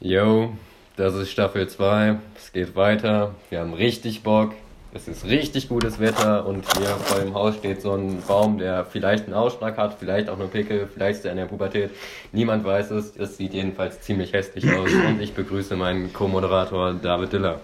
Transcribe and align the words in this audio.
Yo, 0.00 0.52
das 0.96 1.14
ist 1.14 1.30
Staffel 1.30 1.68
2. 1.68 2.18
Es 2.36 2.52
geht 2.52 2.74
weiter. 2.74 3.34
Wir 3.48 3.60
haben 3.60 3.72
richtig 3.72 4.22
Bock. 4.22 4.52
Es 4.92 5.08
ist 5.08 5.24
richtig 5.24 5.68
gutes 5.68 5.98
Wetter 5.98 6.46
und 6.46 6.64
hier 6.76 6.86
vor 6.86 7.20
dem 7.20 7.34
Haus 7.34 7.56
steht 7.56 7.80
so 7.80 7.94
ein 7.94 8.22
Baum, 8.26 8.58
der 8.58 8.84
vielleicht 8.84 9.24
einen 9.24 9.34
Ausschlag 9.34 9.76
hat, 9.76 9.96
vielleicht 9.98 10.28
auch 10.28 10.36
nur 10.36 10.48
Pickel, 10.48 10.88
vielleicht 10.92 11.18
ist 11.20 11.24
er 11.24 11.32
in 11.32 11.38
der 11.38 11.46
Pubertät. 11.46 11.90
Niemand 12.32 12.64
weiß 12.64 12.90
es. 12.92 13.16
Es 13.16 13.36
sieht 13.36 13.54
jedenfalls 13.54 14.00
ziemlich 14.02 14.32
hässlich 14.32 14.70
aus 14.72 14.92
und 14.92 15.20
ich 15.20 15.32
begrüße 15.32 15.74
meinen 15.74 16.12
Co-Moderator 16.12 16.94
David 16.94 17.32
Diller. 17.32 17.60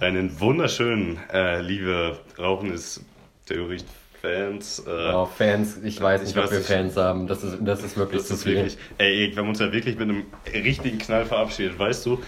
Einen 0.00 0.38
wunderschönen, 0.40 1.18
äh, 1.32 1.60
liebe 1.60 2.18
Rauchen 2.38 2.72
ist 2.72 3.04
Theorie 3.46 3.78
Fans. 4.22 4.78
Äh, 4.86 5.12
oh, 5.12 5.26
Fans, 5.26 5.78
ich 5.82 6.00
weiß 6.00 6.22
nicht, 6.22 6.38
ob 6.38 6.48
wir 6.52 6.60
Fans 6.60 6.96
haben. 6.96 7.26
Das 7.26 7.42
ist, 7.42 7.58
das 7.60 7.82
ist 7.82 7.96
wirklich 7.96 8.20
das 8.20 8.28
zu 8.28 8.34
ist 8.34 8.44
viel. 8.44 8.54
Wirklich, 8.54 8.78
ey, 8.98 9.32
wir 9.32 9.42
haben 9.42 9.48
uns 9.48 9.58
ja 9.58 9.72
wirklich 9.72 9.98
mit 9.98 10.08
einem 10.08 10.26
richtigen 10.54 10.98
Knall 10.98 11.24
verabschiedet. 11.24 11.76
Weißt 11.76 12.06
du, 12.06 12.22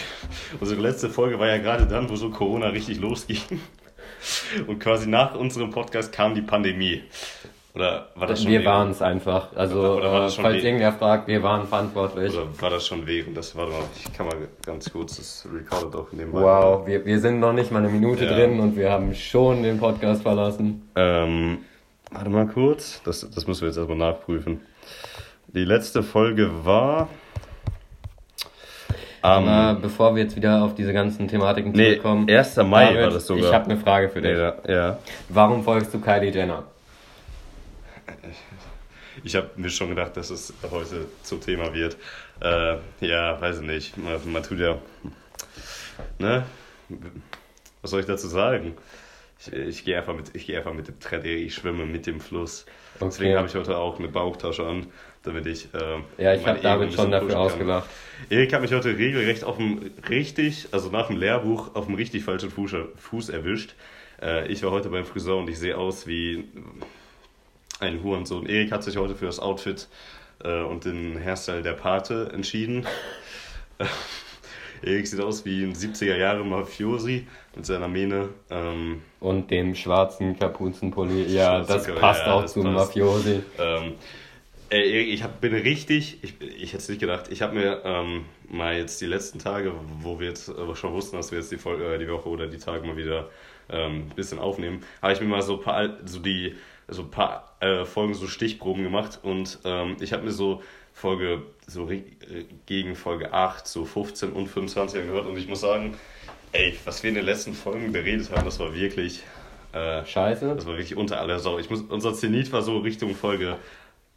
unsere 0.60 0.80
letzte 0.80 1.08
Folge 1.08 1.38
war 1.38 1.46
ja 1.46 1.58
gerade 1.58 1.86
dann, 1.86 2.10
wo 2.10 2.16
so 2.16 2.30
Corona 2.30 2.70
richtig 2.70 2.98
losging. 2.98 3.38
Und 4.66 4.80
quasi 4.80 5.08
nach 5.08 5.36
unserem 5.36 5.70
Podcast 5.70 6.10
kam 6.12 6.34
die 6.34 6.42
Pandemie. 6.42 7.04
Oder 7.76 8.06
war 8.14 8.26
das 8.26 8.42
schon 8.42 8.50
Wir 8.50 8.64
waren 8.64 8.90
es 8.90 9.02
einfach. 9.02 9.54
Also, 9.54 10.00
äh, 10.00 10.30
falls 10.30 10.64
irgendwer 10.64 10.92
fragt, 10.92 11.28
wir 11.28 11.42
waren 11.42 11.66
verantwortlich. 11.66 12.32
Oder 12.32 12.46
war 12.58 12.70
das 12.70 12.86
schon 12.86 13.06
während? 13.06 13.36
Das 13.36 13.54
war 13.54 13.66
doch, 13.66 13.84
ich 13.94 14.10
kann 14.14 14.26
mal 14.26 14.36
ganz 14.64 14.90
kurz, 14.90 15.18
das 15.18 15.46
recordet 15.54 15.94
auch 15.94 16.10
nebenbei. 16.10 16.40
Wow, 16.40 16.86
wir, 16.86 17.04
wir 17.04 17.20
sind 17.20 17.38
noch 17.38 17.52
nicht 17.52 17.70
mal 17.70 17.80
eine 17.80 17.90
Minute 17.90 18.24
ja. 18.24 18.32
drin 18.32 18.60
und 18.60 18.76
wir 18.78 18.90
haben 18.90 19.14
schon 19.14 19.62
den 19.62 19.78
Podcast 19.78 20.22
verlassen. 20.22 20.88
Ähm, 20.96 21.58
warte 22.10 22.30
mal 22.30 22.46
kurz, 22.46 23.02
das, 23.04 23.28
das 23.28 23.46
müssen 23.46 23.60
wir 23.60 23.68
jetzt 23.68 23.76
erstmal 23.76 23.98
nachprüfen. 23.98 24.62
Die 25.48 25.64
letzte 25.64 26.02
Folge 26.02 26.64
war. 26.64 27.08
Aber 29.20 29.72
um, 29.76 29.82
bevor 29.82 30.16
wir 30.16 30.22
jetzt 30.22 30.34
wieder 30.34 30.64
auf 30.64 30.74
diese 30.74 30.94
ganzen 30.94 31.28
Thematiken 31.28 31.74
zurückkommen. 31.74 32.24
Nee, 32.24 32.38
1. 32.38 32.56
Mai 32.56 32.86
David, 32.86 33.02
war 33.02 33.10
das 33.10 33.26
sogar. 33.26 33.44
Ich 33.44 33.52
habe 33.52 33.66
eine 33.66 33.76
Frage 33.76 34.08
für 34.08 34.22
dich. 34.22 34.38
Ja, 34.38 34.54
ja. 34.66 34.98
Warum 35.28 35.62
folgst 35.62 35.92
du 35.92 36.00
Kylie 36.00 36.30
Jenner? 36.30 36.64
Ich 39.26 39.34
habe 39.34 39.50
mir 39.56 39.70
schon 39.70 39.88
gedacht, 39.88 40.16
dass 40.16 40.30
es 40.30 40.54
heute 40.70 41.06
zum 41.24 41.40
Thema 41.40 41.74
wird. 41.74 41.96
Äh, 42.40 42.76
ja, 43.00 43.40
weiß 43.40 43.58
ich 43.58 43.66
nicht. 43.66 43.96
Man, 43.96 44.20
man, 44.30 44.44
tut 44.44 44.60
ja. 44.60 44.78
Ne? 46.20 46.46
Was 47.82 47.90
soll 47.90 47.98
ich 47.98 48.06
dazu 48.06 48.28
sagen? 48.28 48.76
Ich, 49.40 49.52
ich 49.52 49.84
gehe 49.84 49.98
einfach, 49.98 50.14
mit, 50.14 50.32
geh 50.32 50.56
einfach 50.56 50.74
mit 50.74 50.86
dem 50.86 51.00
Trend, 51.00 51.24
ich 51.24 51.56
schwimme 51.56 51.86
mit 51.86 52.06
dem 52.06 52.20
Fluss. 52.20 52.66
Okay. 53.00 53.06
Deswegen 53.06 53.36
habe 53.36 53.48
ich 53.48 53.54
heute 53.56 53.76
auch 53.76 53.98
eine 53.98 54.06
Bauchtasche 54.06 54.64
an, 54.64 54.86
damit 55.24 55.46
ich. 55.46 55.74
Äh, 55.74 56.22
ja, 56.22 56.34
ich 56.34 56.46
habe 56.46 56.60
David 56.60 56.94
schon 56.94 57.10
dafür 57.10 57.40
ausgelacht. 57.40 57.90
Erik 58.30 58.52
hat 58.52 58.60
mich 58.60 58.72
heute 58.72 58.96
regelrecht 58.96 59.42
auf 59.42 59.56
dem 59.56 59.90
richtig, 60.08 60.68
also 60.70 60.88
nach 60.90 61.08
dem 61.08 61.16
Lehrbuch, 61.16 61.74
auf 61.74 61.86
dem 61.86 61.96
richtig 61.96 62.22
falschen 62.22 62.50
Fuß, 62.50 62.76
Fuß 62.96 63.30
erwischt. 63.30 63.74
Äh, 64.22 64.46
ich 64.52 64.62
war 64.62 64.70
heute 64.70 64.88
beim 64.88 65.04
Friseur 65.04 65.38
und 65.38 65.50
ich 65.50 65.58
sehe 65.58 65.76
aus 65.76 66.06
wie 66.06 66.44
ein 67.80 68.02
Hurensohn. 68.02 68.46
Erik 68.46 68.72
hat 68.72 68.82
sich 68.82 68.96
heute 68.96 69.14
für 69.14 69.26
das 69.26 69.38
Outfit 69.38 69.88
äh, 70.44 70.62
und 70.62 70.84
den 70.84 71.18
Hairstyle 71.22 71.62
der 71.62 71.72
Pate 71.72 72.30
entschieden. 72.32 72.86
Erik 74.82 75.06
sieht 75.06 75.20
aus 75.20 75.44
wie 75.44 75.64
ein 75.64 75.74
70er 75.74 76.16
Jahre 76.16 76.44
Mafiosi 76.44 77.26
mit 77.54 77.66
seiner 77.66 77.88
Mähne. 77.88 78.28
Ähm, 78.50 79.02
und 79.20 79.50
dem 79.50 79.74
schwarzen 79.74 80.38
Kapuzenpulli. 80.38 81.24
Ja, 81.28 81.60
das 81.62 81.86
passt 81.94 82.26
ja, 82.26 82.32
auch 82.32 82.42
das 82.42 82.52
zum 82.52 82.64
passt. 82.64 82.96
Mafiosi. 82.96 83.42
Ähm, 83.58 83.94
Erik, 84.68 85.08
ich 85.08 85.22
hab, 85.22 85.40
bin 85.40 85.54
richtig, 85.54 86.18
ich, 86.22 86.34
ich 86.40 86.72
hätte 86.72 86.78
es 86.78 86.88
nicht 86.88 87.00
gedacht, 87.00 87.26
ich 87.30 87.40
habe 87.40 87.54
mir 87.54 87.82
ähm, 87.84 88.24
mal 88.48 88.76
jetzt 88.76 89.00
die 89.00 89.06
letzten 89.06 89.38
Tage, 89.38 89.72
wo 90.00 90.18
wir 90.18 90.28
jetzt 90.28 90.48
äh, 90.48 90.74
schon 90.74 90.92
wussten, 90.92 91.16
dass 91.16 91.30
wir 91.30 91.38
jetzt 91.38 91.52
die, 91.52 91.56
Folge, 91.56 91.94
äh, 91.94 91.98
die 91.98 92.08
Woche 92.08 92.28
oder 92.28 92.48
die 92.48 92.58
Tage 92.58 92.84
mal 92.86 92.96
wieder 92.96 93.30
ein 93.68 93.80
ähm, 93.80 94.08
bisschen 94.14 94.38
aufnehmen, 94.38 94.82
habe 95.02 95.12
ich 95.12 95.20
mir 95.20 95.26
mal 95.26 95.42
so 95.42 95.58
paar, 95.58 95.96
so 96.04 96.18
die 96.18 96.56
so 96.88 97.02
ein 97.02 97.10
paar 97.10 97.56
äh, 97.60 97.84
Folgen 97.84 98.14
so 98.14 98.26
Stichproben 98.26 98.82
gemacht 98.82 99.20
und 99.22 99.58
ähm, 99.64 99.96
ich 100.00 100.12
habe 100.12 100.24
mir 100.24 100.32
so 100.32 100.62
Folge, 100.92 101.42
so 101.66 101.90
gegen 102.64 102.94
Folge 102.94 103.32
8, 103.32 103.66
so 103.66 103.84
15 103.84 104.32
und 104.32 104.46
25 104.46 105.02
gehört 105.02 105.26
und 105.26 105.36
ich 105.36 105.48
muss 105.48 105.60
sagen, 105.60 105.94
ey, 106.52 106.76
was 106.84 107.02
wir 107.02 107.08
in 107.08 107.16
den 107.16 107.24
letzten 107.24 107.52
Folgen 107.54 107.92
beredet 107.92 108.30
haben, 108.30 108.44
das 108.44 108.58
war 108.60 108.74
wirklich 108.74 109.22
äh, 109.72 110.06
scheiße. 110.06 110.54
Das 110.54 110.66
war 110.66 110.74
wirklich 110.74 110.96
unter 110.96 111.20
aller 111.20 111.38
Sau. 111.38 111.58
Ich 111.58 111.68
muss, 111.68 111.82
unser 111.82 112.14
Zenit 112.14 112.50
war 112.52 112.62
so 112.62 112.78
Richtung 112.78 113.14
Folge 113.14 113.58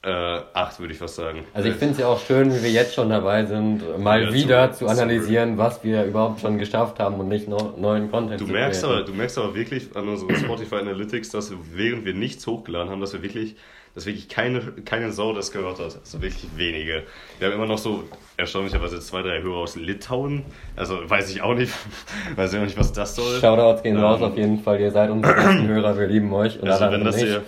äh, 0.02 0.10
8, 0.54 0.80
würde 0.80 0.94
ich 0.94 1.00
fast 1.00 1.16
sagen. 1.16 1.44
Also 1.54 1.70
ich 1.70 1.76
finde 1.76 1.94
es 1.94 2.00
ja 2.00 2.08
auch 2.08 2.20
schön, 2.22 2.54
wie 2.54 2.64
wir 2.64 2.72
jetzt 2.72 2.94
schon 2.94 3.10
dabei 3.10 3.46
sind, 3.46 4.00
mal 4.00 4.24
ja, 4.24 4.34
wieder 4.34 4.72
zu, 4.72 4.86
zu 4.86 4.88
analysieren, 4.88 5.58
was 5.58 5.84
wir 5.84 6.06
überhaupt 6.06 6.40
schon 6.40 6.58
geschafft 6.58 7.00
haben 7.00 7.16
und 7.16 7.28
nicht 7.28 7.50
noch 7.50 7.76
neuen 7.78 8.10
Content 8.10 8.40
du 8.40 8.46
zu 8.46 8.52
merkst 8.52 8.84
aber, 8.86 9.04
Du 9.04 9.14
merkst 9.14 9.38
aber 9.38 9.54
wirklich 9.56 9.96
an 9.96 10.08
unseren 10.08 10.36
Spotify 10.36 10.76
Analytics, 10.76 11.30
dass 11.30 11.52
wir, 11.52 11.58
während 11.74 12.06
wir 12.06 12.14
nichts 12.14 12.48
hochgeladen 12.48 12.90
haben, 12.90 13.02
dass 13.02 13.14
wir 13.14 13.22
wirklich 13.22 13.56
dass 13.96 14.06
wirklich 14.06 14.30
keine, 14.30 14.62
keine 14.86 15.12
Sau 15.12 15.34
das 15.34 15.52
gehört 15.52 15.80
hat. 15.80 15.98
Also 16.00 16.22
wirklich 16.22 16.46
wenige. 16.56 17.04
Wir 17.40 17.48
haben 17.48 17.56
immer 17.56 17.66
noch 17.66 17.80
so 17.80 18.04
erstaunlicherweise 18.38 19.00
zwei, 19.00 19.24
drei 19.24 19.42
Hörer 19.42 19.58
aus 19.58 19.76
Litauen. 19.76 20.46
Also 20.76 20.98
weiß 21.10 21.32
ich 21.32 21.42
auch 21.42 21.56
nicht, 21.56 21.74
weiß 22.36 22.54
ich 22.54 22.60
auch 22.60 22.64
nicht, 22.64 22.78
was 22.78 22.94
das 22.94 23.16
soll. 23.16 23.40
Shoutouts 23.40 23.84
gehen 23.84 23.98
ähm, 23.98 24.04
raus 24.04 24.22
auf 24.22 24.38
jeden 24.38 24.60
Fall. 24.60 24.80
Ihr 24.80 24.92
seid 24.92 25.10
unsere 25.10 25.34
besten 25.34 25.68
Hörer, 25.68 25.98
wir 25.98 26.08
lieben 26.08 26.32
euch. 26.34 26.62
Und 26.62 26.70
also 26.70 26.86
wenn 26.92 27.04
das, 27.04 27.18
hier, 27.18 27.44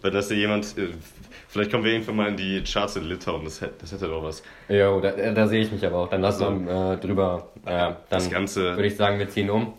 wenn 0.00 0.14
das 0.14 0.28
hier 0.28 0.38
jemand 0.38 0.76
äh, 0.78 0.88
Vielleicht 1.52 1.70
kommen 1.70 1.84
wir 1.84 1.92
irgendwann 1.92 2.16
mal 2.16 2.28
in 2.30 2.38
die 2.38 2.62
Charts 2.64 2.96
in 2.96 3.04
Litauen, 3.04 3.44
das 3.44 3.60
hätte, 3.60 3.74
das 3.78 3.92
hätte 3.92 4.08
doch 4.08 4.24
was. 4.24 4.42
Jo, 4.70 5.02
da, 5.02 5.10
da 5.10 5.46
sehe 5.46 5.60
ich 5.60 5.70
mich 5.70 5.84
aber 5.84 5.98
auch. 5.98 6.08
Dann 6.08 6.22
lass 6.22 6.40
also, 6.40 6.94
äh, 6.94 6.96
drüber. 6.96 7.50
Äh, 7.66 7.92
dann 8.08 8.30
würde 8.32 8.86
ich 8.86 8.96
sagen, 8.96 9.18
wir 9.18 9.28
ziehen 9.28 9.50
um. 9.50 9.74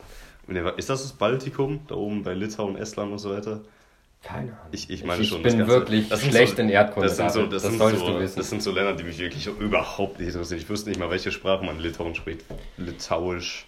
Ist 0.77 0.91
das 0.91 1.01
das 1.01 1.13
Baltikum, 1.13 1.79
da 1.87 1.95
oben 1.95 2.21
bei 2.21 2.35
Litauen, 2.35 2.75
Estland 2.75 3.11
und 3.11 3.17
so 3.17 3.31
weiter? 3.31 3.61
Keine 4.21 4.51
Ahnung. 4.51 4.67
Ich, 4.71 4.87
ich 4.91 5.03
meine 5.03 5.23
ich 5.23 5.29
schon. 5.29 5.39
Ich 5.39 5.43
bin 5.45 5.57
Ganze, 5.57 5.73
wirklich 5.73 6.13
schlecht 6.13 6.57
so, 6.57 6.61
in 6.61 6.69
Erdkunde. 6.69 7.07
Das 7.07 7.17
sind, 7.17 7.31
so, 7.31 7.47
das, 7.47 7.63
das, 7.63 7.71
sind 7.71 7.79
so, 7.97 8.19
das 8.19 8.49
sind 8.51 8.61
so 8.61 8.71
Länder, 8.71 8.93
die 8.93 9.03
mich 9.03 9.17
wirklich 9.17 9.47
überhaupt 9.47 10.19
nicht 10.19 10.27
interessieren. 10.27 10.59
Ich 10.59 10.69
wüsste 10.69 10.89
nicht 10.89 10.99
mal, 10.99 11.09
welche 11.09 11.31
Sprache 11.31 11.65
man 11.65 11.77
in 11.77 11.81
Litauen 11.81 12.13
spricht. 12.13 12.45
Litauisch. 12.77 13.65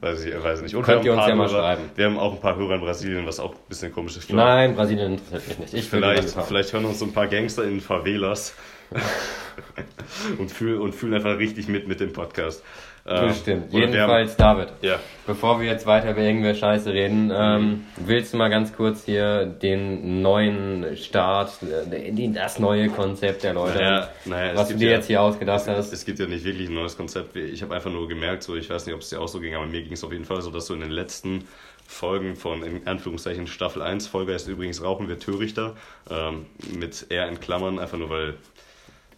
Weiß 0.00 0.24
ich, 0.24 0.42
weiß 0.42 0.62
nicht. 0.62 0.74
Und 0.74 0.82
Könnt 0.82 1.04
ihr 1.04 1.12
uns 1.14 1.26
ja 1.26 1.34
mal 1.34 1.48
Hörer, 1.48 1.58
schreiben. 1.60 1.90
Wir 1.94 2.06
haben 2.06 2.18
auch 2.18 2.34
ein 2.34 2.40
paar 2.40 2.56
Hörer 2.56 2.74
in 2.74 2.80
Brasilien, 2.80 3.26
was 3.26 3.40
auch 3.40 3.52
ein 3.52 3.60
bisschen 3.68 3.92
komisch 3.92 4.16
ist. 4.16 4.30
Nein, 4.30 4.74
Brasilien 4.74 5.14
interessiert 5.14 5.58
mich 5.58 5.72
nicht. 5.72 5.84
Ich 5.84 5.90
vielleicht, 5.90 6.30
vielleicht 6.30 6.72
hören 6.72 6.84
uns 6.84 6.98
so 6.98 7.06
ein 7.06 7.12
paar 7.12 7.26
Gangster 7.26 7.64
in 7.64 7.80
Favelas 7.80 8.54
und, 10.38 10.50
fühlen, 10.50 10.80
und 10.80 10.94
fühlen 10.94 11.14
einfach 11.14 11.38
richtig 11.38 11.68
mit 11.68 11.88
mit 11.88 12.00
dem 12.00 12.12
Podcast. 12.12 12.62
Bestimmt. 13.04 13.74
Ähm, 13.74 13.80
Jedenfalls, 13.80 14.38
haben, 14.38 14.58
David, 14.60 14.68
ja. 14.80 14.98
bevor 15.26 15.60
wir 15.60 15.66
jetzt 15.66 15.86
weiter 15.86 16.12
über 16.12 16.22
irgendwelche 16.22 16.60
Scheiße 16.60 16.90
reden, 16.90 17.30
ähm, 17.34 17.84
willst 17.96 18.32
du 18.32 18.38
mal 18.38 18.48
ganz 18.48 18.74
kurz 18.74 19.04
hier 19.04 19.44
den 19.44 20.22
neuen 20.22 20.96
Start, 20.96 21.52
äh, 21.62 22.28
das 22.32 22.58
neue 22.58 22.88
Konzept 22.88 23.42
der 23.42 23.52
Leute, 23.52 23.76
naja, 23.78 24.08
naja, 24.24 24.56
was 24.56 24.68
du 24.68 24.76
dir 24.76 24.88
ja, 24.88 24.96
jetzt 24.96 25.08
hier 25.08 25.20
ausgedacht 25.20 25.68
hast? 25.68 25.92
Es 25.92 26.06
gibt 26.06 26.18
ja 26.18 26.26
nicht 26.26 26.46
wirklich 26.46 26.70
ein 26.70 26.74
neues 26.74 26.96
Konzept. 26.96 27.36
Ich 27.36 27.62
habe 27.62 27.74
einfach 27.74 27.90
nur 27.90 28.08
gemerkt, 28.08 28.42
so 28.42 28.56
ich 28.56 28.70
weiß 28.70 28.86
nicht, 28.86 28.94
ob 28.94 29.02
es 29.02 29.10
dir 29.10 29.20
auch 29.20 29.28
so 29.28 29.38
ging, 29.38 29.54
aber 29.54 29.66
mir 29.66 29.82
ging 29.82 29.92
es 29.92 30.02
auf 30.02 30.12
jeden 30.12 30.24
Fall 30.24 30.40
so, 30.40 30.50
dass 30.50 30.66
du 30.66 30.72
in 30.72 30.80
den 30.80 30.90
letzten 30.90 31.46
Folgen 31.86 32.36
von 32.36 32.62
in 32.62 32.86
Anführungszeichen 32.86 33.46
Staffel 33.48 33.82
1, 33.82 34.06
Folge 34.06 34.32
ist 34.32 34.48
übrigens 34.48 34.82
Rauchen 34.82 35.08
wir 35.08 35.18
Törichter, 35.18 35.76
ähm, 36.10 36.46
mit 36.72 37.04
R 37.10 37.28
in 37.28 37.38
Klammern, 37.38 37.78
einfach 37.78 37.98
nur 37.98 38.08
weil 38.08 38.34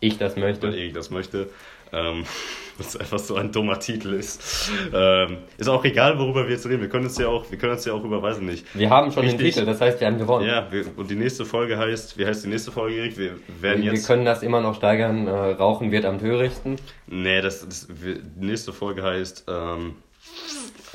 ich 0.00 0.18
das 0.18 0.36
möchte. 0.36 0.68
Weil 0.68 0.74
ich 0.74 0.92
das 0.92 1.10
möchte. 1.10 1.50
Ähm, 1.92 2.24
was 2.78 2.97
einfach 2.97 3.19
so 3.19 3.36
ein 3.36 3.52
dummer 3.52 3.78
Titel 3.78 4.12
ist. 4.12 4.70
Ähm, 4.92 5.38
ist 5.56 5.69
auch 5.69 5.84
egal, 5.84 6.19
worüber 6.19 6.44
wir 6.44 6.54
jetzt 6.54 6.66
reden. 6.66 6.82
Wir 6.82 6.88
können 6.88 7.06
uns 7.06 7.16
ja 7.19 7.28
auch, 7.28 7.50
wir 7.50 7.58
können 7.58 7.72
uns 7.72 7.84
ja 7.84 7.92
auch 7.92 8.04
über, 8.04 8.22
weiß 8.22 8.41
nicht. 8.41 8.66
Wir 8.74 8.91
haben 8.91 9.10
schon 9.12 9.22
richtig, 9.22 9.41
den 9.41 9.47
Titel, 9.47 9.66
das 9.66 9.80
heißt, 9.80 10.00
wir 10.00 10.06
haben 10.06 10.19
gewonnen. 10.19 10.47
Ja, 10.47 10.70
wir, 10.70 10.84
und 10.97 11.10
die 11.10 11.14
nächste 11.14 11.44
Folge 11.44 11.78
heißt, 11.78 12.19
wie 12.19 12.26
heißt 12.26 12.44
die 12.44 12.48
nächste 12.48 12.72
Folge, 12.72 12.97
Erik? 12.97 13.16
Wir 13.16 13.32
werden 13.60 13.82
wir, 13.82 13.92
jetzt. 13.92 14.02
Wir 14.02 14.14
können 14.14 14.24
das 14.24 14.42
immer 14.42 14.60
noch 14.60 14.74
steigern. 14.74 15.26
Äh, 15.26 15.30
Rauchen 15.30 15.91
wird 15.91 16.04
am 16.04 16.19
törichten. 16.19 16.76
Nee, 17.06 17.41
das, 17.41 17.66
das 17.66 17.88
die 17.88 18.44
nächste 18.44 18.72
Folge 18.72 19.03
heißt. 19.03 19.44
Ähm, 19.48 19.94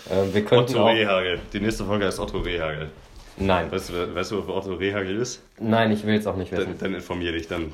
äh, 0.09 0.33
wir 0.33 0.51
Otto 0.51 0.85
Rehagel. 0.85 1.39
Die 1.53 1.59
nächste 1.59 1.85
Folge 1.85 2.05
heißt 2.05 2.19
Otto 2.19 2.39
Rehagel. 2.39 2.89
Nein. 3.37 3.71
Weißt 3.71 3.89
du, 3.89 4.15
weißt 4.15 4.31
du, 4.31 4.47
wer 4.47 4.55
Otto 4.55 4.73
Rehagel 4.73 5.17
ist? 5.17 5.41
Nein, 5.59 5.91
ich 5.91 6.05
will 6.05 6.15
es 6.15 6.27
auch 6.27 6.35
nicht 6.35 6.51
wissen. 6.51 6.65
Dann, 6.65 6.77
dann 6.79 6.95
informier 6.95 7.31
dich, 7.31 7.47
dann. 7.47 7.71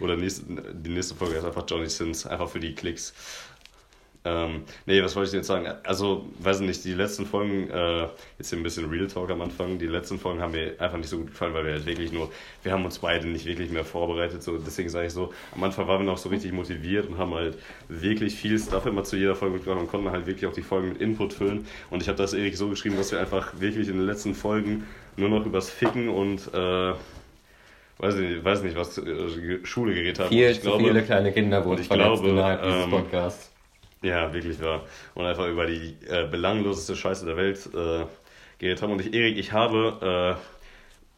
Oder 0.00 0.16
nächste, 0.16 0.44
die 0.72 0.90
nächste 0.90 1.14
Folge 1.14 1.36
ist 1.36 1.44
einfach 1.44 1.64
Johnny 1.68 1.88
Sins, 1.88 2.26
einfach 2.26 2.48
für 2.48 2.60
die 2.60 2.74
Klicks. 2.74 3.12
Ähm, 4.22 4.64
nee, 4.84 5.02
was 5.02 5.16
wollte 5.16 5.28
ich 5.28 5.34
jetzt 5.34 5.46
sagen? 5.46 5.66
Also, 5.82 6.26
weiß 6.40 6.60
nicht, 6.60 6.84
die 6.84 6.92
letzten 6.92 7.24
Folgen, 7.24 7.70
äh, 7.70 8.06
jetzt 8.38 8.50
hier 8.50 8.58
ein 8.58 8.62
bisschen 8.62 8.90
Real 8.90 9.06
Talk 9.06 9.30
am 9.30 9.40
Anfang, 9.40 9.78
die 9.78 9.86
letzten 9.86 10.18
Folgen 10.18 10.42
haben 10.42 10.52
mir 10.52 10.78
einfach 10.78 10.98
nicht 10.98 11.08
so 11.08 11.16
gut 11.16 11.28
gefallen, 11.28 11.54
weil 11.54 11.64
wir 11.64 11.72
halt 11.72 11.86
wirklich 11.86 12.12
nur, 12.12 12.30
wir 12.62 12.72
haben 12.72 12.84
uns 12.84 12.98
beide 12.98 13.26
nicht 13.26 13.46
wirklich 13.46 13.70
mehr 13.70 13.84
vorbereitet, 13.84 14.42
so, 14.42 14.58
deswegen 14.58 14.90
sage 14.90 15.06
ich 15.06 15.14
so, 15.14 15.32
am 15.54 15.64
Anfang 15.64 15.88
waren 15.88 16.00
wir 16.00 16.04
noch 16.04 16.18
so 16.18 16.28
richtig 16.28 16.52
motiviert 16.52 17.08
und 17.08 17.16
haben 17.16 17.32
halt 17.32 17.56
wirklich 17.88 18.34
viel 18.34 18.58
Stuff 18.58 18.84
immer 18.84 19.04
zu 19.04 19.16
jeder 19.16 19.34
Folge 19.34 19.54
mitgebracht 19.54 19.80
und 19.80 19.88
konnten 19.88 20.10
halt 20.10 20.26
wirklich 20.26 20.44
auch 20.44 20.54
die 20.54 20.62
Folgen 20.62 20.90
mit 20.90 21.00
Input 21.00 21.32
füllen 21.32 21.66
und 21.88 22.02
ich 22.02 22.08
habe 22.08 22.18
das 22.18 22.34
Erik 22.34 22.58
so 22.58 22.68
geschrieben, 22.68 22.98
dass 22.98 23.12
wir 23.12 23.20
einfach 23.20 23.58
wirklich 23.58 23.88
in 23.88 23.96
den 23.96 24.06
letzten 24.06 24.34
Folgen 24.34 24.86
nur 25.16 25.30
noch 25.30 25.46
übers 25.46 25.70
Ficken 25.70 26.10
und, 26.10 26.52
äh, 26.52 26.92
weiß 28.00 28.16
nicht, 28.16 28.44
weiß 28.44 28.62
nicht 28.62 28.76
was 28.76 28.98
äh, 28.98 29.64
Schule 29.64 29.94
geredet 29.94 30.18
haben. 30.18 30.28
Viel 30.28 30.50
ich 30.50 30.62
zu 30.62 30.78
viele 30.78 31.02
kleine 31.02 31.32
Kinder 31.32 31.64
wurden 31.64 31.82
ich 31.82 31.86
verletzt 31.86 32.22
glaube, 32.22 32.28
innerhalb 32.28 32.62
dieses 32.62 32.84
ähm, 32.84 32.90
Podcasts. 32.90 33.50
Ja, 34.02 34.32
wirklich 34.32 34.60
wahr. 34.62 34.84
Und 35.14 35.26
einfach 35.26 35.46
über 35.48 35.66
die 35.66 35.94
äh, 36.08 36.26
belangloseste 36.26 36.96
Scheiße 36.96 37.26
der 37.26 37.36
Welt 37.36 37.68
äh, 37.74 38.06
geredet 38.58 38.82
haben. 38.82 38.92
Und 38.92 39.00
ich, 39.00 39.12
Erik, 39.12 39.36
ich 39.36 39.52
habe 39.52 40.38
äh, 40.38 40.59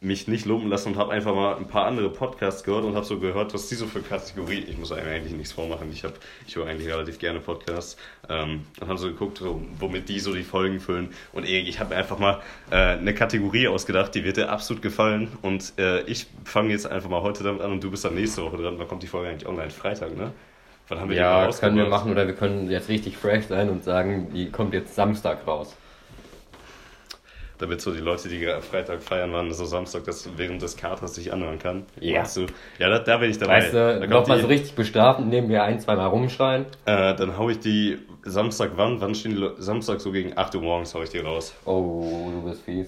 mich 0.03 0.27
nicht 0.27 0.45
lumpen 0.45 0.69
lassen 0.69 0.89
und 0.89 0.97
habe 0.97 1.11
einfach 1.13 1.33
mal 1.33 1.55
ein 1.55 1.67
paar 1.67 1.85
andere 1.85 2.09
Podcasts 2.09 2.63
gehört 2.63 2.83
und 2.85 2.95
habe 2.95 3.05
so 3.05 3.19
gehört, 3.19 3.53
was 3.53 3.67
die 3.69 3.75
so 3.75 3.87
für 3.87 4.01
Kategorie. 4.01 4.65
Ich 4.67 4.77
muss 4.77 4.91
einem 4.91 5.07
eigentlich 5.07 5.33
nichts 5.33 5.53
vormachen. 5.53 5.89
Ich 5.91 6.03
habe, 6.03 6.13
ich 6.45 6.55
höre 6.55 6.67
eigentlich 6.67 6.87
relativ 6.89 7.19
gerne 7.19 7.39
Podcasts 7.39 7.97
ähm, 8.29 8.65
und 8.79 8.87
habe 8.87 8.99
so 8.99 9.07
geguckt, 9.07 9.41
womit 9.79 10.09
die 10.09 10.19
so 10.19 10.33
die 10.33 10.43
Folgen 10.43 10.79
füllen. 10.79 11.13
Und 11.31 11.45
ich 11.47 11.79
habe 11.79 11.91
mir 11.91 11.95
einfach 11.95 12.19
mal 12.19 12.41
äh, 12.69 12.75
eine 12.75 13.13
Kategorie 13.13 13.67
ausgedacht, 13.67 14.13
die 14.15 14.23
wird 14.23 14.37
dir 14.37 14.49
absolut 14.49 14.81
gefallen. 14.81 15.29
Und 15.41 15.73
äh, 15.79 16.01
ich 16.03 16.27
fange 16.43 16.71
jetzt 16.71 16.85
einfach 16.85 17.09
mal 17.09 17.21
heute 17.21 17.43
damit 17.43 17.61
an 17.61 17.71
und 17.71 17.83
du 17.83 17.89
bist 17.91 18.05
dann 18.05 18.15
nächste 18.15 18.43
Woche 18.43 18.57
dran. 18.57 18.77
Wann 18.77 18.87
kommt 18.87 19.03
die 19.03 19.07
Folge 19.07 19.29
eigentlich 19.29 19.47
online? 19.47 19.71
Freitag, 19.71 20.15
ne? 20.17 20.33
Wann 20.89 20.99
haben 20.99 21.09
wir 21.09 21.17
die 21.17 21.21
Ja, 21.21 21.45
können 21.59 21.77
rausgebracht? 21.77 21.77
wir 21.77 21.85
machen 21.87 22.11
oder 22.11 22.27
wir 22.27 22.35
können 22.35 22.69
jetzt 22.69 22.89
richtig 22.89 23.17
fresh 23.17 23.45
sein 23.47 23.69
und 23.69 23.83
sagen, 23.83 24.31
die 24.33 24.51
kommt 24.51 24.73
jetzt 24.73 24.95
Samstag 24.95 25.47
raus. 25.47 25.75
Damit 27.63 27.79
so 27.79 27.93
die 27.93 27.99
Leute, 28.01 28.27
die 28.27 28.45
Freitag 28.59 29.01
feiern 29.01 29.31
waren, 29.31 29.49
so 29.53 29.63
Samstag 29.63 30.03
das 30.03 30.29
während 30.35 30.61
des 30.61 30.75
Katers 30.75 31.15
sich 31.15 31.31
anhören 31.31 31.59
kann. 31.59 31.85
Ja. 32.01 32.17
Meinst 32.19 32.35
du? 32.35 32.45
Ja, 32.77 32.89
da, 32.89 32.99
da 32.99 33.15
bin 33.17 33.29
ich 33.31 33.37
dabei. 33.37 33.59
Weißt 33.61 33.73
Da 33.73 33.93
du, 33.93 33.99
kommt 34.01 34.09
nochmal 34.11 34.37
die- 34.37 34.41
so 34.41 34.47
richtig 34.49 34.75
bestrafen, 34.75 35.23
indem 35.25 35.47
wir 35.47 35.63
ein, 35.63 35.79
zweimal 35.79 36.07
rumschreien. 36.09 36.65
Äh, 36.85 37.15
dann 37.15 37.37
hau 37.37 37.49
ich 37.49 37.59
die 37.59 37.99
Samstag 38.25 38.71
wann? 38.75 38.99
Wann 38.99 39.15
stehen 39.15 39.31
die 39.31 39.37
Le 39.37 39.55
Samstag 39.59 40.01
so 40.01 40.11
gegen 40.11 40.37
8 40.37 40.55
Uhr 40.55 40.61
morgens 40.61 40.93
hau 40.93 41.01
ich 41.03 41.09
die 41.09 41.19
raus. 41.19 41.53
Oh, 41.63 42.29
du 42.33 42.49
bist 42.49 42.63
fies. 42.63 42.87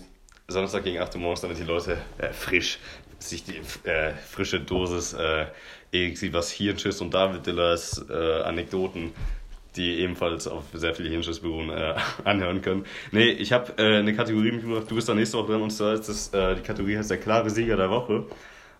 Samstag 0.49 0.83
gegen 0.83 0.99
8 0.99 1.15
Uhr 1.15 1.21
morgens, 1.21 1.39
damit 1.39 1.57
die 1.57 1.63
Leute 1.63 1.97
äh, 2.17 2.27
frisch 2.33 2.79
sich 3.19 3.45
die 3.45 3.55
äh, 3.89 4.11
frische 4.29 4.59
Dosis 4.59 5.13
äh, 5.13 5.45
Erik 5.93 6.17
Sievers 6.17 6.51
Hirnschiss 6.51 6.99
und 6.99 7.13
David 7.13 7.45
Dillers 7.47 8.05
äh, 8.09 8.41
Anekdoten, 8.41 9.13
die 9.75 9.99
ebenfalls 9.99 10.47
auf 10.47 10.63
sehr 10.73 10.93
viele 10.95 11.09
Hirnschiss 11.09 11.39
beruhen, 11.39 11.69
äh, 11.69 11.95
anhören 12.23 12.61
können. 12.61 12.85
Nee, 13.11 13.29
ich 13.29 13.51
habe 13.53 13.73
äh, 13.77 13.97
eine 13.97 14.15
Kategorie 14.15 14.51
mitgebracht, 14.51 14.85
du 14.89 14.95
bist 14.95 15.07
da 15.09 15.13
nächste 15.13 15.37
Woche 15.37 15.51
dran 15.53 15.61
und 15.61 15.71
zwar 15.71 15.93
ist 15.93 16.07
das, 16.09 16.33
äh, 16.33 16.55
die 16.55 16.61
Kategorie 16.61 16.97
heißt 16.97 17.09
der 17.11 17.17
klare 17.19 17.49
Sieger 17.49 17.77
der 17.77 17.89
Woche. 17.89 18.25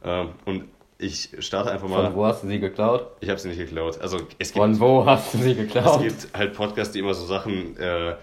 Ähm, 0.03 0.29
und 0.45 0.65
ich 0.97 1.29
starte 1.39 1.71
einfach 1.71 1.87
mal. 1.89 2.05
Von 2.05 2.15
wo 2.15 2.25
hast 2.25 2.43
du 2.43 2.47
sie 2.47 2.59
geklaut? 2.59 3.07
Ich 3.19 3.29
habe 3.29 3.39
sie 3.39 3.49
nicht 3.49 3.57
geklaut. 3.57 3.99
Also 3.99 4.17
es 4.39 4.53
gibt 4.53 4.63
Von 4.63 4.79
wo 4.79 5.05
hast 5.05 5.33
du 5.33 5.39
sie 5.39 5.51
es 5.51 5.57
geklaut? 5.57 6.01
gibt 6.01 6.27
halt 6.33 6.53
Podcasts, 6.53 6.93
die 6.93 6.99
immer 6.99 7.13
so 7.13 7.25
Sachen, 7.25 7.75
äh, 7.77 8.15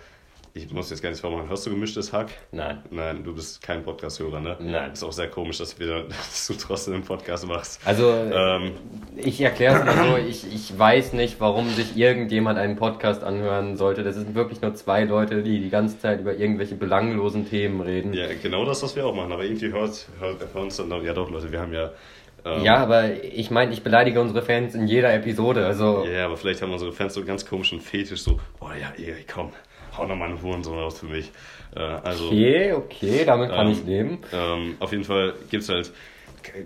ich 0.54 0.70
muss 0.70 0.90
jetzt 0.90 1.02
gar 1.02 1.08
nichts 1.08 1.22
vormachen. 1.22 1.48
Hörst 1.48 1.64
du 1.66 1.70
gemischtes 1.70 2.12
Hack? 2.12 2.28
Nein. 2.50 2.82
Nein, 2.90 3.24
du 3.24 3.34
bist 3.34 3.62
kein 3.62 3.82
Podcast-Hörer, 3.82 4.40
ne? 4.40 4.56
Nein. 4.60 4.92
Ist 4.92 5.02
auch 5.02 5.12
sehr 5.12 5.28
komisch, 5.28 5.56
dass, 5.58 5.78
wir, 5.80 6.04
dass 6.08 6.46
du 6.46 6.54
trotzdem 6.54 6.94
einen 6.94 7.04
Podcast 7.04 7.46
machst. 7.46 7.80
Also, 7.86 8.10
Ähm, 8.12 8.72
ich 9.16 9.40
erkläre 9.40 9.78
es 9.78 9.84
mal 9.86 10.10
so, 10.10 10.16
ich, 10.18 10.52
ich 10.54 10.78
weiß 10.78 11.14
nicht, 11.14 11.40
warum 11.40 11.70
sich 11.70 11.96
irgendjemand 11.96 12.58
einen 12.58 12.76
Podcast 12.76 13.24
anhören 13.24 13.76
sollte. 13.78 14.02
Das 14.02 14.14
sind 14.14 14.34
wirklich 14.34 14.60
nur 14.60 14.74
zwei 14.74 15.04
Leute, 15.04 15.42
die 15.42 15.58
die 15.60 15.70
ganze 15.70 15.98
Zeit 15.98 16.20
über 16.20 16.34
irgendwelche 16.34 16.74
belanglosen 16.74 17.48
Themen 17.48 17.80
reden. 17.80 18.12
ja, 18.12 18.26
genau 18.42 18.66
das, 18.66 18.82
was 18.82 18.94
wir 18.94 19.06
auch 19.06 19.14
machen. 19.14 19.32
Aber 19.32 19.44
irgendwie 19.44 19.72
hört, 19.72 20.06
hört, 20.20 20.40
hören 20.52 20.64
uns 20.64 20.76
dann, 20.76 20.88
noch- 20.88 21.02
ja 21.02 21.14
doch, 21.14 21.30
Leute, 21.30 21.50
wir 21.50 21.60
haben 21.60 21.72
ja. 21.72 21.92
Ähm, 22.44 22.62
Ja, 22.62 22.76
aber 22.76 23.22
ich 23.24 23.50
meine, 23.50 23.72
ich 23.72 23.82
beleidige 23.82 24.20
unsere 24.20 24.42
Fans 24.42 24.74
in 24.74 24.86
jeder 24.86 25.14
Episode. 25.14 25.64
Also, 25.64 26.04
Ja, 26.04 26.26
aber 26.26 26.36
vielleicht 26.36 26.60
haben 26.60 26.72
unsere 26.72 26.92
Fans 26.92 27.14
so 27.14 27.20
einen 27.20 27.26
ganz 27.28 27.46
komischen 27.46 27.80
Fetisch, 27.80 28.20
so, 28.20 28.38
boah, 28.60 28.74
ja, 28.74 28.92
Erik, 29.02 29.28
komm, 29.32 29.52
hau 29.96 30.06
noch 30.06 30.16
mal 30.16 30.28
einen 30.28 30.42
Hurensohn 30.42 30.78
raus 30.78 30.98
für 31.00 31.06
mich. 31.06 31.30
Äh, 31.74 31.80
also, 31.80 32.26
okay, 32.26 32.72
okay, 32.72 33.24
damit 33.24 33.50
kann 33.50 33.66
Ähm, 33.66 33.72
ich 33.72 33.84
leben. 33.84 34.18
Ähm, 34.32 34.76
auf 34.80 34.92
jeden 34.92 35.04
Fall 35.04 35.34
gibt 35.50 35.62
es 35.62 35.68
halt 35.68 35.92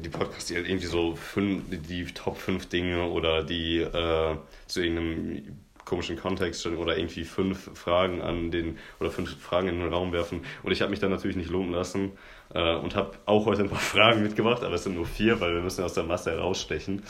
die 0.03 0.09
Podcasts, 0.09 0.47
die 0.47 0.57
halt 0.57 0.69
irgendwie 0.69 0.87
so 0.87 1.15
fünf, 1.15 1.65
die 1.71 2.05
Top 2.07 2.39
5 2.39 2.67
Dinge 2.69 3.09
oder 3.11 3.45
die 3.45 3.79
äh, 3.81 4.37
zu 4.67 4.81
irgendeinem 4.83 5.59
komischen 5.85 6.17
Kontext 6.17 6.67
oder 6.67 6.99
irgendwie 6.99 7.25
fünf 7.25 7.71
Fragen 7.79 8.21
an 8.21 8.51
den 8.51 8.79
oder 8.99 9.11
fünf 9.11 9.39
Fragen 9.41 9.69
in 9.69 9.79
den 9.81 9.93
Raum 9.93 10.13
werfen. 10.13 10.41
Und 10.65 10.73
ich 10.73 10.81
habe 10.81 10.91
mich 10.91 10.99
dann 10.99 11.11
natürlich 11.11 11.37
nicht 11.37 11.49
lumpen 11.51 11.73
lassen 11.73 12.13
äh, 12.53 12.75
und 12.75 12.97
habe 12.97 13.13
auch 13.25 13.47
heute 13.47 13.63
ein 13.63 13.69
paar 13.69 13.79
Fragen 13.95 14.23
mitgebracht, 14.23 14.65
aber 14.65 14.75
es 14.75 14.85
sind 14.85 14.97
nur 14.97 15.07
vier, 15.07 15.41
weil 15.41 15.55
wir 15.55 15.63
müssen 15.63 15.85
aus 15.85 15.95
der 15.95 16.05
Masse 16.05 16.33
herausstechen. 16.33 17.03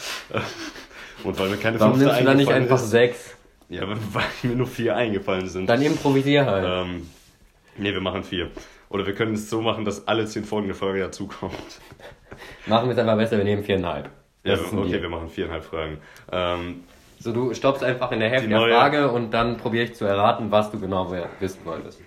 und 1.24 1.38
weil 1.38 1.48
mir 1.48 1.56
keine 1.56 1.80
Warum 1.80 1.94
fünfte 1.94 2.06
nimmst 2.08 2.20
du 2.20 2.24
dann 2.26 2.36
nicht 2.36 2.50
einfach 2.52 2.76
ist. 2.76 2.90
sechs? 2.90 3.36
Ja, 3.68 3.82
weil 4.12 4.24
mir 4.42 4.56
nur 4.56 4.66
vier 4.66 4.96
eingefallen 4.96 5.48
sind. 5.48 5.66
Dann 5.68 5.82
improvisier 5.82 6.46
halt. 6.46 6.86
Ähm, 6.86 7.08
nee, 7.76 7.92
wir 7.92 8.00
machen 8.00 8.22
vier. 8.24 8.50
Oder 8.88 9.06
wir 9.06 9.14
können 9.14 9.34
es 9.34 9.50
so 9.50 9.60
machen, 9.60 9.84
dass 9.84 10.06
alle 10.06 10.26
zehn 10.26 10.44
folgende 10.44 10.74
Folge 10.74 11.00
dazukommt. 11.00 11.52
Machen 12.66 12.88
wir 12.88 12.92
es 12.92 12.98
einfach 12.98 13.16
besser, 13.16 13.36
wir 13.38 13.44
nehmen 13.44 13.64
viereinhalb. 13.64 14.10
Ja, 14.44 14.56
Das 14.56 14.72
okay, 14.72 14.90
Deal. 14.90 15.02
wir 15.02 15.08
machen 15.08 15.28
viereinhalb 15.28 15.64
Fragen. 15.64 15.98
Ähm, 16.30 16.84
So, 17.18 17.32
du 17.32 17.52
stoppst 17.54 17.82
einfach 17.82 18.12
in 18.12 18.20
der 18.20 18.28
Hälfte 18.28 18.48
der 18.48 18.60
Frage 18.60 19.10
und 19.10 19.32
dann 19.32 19.56
probiere 19.56 19.84
ich 19.84 19.94
zu 19.94 20.04
erraten, 20.04 20.50
was 20.52 20.70
du 20.70 20.78
genau 20.78 21.10
wissen 21.40 21.60
wolltest. 21.64 22.00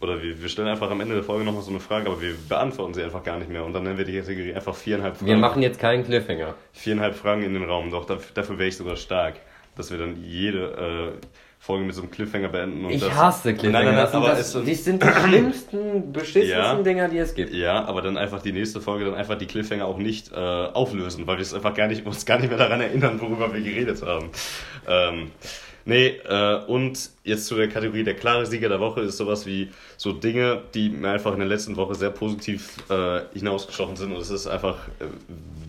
oder 0.00 0.22
wir, 0.22 0.40
wir 0.40 0.48
stellen 0.48 0.68
einfach 0.68 0.90
am 0.90 1.00
Ende 1.00 1.16
der 1.16 1.24
Folge 1.24 1.44
nochmal 1.44 1.62
so 1.62 1.70
eine 1.70 1.80
Frage, 1.80 2.06
aber 2.08 2.20
wir 2.22 2.34
beantworten 2.48 2.94
sie 2.94 3.02
einfach 3.02 3.22
gar 3.24 3.38
nicht 3.38 3.50
mehr. 3.50 3.64
Und 3.64 3.72
dann 3.74 3.82
nennen 3.82 3.98
wir 3.98 4.04
die 4.04 4.16
Kategorie 4.18 4.54
einfach 4.54 4.74
viereinhalb 4.74 5.16
Fragen. 5.16 5.26
Wir 5.26 5.36
machen 5.36 5.60
jetzt 5.62 5.80
keinen 5.80 6.04
Cliffhanger. 6.04 6.54
viereinhalb 6.72 7.14
Fragen 7.16 7.42
in 7.42 7.52
den 7.54 7.64
Raum. 7.64 7.90
Doch, 7.90 8.04
dafür, 8.06 8.32
dafür 8.34 8.58
wäre 8.58 8.68
ich 8.68 8.76
sogar 8.76 8.96
stark. 8.96 9.34
Dass 9.78 9.90
wir 9.90 9.98
dann 9.98 10.22
jede 10.22 11.14
äh, 11.22 11.26
Folge 11.60 11.84
mit 11.84 11.94
so 11.94 12.02
einem 12.02 12.10
Cliffhanger 12.10 12.48
beenden. 12.48 12.84
Und 12.84 12.90
Ich 12.92 13.00
das, 13.00 13.14
hasse 13.14 13.54
Cliffhanger. 13.54 13.72
Nein, 13.72 13.84
nein, 13.86 13.94
nein, 13.94 14.04
das 14.04 14.12
sind, 14.12 14.22
aber 14.22 14.34
das, 14.36 14.64
die 14.64 14.74
sind 14.74 15.02
die 15.02 15.08
schlimmsten, 15.28 16.12
beschissensten 16.12 16.50
Ja. 16.50 16.82
Dinger, 16.82 17.08
die 17.08 17.18
es 17.18 17.34
gibt. 17.34 17.52
Ja, 17.52 17.84
aber 17.84 18.02
dann 18.02 18.16
einfach 18.16 18.42
die 18.42 18.52
nächste 18.52 18.80
Folge 18.80 19.06
dann 19.06 19.14
einfach 19.14 19.36
die 19.38 19.46
Cliffhanger 19.46 19.86
auch 19.86 19.98
nicht 19.98 20.30
äh, 20.32 20.36
auflösen, 20.36 21.26
weil 21.26 21.38
wir 21.38 21.42
es 21.42 21.54
einfach 21.54 21.74
gar 21.74 21.88
nicht, 21.88 22.06
uns 22.06 22.26
gar 22.26 22.38
nicht 22.38 22.48
mehr 22.48 22.58
daran 22.58 22.80
erinnern, 22.80 23.20
worüber 23.20 23.52
wir 23.52 23.60
geredet 23.60 24.02
haben. 24.02 24.30
Ähm, 24.86 25.30
nee, 25.84 26.14
äh, 26.28 26.56
und 26.66 27.10
jetzt 27.24 27.46
zu 27.46 27.54
der 27.56 27.68
Kategorie 27.68 28.04
der 28.04 28.14
klare 28.14 28.46
Sieger 28.46 28.68
der 28.68 28.80
Woche 28.80 29.00
ist 29.02 29.16
sowas 29.16 29.46
wie 29.46 29.70
so 29.96 30.12
Dinge, 30.12 30.62
die 30.74 30.88
mir 30.90 31.10
einfach 31.10 31.32
in 31.32 31.38
der 31.40 31.48
letzten 31.48 31.76
Woche 31.76 31.94
sehr 31.94 32.10
positiv 32.10 32.76
äh, 32.90 33.20
hinausgestochen 33.34 33.96
sind 33.96 34.12
und 34.12 34.20
es 34.20 34.30
ist 34.30 34.46
einfach 34.46 34.76
äh, 35.00 35.04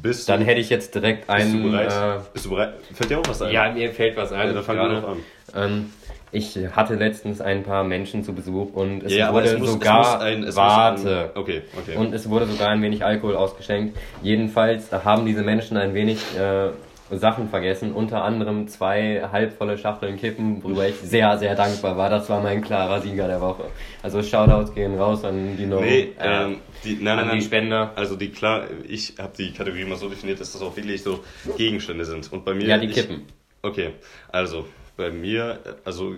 bist 0.01 0.29
Dann 0.29 0.41
hätte 0.41 0.61
ich 0.61 0.69
jetzt 0.69 0.95
direkt 0.95 1.27
bist 1.27 1.53
du 1.53 1.57
einen. 1.57 1.71
bereit? 1.71 2.33
bist 2.33 2.45
du 2.45 2.50
bereit? 2.51 2.73
Fällt 2.94 3.09
dir 3.09 3.19
auch 3.19 3.23
was 3.27 3.41
Äh, 3.41 3.45
ein? 3.45 3.51
ja, 3.53 3.71
mir 3.71 3.91
fällt 3.91 4.15
was 4.17 4.31
ein. 4.31 4.47
Ja, 4.47 4.53
dann 4.53 4.63
fangen 4.63 4.79
wir 4.91 5.01
doch 5.01 5.09
an. 5.09 5.17
Ähm, 5.56 5.85
ich 6.31 6.57
hatte 6.73 6.94
letztens 6.94 7.41
ein 7.41 7.63
paar 7.63 7.83
Menschen 7.83 8.23
zu 8.23 8.33
Besuch 8.33 8.71
und 8.73 9.01
es 9.03 9.13
Ja, 9.15 9.33
wurde 9.33 9.47
es 9.47 9.57
muss, 9.59 9.71
sogar. 9.71 10.21
ein, 10.21 10.45
warte. 10.55 11.31
Ein, 11.33 11.41
okay, 11.41 11.62
okay. 11.75 11.97
Und 11.97 12.13
es 12.13 12.29
wurde 12.29 12.45
sogar 12.45 12.69
ein 12.69 12.81
wenig 12.83 13.03
Alkohol 13.03 13.35
ausgeschenkt. 13.35 13.97
Jedenfalls 14.21 14.91
haben 14.91 15.25
diese 15.25 15.41
Menschen 15.41 15.75
ein 15.75 15.95
wenig 15.95 16.19
äh, 16.38 16.69
Sachen 17.11 17.50
vergessen, 17.50 17.91
unter 17.91 18.23
anderem 18.23 18.67
zwei 18.67 19.27
halbvolle 19.31 19.77
Schachteln 19.77 20.17
Kippen, 20.17 20.63
worüber 20.63 20.88
ich 20.88 20.95
sehr, 20.95 21.38
sehr 21.38 21.55
dankbar 21.55 21.98
war. 21.98 22.10
Das 22.10 22.29
war 22.29 22.41
mein 22.41 22.62
klarer 22.62 23.01
Sieger 23.01 23.27
der 23.27 23.41
Woche. 23.41 23.65
Also 24.03 24.22
Shoutouts 24.22 24.74
gehen 24.74 24.98
raus 24.98 25.24
an 25.24 25.57
die 25.57 25.65
No 25.65 25.81
nee, 25.81 26.13
äh, 26.19 26.43
ähm, 26.43 26.57
die, 26.84 26.95
nein, 27.01 27.17
nein, 27.17 27.27
nein, 27.27 27.41
Spender. 27.41 27.91
Also 27.95 28.15
die 28.15 28.29
klar, 28.29 28.65
ich 28.88 29.15
habe 29.17 29.34
die 29.38 29.51
Kategorie 29.51 29.86
mal 29.86 29.98
so 29.98 30.10
definiert, 30.10 30.39
dass 30.39 30.53
das 30.53 30.62
auch 30.62 30.75
wirklich 30.75 31.01
so 31.01 31.24
Gegenstände 31.57 32.05
sind. 32.05 32.31
Und 32.31 32.45
bei 32.45 32.53
mir. 32.53 32.67
Ja, 32.67 32.77
die 32.77 32.88
ich, 32.88 32.93
Kippen. 32.93 33.25
Okay, 33.62 33.91
also 34.31 34.67
bei 34.95 35.12
mir, 35.12 35.60
also 35.84 36.15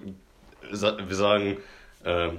wir 0.69 1.15
sagen 1.15 1.57
äh, 2.03 2.29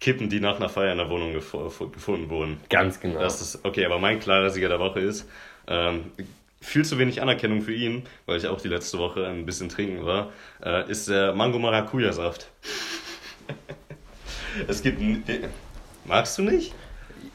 Kippen, 0.00 0.28
die 0.28 0.40
nach 0.40 0.56
einer 0.56 0.68
Feier 0.68 0.92
in 0.92 0.98
der 0.98 1.10
Wohnung 1.10 1.32
gefunden 1.32 2.30
wurden. 2.30 2.60
Ganz 2.70 3.00
genau. 3.00 3.20
Das 3.20 3.40
ist 3.40 3.64
okay, 3.64 3.84
aber 3.84 3.98
mein 3.98 4.20
klarer 4.20 4.50
Sieger 4.50 4.68
der 4.68 4.78
Woche 4.78 5.00
ist 5.00 5.28
ähm, 5.66 6.12
viel 6.60 6.84
zu 6.84 6.98
wenig 6.98 7.22
Anerkennung 7.22 7.62
für 7.62 7.74
ihn, 7.74 8.04
weil 8.26 8.38
ich 8.38 8.46
auch 8.46 8.60
die 8.60 8.68
letzte 8.68 8.98
Woche 8.98 9.26
ein 9.26 9.46
bisschen 9.46 9.68
trinken 9.68 10.04
war, 10.04 10.32
äh, 10.62 10.90
ist 10.90 11.08
der 11.08 11.34
Mango 11.34 11.58
Maracuja 11.58 12.12
Saft. 12.12 12.50
es 14.68 14.82
gibt 14.82 15.00
n- 15.00 15.22
magst 16.04 16.38
du 16.38 16.42
nicht? 16.42 16.74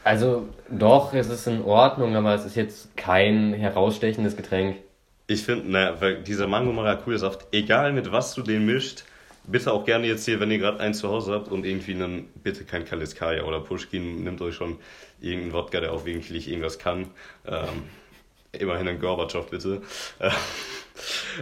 Also 0.03 0.49
doch, 0.69 1.13
es 1.13 1.29
ist 1.29 1.47
in 1.47 1.61
Ordnung, 1.63 2.15
aber 2.15 2.33
es 2.35 2.45
ist 2.45 2.55
jetzt 2.55 2.95
kein 2.97 3.53
herausstechendes 3.53 4.35
Getränk. 4.35 4.77
Ich 5.27 5.43
finde, 5.43 5.71
naja, 5.71 6.01
weil 6.01 6.21
dieser 6.23 6.47
Mango 6.47 6.73
Maracuja 6.73 7.17
Saft, 7.17 7.47
egal 7.51 7.93
mit 7.93 8.11
was 8.11 8.33
du 8.35 8.41
den 8.41 8.65
mischt, 8.65 9.05
bitte 9.45 9.71
auch 9.71 9.85
gerne 9.85 10.07
jetzt 10.07 10.25
hier, 10.25 10.39
wenn 10.39 10.51
ihr 10.51 10.57
gerade 10.57 10.79
einen 10.79 10.93
zu 10.93 11.09
Hause 11.09 11.33
habt 11.33 11.47
und 11.49 11.65
irgendwie 11.65 11.93
einen, 11.93 12.27
bitte 12.43 12.65
kein 12.65 12.85
Kaliskaya 12.85 13.43
oder 13.43 13.61
Pushkin, 13.61 14.23
nehmt 14.23 14.41
euch 14.41 14.55
schon 14.55 14.77
irgendeinen 15.21 15.53
Wodka, 15.53 15.79
der 15.79 15.93
auch 15.93 16.05
wirklich 16.05 16.49
irgendwas 16.49 16.77
kann. 16.79 17.07
Ähm, 17.47 17.83
immerhin 18.59 18.87
ein 18.87 18.99
Gorbatschow, 18.99 19.49
bitte. 19.49 19.81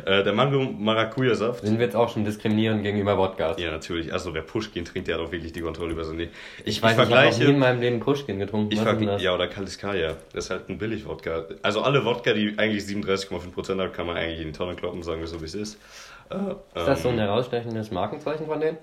Äh, 0.06 0.24
der 0.24 0.32
Mango 0.32 0.60
Maracuja 0.64 1.36
Saft. 1.36 1.66
Sind 1.66 1.78
wir 1.78 1.86
jetzt 1.86 1.96
auch 1.96 2.10
schon 2.10 2.24
diskriminierend 2.24 2.84
gegenüber 2.84 3.18
Wodkas? 3.18 3.60
Ja, 3.60 3.72
natürlich. 3.72 4.14
Also 4.14 4.34
wer 4.34 4.42
Pushkin 4.44 4.86
trinkt, 4.86 5.10
der 5.10 5.16
hat 5.16 5.22
auch 5.22 5.32
wirklich 5.32 5.52
die 5.52 5.60
Kontrolle 5.60 5.92
über 5.92 6.06
sein 6.06 6.18
Leben. 6.18 6.32
Ich, 6.60 6.78
Ich 6.78 6.82
weiß, 6.82 6.94
ich 6.94 7.00
habe 7.00 7.10
noch 7.12 7.38
nie 7.38 7.44
in 7.46 7.60
meinem 7.60 7.82
Leben 7.82 8.00
Pushkin 8.00 8.40
getrunken. 8.40 8.72
Ich 8.72 8.84
Was 8.84 8.94
ist 9.00 9.06
das? 9.08 9.22
ja, 9.22 9.36
oder 9.36 9.48
Kaliskaya. 9.48 10.16
Das 10.34 10.46
ist 10.46 10.52
halt 10.52 10.70
ein 10.70 10.78
Billig-Wodka. 10.78 11.48
Also 11.64 11.82
alle 11.82 12.06
Wodka, 12.06 12.34
die 12.34 12.54
eigentlich 12.58 12.84
37,5% 12.86 13.78
haben, 13.82 13.92
kann 13.92 14.06
man 14.08 14.16
eigentlich 14.16 14.40
in 14.40 14.48
die 14.48 14.58
Tonne 14.58 14.76
kloppen, 14.76 15.04
sagen 15.04 15.20
wir 15.20 15.28
so, 15.28 15.42
wie 15.42 15.46
es 15.46 15.56
ist. 15.56 15.78
Äh, 16.30 16.36
Ist 16.80 16.88
das 16.88 17.04
so 17.04 17.10
ähm, 17.10 17.16
ein 17.16 17.20
herausstechendes 17.20 17.92
Markenzeichen 17.92 18.46
von 18.46 18.62
denen? 18.62 18.78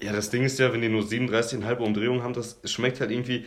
Ja, 0.00 0.12
das 0.12 0.30
Ding 0.30 0.44
ist 0.44 0.58
ja, 0.60 0.72
wenn 0.72 0.82
die 0.82 0.88
nur 0.88 1.02
37,5 1.02 1.78
Umdrehungen 1.78 2.22
haben, 2.22 2.32
das 2.32 2.60
schmeckt 2.64 3.00
halt 3.00 3.10
irgendwie... 3.10 3.44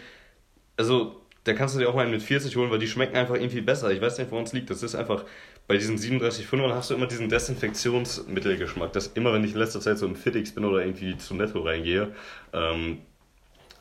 Also, 0.75 1.21
da 1.49 1.55
kannst 1.55 1.73
du 1.75 1.79
dir 1.79 1.89
auch 1.89 1.95
mal 1.95 2.03
einen 2.03 2.11
mit 2.11 2.21
40 2.21 2.55
holen, 2.55 2.69
weil 2.69 2.77
die 2.79 2.87
schmecken 2.87 3.15
einfach 3.17 3.35
irgendwie 3.35 3.61
besser. 3.61 3.91
Ich 3.91 3.99
weiß 4.01 4.17
nicht, 4.19 4.29
woran 4.31 4.45
es 4.45 4.53
liegt. 4.53 4.69
Das 4.69 4.83
ist 4.83 4.93
einfach, 4.95 5.25
bei 5.67 5.77
diesen 5.77 5.97
37,5ern 5.97 6.73
hast 6.73 6.89
du 6.91 6.93
immer 6.93 7.07
diesen 7.07 7.27
Desinfektionsmittelgeschmack. 7.29 8.93
Dass 8.93 9.07
immer, 9.07 9.33
wenn 9.33 9.43
ich 9.43 9.53
in 9.53 9.57
letzter 9.59 9.81
Zeit 9.81 9.97
so 9.97 10.05
im 10.05 10.15
Fitix 10.15 10.53
bin 10.53 10.65
oder 10.65 10.81
irgendwie 10.85 11.17
zu 11.17 11.33
Netto 11.35 11.61
reingehe, 11.61 12.13
ähm, 12.53 12.99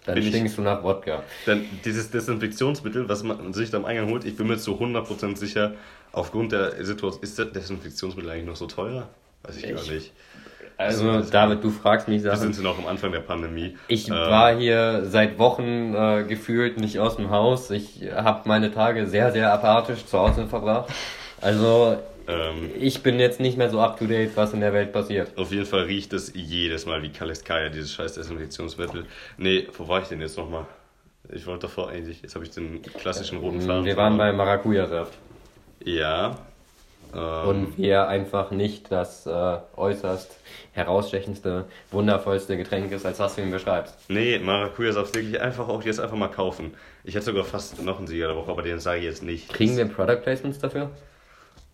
Dann 0.07 0.23
stinkst 0.23 0.57
du 0.57 0.63
nach 0.63 0.83
Wodka. 0.83 1.23
dann 1.47 1.65
dieses 1.85 2.11
Desinfektionsmittel, 2.11 3.09
was 3.09 3.23
man 3.23 3.53
sich 3.53 3.71
da 3.71 3.77
am 3.79 3.85
Eingang 3.85 4.09
holt, 4.11 4.25
ich 4.25 4.37
bin 4.37 4.47
mir 4.47 4.57
zu 4.59 4.79
100% 4.81 5.37
sicher, 5.37 5.75
aufgrund 6.13 6.53
der 6.53 6.83
Situation, 6.85 7.23
ist 7.23 7.39
das 7.39 7.53
Desinfektionsmittel 7.53 8.31
eigentlich 8.31 8.47
noch 8.47 8.57
so 8.57 8.67
teuer? 8.67 9.09
Weiß 9.43 9.57
ich, 9.59 9.63
gar 9.69 9.83
Ich- 9.83 9.91
nicht. 9.91 10.13
Also, 10.79 11.11
Also- 11.11 11.31
David, 11.33 11.63
du 11.65 11.71
fragst 11.71 12.07
mich 12.09 12.23
Wir 12.23 12.35
Sachen. 12.37 12.53
sind 12.53 12.63
noch 12.65 12.79
am 12.79 12.87
Anfang 12.87 13.11
der 13.13 13.19
Pandemie. 13.21 13.77
Ich 13.89 14.09
Ähm, 14.09 14.15
war 14.15 14.57
hier 14.57 15.05
seit 15.07 15.39
Wochen 15.39 15.93
äh, 15.95 16.25
gefühlt 16.27 16.79
nicht 16.79 17.01
aus 17.01 17.17
dem 17.17 17.31
Haus. 17.31 17.71
Ich 17.73 18.03
habe 18.15 18.49
meine 18.49 18.73
Tage 18.73 19.07
sehr, 19.09 19.33
sehr 19.33 19.53
apathisch 19.53 20.07
zu 20.07 20.17
Hause 20.19 20.47
verbracht. 20.47 20.89
Also 21.41 21.97
ähm, 22.29 22.71
ich 22.79 23.03
bin 23.03 23.19
jetzt 23.19 23.41
nicht 23.41 23.59
mehr 23.59 23.71
so 23.71 23.81
up 23.81 23.99
to 23.99 24.07
date, 24.07 24.37
was 24.37 24.53
in 24.53 24.61
der 24.61 24.73
Welt 24.73 24.93
passiert. 24.93 25.37
Auf 25.37 25.51
jeden 25.51 25.67
Fall 25.67 25.83
riecht 25.83 26.13
es 26.13 26.33
jedes 26.35 26.87
Mal 26.87 27.03
wie 27.03 27.09
Kaliskaya, 27.09 27.71
dieses 27.71 27.93
scheiß 27.93 28.15
Desinfektionsmittel. 28.15 29.05
Nee, 29.37 29.67
wo 29.77 29.89
war 29.89 30.01
ich 30.03 30.09
denn 30.09 30.21
jetzt 30.21 30.39
nochmal? 30.39 30.67
Ich 31.31 31.45
wollte 31.47 31.63
davor 31.67 31.91
eigentlich, 31.91 32.23
jetzt 32.23 32.35
habe 32.37 32.45
ich 32.45 32.53
den 32.53 32.83
klassischen 32.83 33.39
roten 33.39 33.61
Faden. 33.63 33.79
Ähm, 33.81 33.85
Wir 33.85 33.97
waren 33.97 34.17
bei 34.17 34.33
Maracuja-Saft. 34.33 35.13
Ja. 35.85 36.37
Ähm, 37.15 37.49
Und 37.49 37.79
wir 37.79 38.09
einfach 38.09 38.51
nicht 38.51 38.91
das 38.93 39.27
äh, 39.27 39.57
äußerst 39.77 40.37
herausstechendste, 40.73 41.65
wundervollste 41.91 42.57
Getränk 42.57 42.93
ist, 42.93 43.05
als 43.07 43.19
was 43.19 43.37
du 43.37 43.43
ihn 43.43 43.51
beschreibst. 43.51 43.95
nee, 44.09 44.39
Maracuja-Saft 44.39 45.15
wirklich 45.15 45.41
einfach 45.41 45.69
auch 45.69 45.83
jetzt 45.85 46.01
einfach 46.01 46.17
mal 46.17 46.29
kaufen. 46.29 46.75
Ich 47.05 47.15
hätte 47.15 47.27
sogar 47.27 47.45
fast 47.45 47.83
noch 47.83 47.99
einen 47.99 48.07
Sieger 48.07 48.29
der 48.29 48.37
Woche, 48.37 48.51
aber 48.51 48.63
den 48.63 48.79
sage 48.79 48.99
ich 48.99 49.05
jetzt 49.05 49.23
nicht. 49.23 49.53
Kriegen 49.53 49.77
wir 49.77 49.87
Product 49.87 50.21
Placements 50.23 50.59
dafür? 50.59 50.91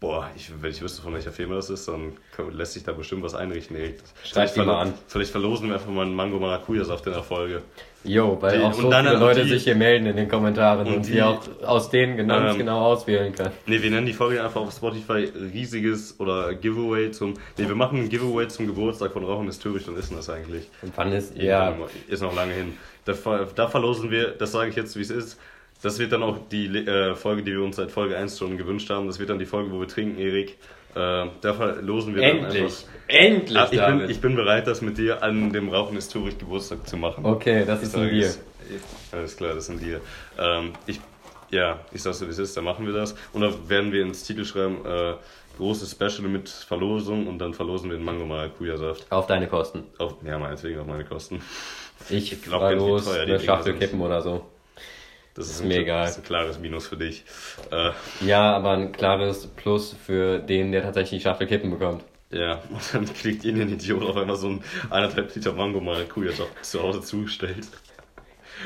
Boah, 0.00 0.28
ich, 0.36 0.50
wenn 0.60 0.70
ich 0.70 0.82
wüsste, 0.82 1.00
von 1.02 1.14
welcher 1.14 1.32
Firma 1.32 1.54
das 1.54 1.70
ist, 1.70 1.88
dann 1.88 2.12
lässt 2.50 2.74
sich 2.74 2.84
da 2.84 2.92
bestimmt 2.92 3.22
was 3.22 3.34
einrichten. 3.34 3.76
Schreib 4.22 4.52
die 4.52 4.60
mal 4.60 4.80
an. 4.82 4.94
Vielleicht 5.08 5.30
verlosen 5.30 5.68
wir 5.68 5.74
einfach 5.76 5.90
mal 5.90 6.02
einen 6.02 6.14
Mango 6.14 6.38
Maracuja-Saft 6.38 7.06
in 7.06 7.12
der 7.14 7.22
Folge. 7.22 7.62
Jo, 8.04 8.36
weil 8.40 8.58
Die- 8.58 8.64
auch 8.64 8.72
so 8.74 8.84
und 8.84 8.90
dann 8.90 9.06
viele 9.06 9.18
Leute 9.18 9.42
die- 9.44 9.48
sich 9.50 9.64
hier 9.64 9.74
melden 9.74 10.06
in 10.06 10.16
den 10.16 10.28
Kommentaren 10.28 10.86
und 10.86 10.94
und, 10.96 11.06
die- 11.08 11.14
wir 11.14 11.26
auch 11.26 11.40
aus 11.64 11.88
denen 11.90 12.16
ganz 12.28 12.52
Ähm, 12.52 12.58
genau 12.58 12.80
auswählen 12.84 13.34
können. 13.34 13.52
Ne, 13.66 13.82
wir 13.82 13.90
nennen 13.90 14.06
die 14.06 14.12
Folge 14.12 14.42
einfach 14.44 14.60
auf 14.60 14.72
Spotify 14.72 15.32
riesiges 15.52 16.20
oder 16.20 16.54
Giveaway 16.54 17.10
zum. 17.12 17.30
Ne, 17.32 17.66
wir 17.68 17.74
machen 17.74 17.98
ein 18.00 18.08
Giveaway 18.10 18.46
zum 18.48 18.66
Geburtstag 18.66 19.12
von 19.12 19.24
Rauchen 19.24 19.48
ist 19.48 19.62
Töricht 19.62 19.88
und 19.88 19.98
ist 19.98 20.12
das 20.12 20.28
eigentlich? 20.28 20.68
Und 20.82 20.92
wann 20.96 21.12
ist, 21.12 21.36
ja, 21.36 21.74
Ist 22.08 22.20
noch 22.22 22.34
lange 22.36 22.52
hin. 22.52 22.74
Da, 23.06 23.14
da 23.54 23.68
verlosen 23.68 24.10
wir, 24.10 24.28
das 24.28 24.52
sage 24.52 24.70
ich 24.70 24.76
jetzt, 24.76 24.96
wie 24.96 25.02
es 25.02 25.10
ist. 25.10 25.38
Das 25.82 25.98
wird 25.98 26.12
dann 26.12 26.22
auch 26.22 26.38
die 26.50 26.66
äh, 26.66 27.14
Folge, 27.14 27.42
die 27.42 27.52
wir 27.52 27.62
uns 27.62 27.76
seit 27.76 27.90
Folge 27.90 28.16
1 28.16 28.38
schon 28.38 28.56
gewünscht 28.56 28.88
haben. 28.90 29.06
Das 29.06 29.18
wird 29.18 29.28
dann 29.30 29.38
die 29.38 29.44
Folge, 29.46 29.70
wo 29.72 29.80
wir 29.80 29.88
trinken, 29.88 30.18
Erik. 30.18 30.56
Äh, 30.94 31.26
da 31.40 31.54
verlosen 31.54 32.14
wir 32.14 32.22
dann 32.22 32.38
endlich, 32.44 32.62
einfach. 32.62 32.84
endlich, 33.08 33.58
Ah, 33.58 33.68
ich, 33.70 33.98
bin, 33.98 34.10
ich 34.10 34.20
bin 34.20 34.36
bereit, 34.36 34.66
das 34.66 34.80
mit 34.80 34.96
dir 34.98 35.22
an 35.22 35.52
dem 35.52 35.68
Rauchen 35.68 35.96
ist 35.96 36.12
Töricht 36.12 36.38
Geburtstag 36.38 36.86
zu 36.88 36.96
machen. 36.96 37.24
okay, 37.24 37.64
das 37.66 37.80
Ich 37.82 37.88
ist 37.88 37.96
ein 37.96 38.08
Deal. 38.08 38.22
es. 38.22 38.40
Alles 39.12 39.36
klar, 39.36 39.54
das 39.54 39.64
ist 39.64 39.70
ein 39.70 39.80
Deal. 39.80 40.00
Ähm, 40.38 40.72
ich, 40.86 41.00
ja, 41.50 41.80
ich 41.92 42.02
sag's 42.02 42.20
dir, 42.20 42.26
wie 42.26 42.30
es 42.30 42.38
ist, 42.38 42.56
dann 42.56 42.64
machen 42.64 42.86
wir 42.86 42.92
das. 42.94 43.14
Und 43.32 43.42
dann 43.42 43.68
werden 43.68 43.92
wir 43.92 44.02
ins 44.02 44.22
Titel 44.24 44.44
schreiben, 44.44 44.78
äh, 44.86 45.14
großes 45.58 45.90
Special 45.92 46.28
mit 46.28 46.48
Verlosung 46.48 47.26
und 47.28 47.38
dann 47.38 47.54
verlosen 47.54 47.90
wir 47.90 47.96
den 47.96 48.04
Mango 48.04 48.24
Maracuja-Saft. 48.24 49.06
Auf 49.10 49.26
deine 49.26 49.46
Kosten. 49.48 49.84
Auf, 49.98 50.14
ja, 50.24 50.38
meinetwegen 50.38 50.80
auf 50.80 50.86
meine 50.86 51.04
Kosten. 51.04 51.42
Ich, 52.08 52.32
Ich 52.32 52.42
glaub 52.42 52.60
war 52.62 52.70
gar 52.70 52.76
nicht, 52.76 52.86
wie 52.86 52.90
los, 52.90 53.08
eine 53.08 53.38
Schachtel 53.40 53.74
kippen 53.74 54.00
oder 54.00 54.20
so. 54.22 54.46
Das 55.34 55.48
ist, 55.50 55.64
mir 55.64 55.78
egal. 55.80 56.02
Das 56.02 56.12
ist 56.12 56.18
ein 56.18 56.24
klares 56.24 56.58
Minus 56.58 56.86
für 56.86 56.96
dich. 56.96 57.24
Äh, 57.70 57.90
Ja, 58.20 58.54
aber 58.56 58.70
ein 58.70 58.92
klares 58.92 59.46
Plus 59.48 59.94
für 60.06 60.38
den, 60.38 60.70
der 60.72 60.82
tatsächlich 60.82 61.20
die 61.22 61.24
Schachtel 61.24 61.46
kippen 61.48 61.70
bekommt. 61.70 62.04
ja, 62.30 62.62
und 62.70 62.94
dann 62.94 63.12
kriegt 63.14 63.44
ihr 63.44 63.52
den 63.52 63.72
Idiot 63.72 64.02
auf 64.04 64.16
einmal 64.16 64.36
so 64.36 64.48
ein 64.48 64.64
eineinhalb 64.90 65.34
Liter 65.34 65.52
Mango 65.52 65.80
Maracuja-Saft 65.80 66.64
zu 66.64 66.82
Hause 66.82 67.00
zugestellt. 67.00 67.66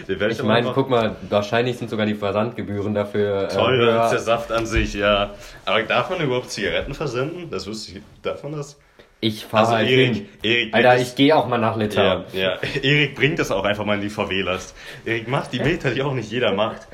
Den 0.06 0.20
ich, 0.30 0.38
Ich 0.38 0.42
meine, 0.42 0.70
guck 0.75 0.90
mal, 0.90 1.16
wahrscheinlich 1.28 1.78
sind 1.78 1.88
sogar 1.88 2.04
die 2.04 2.14
Versandgebühren 2.14 2.94
dafür 2.94 3.44
äh, 3.44 3.48
Teurer 3.48 4.02
als 4.02 4.10
der. 4.10 4.18
Saft 4.20 4.52
an 4.52 4.66
sich, 4.66 4.94
ja. 4.94 5.34
Aber 5.64 5.82
darf 5.82 6.10
man 6.10 6.20
überhaupt 6.20 6.50
Zigaretten 6.50 6.94
versenden? 6.94 7.50
Das 7.50 7.66
wüsste 7.66 7.92
ich. 7.92 8.02
Darf 8.22 8.42
man 8.42 8.52
das? 8.52 8.78
Ich 9.20 9.44
fahre 9.46 9.64
Also 9.64 9.76
halt 9.78 9.90
Erik, 9.90 10.14
hin. 10.14 10.28
Erik 10.44 10.75
Alter, 10.75 10.98
ich 10.98 11.16
gehe 11.16 11.34
auch 11.34 11.48
mal 11.48 11.58
nach 11.58 11.76
Litauen. 11.76 12.25
ja, 12.32 12.40
ja. 12.40 12.58
Erik 12.82 13.16
bringt 13.16 13.40
das 13.40 13.50
auch 13.50 13.64
einfach 13.64 13.84
mal 13.84 13.96
in 13.96 14.02
die 14.02 14.10
Favelas. 14.10 14.75
Erik 15.04 15.26
macht 15.26 15.52
die 15.52 15.58
Meter, 15.58 15.90
die 15.90 16.02
auch 16.02 16.14
nicht 16.14 16.30
jeder 16.30 16.52
macht. 16.52 16.87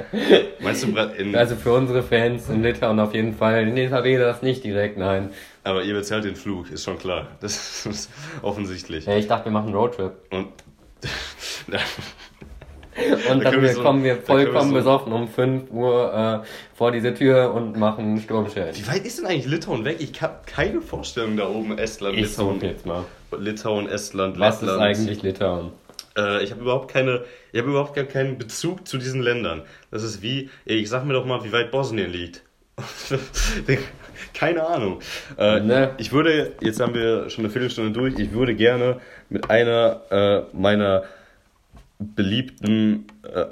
Meinst 0.61 0.85
du, 0.85 0.97
in, 1.19 1.37
Also 1.37 1.55
für 1.55 1.75
unsere 1.75 2.03
Fans 2.03 2.49
in 2.49 2.63
Litauen 2.63 2.99
auf 2.99 3.13
jeden 3.13 3.35
Fall. 3.35 3.69
In 3.69 3.77
den 3.77 3.91
das 3.91 4.41
nicht 4.41 4.65
direkt, 4.65 4.97
nein. 4.97 5.31
aber 5.65 5.83
ihr 5.83 5.93
bezahlt 5.93 6.25
den 6.25 6.37
Flug, 6.37 6.71
ist 6.71 6.85
schon 6.85 6.99
klar. 6.99 7.29
Das 7.41 7.85
ist 7.91 8.11
offensichtlich. 8.41 9.05
Ja, 9.05 9.17
ich 9.17 9.29
dachte, 9.29 9.47
wir 9.47 9.53
machen 9.53 9.67
einen 9.67 9.77
Roadtrip. 9.77 10.13
Und 10.31 10.49
Und 13.31 13.45
Da 13.45 13.51
dann 13.51 13.63
wir 13.63 13.73
so- 13.75 13.83
kommen 13.83 14.05
wir 14.05 14.15
können 14.17 14.27
wir 14.39 14.47
vollkommen 14.47 14.71
so- 14.71 14.75
besoffen 14.77 15.13
um 15.13 15.29
5 15.29 15.71
Uhr 15.73 16.43
äh, 16.45 16.47
vor 16.77 16.93
diese 16.93 17.13
Tür 17.15 17.53
und 17.53 17.77
machen 17.77 18.21
Sturmschellen. 18.21 18.75
wie 18.77 18.87
weit 18.87 19.05
ist 19.05 19.19
denn 19.19 19.27
eigentlich 19.27 19.47
Litauen 19.47 19.85
weg? 19.85 19.97
Ich 19.99 20.21
habe 20.23 20.39
keine 20.47 20.81
Vorstellung 20.81 21.37
da 21.37 21.49
oben. 21.49 21.77
Estland, 21.79 22.17
Ich 22.17 22.23
Litauen, 22.31 22.61
jetzt 22.61 22.87
mal. 22.87 23.05
Litauen, 23.37 23.89
Estland, 23.89 24.39
Was 24.39 24.57
ist 24.57 24.63
Lettland. 24.63 24.83
eigentlich 24.83 25.23
Litauen? 25.23 25.73
Äh, 26.17 26.45
ich 26.45 26.53
habe 26.53 26.61
überhaupt 26.61 26.93
keine, 26.93 27.25
ich 27.53 27.61
habe 27.61 27.71
überhaupt 27.71 27.95
gar 27.95 28.05
keinen 28.05 28.39
Bezug 28.39 28.87
zu 28.87 28.99
diesen 28.99 29.21
Ländern. 29.23 29.63
Das 29.91 30.05
ist 30.05 30.23
wie, 30.23 30.51
ich 30.65 30.89
sag 30.89 31.05
mir 31.05 31.15
doch 31.15 31.27
mal, 31.27 31.43
wie 31.43 31.51
weit 31.53 31.73
Bosnien 31.73 32.11
liegt. 32.13 32.43
keine 34.35 34.67
Ahnung. 34.67 35.01
Äh, 35.39 35.61
Ne. 35.61 35.91
Ich 35.99 36.13
würde, 36.13 36.53
jetzt 36.61 36.81
haben 36.81 36.95
wir 36.95 37.31
schon 37.31 37.45
eine 37.45 37.51
Viertelstunde 37.53 37.93
durch, 37.93 38.19
ich 38.19 38.33
würde 38.33 38.55
gerne 38.55 39.01
mit 39.29 39.51
einer 39.51 40.01
äh, 40.11 40.43
meiner 40.57 41.05
beliebten, 41.99 43.07
äh, 43.23 43.47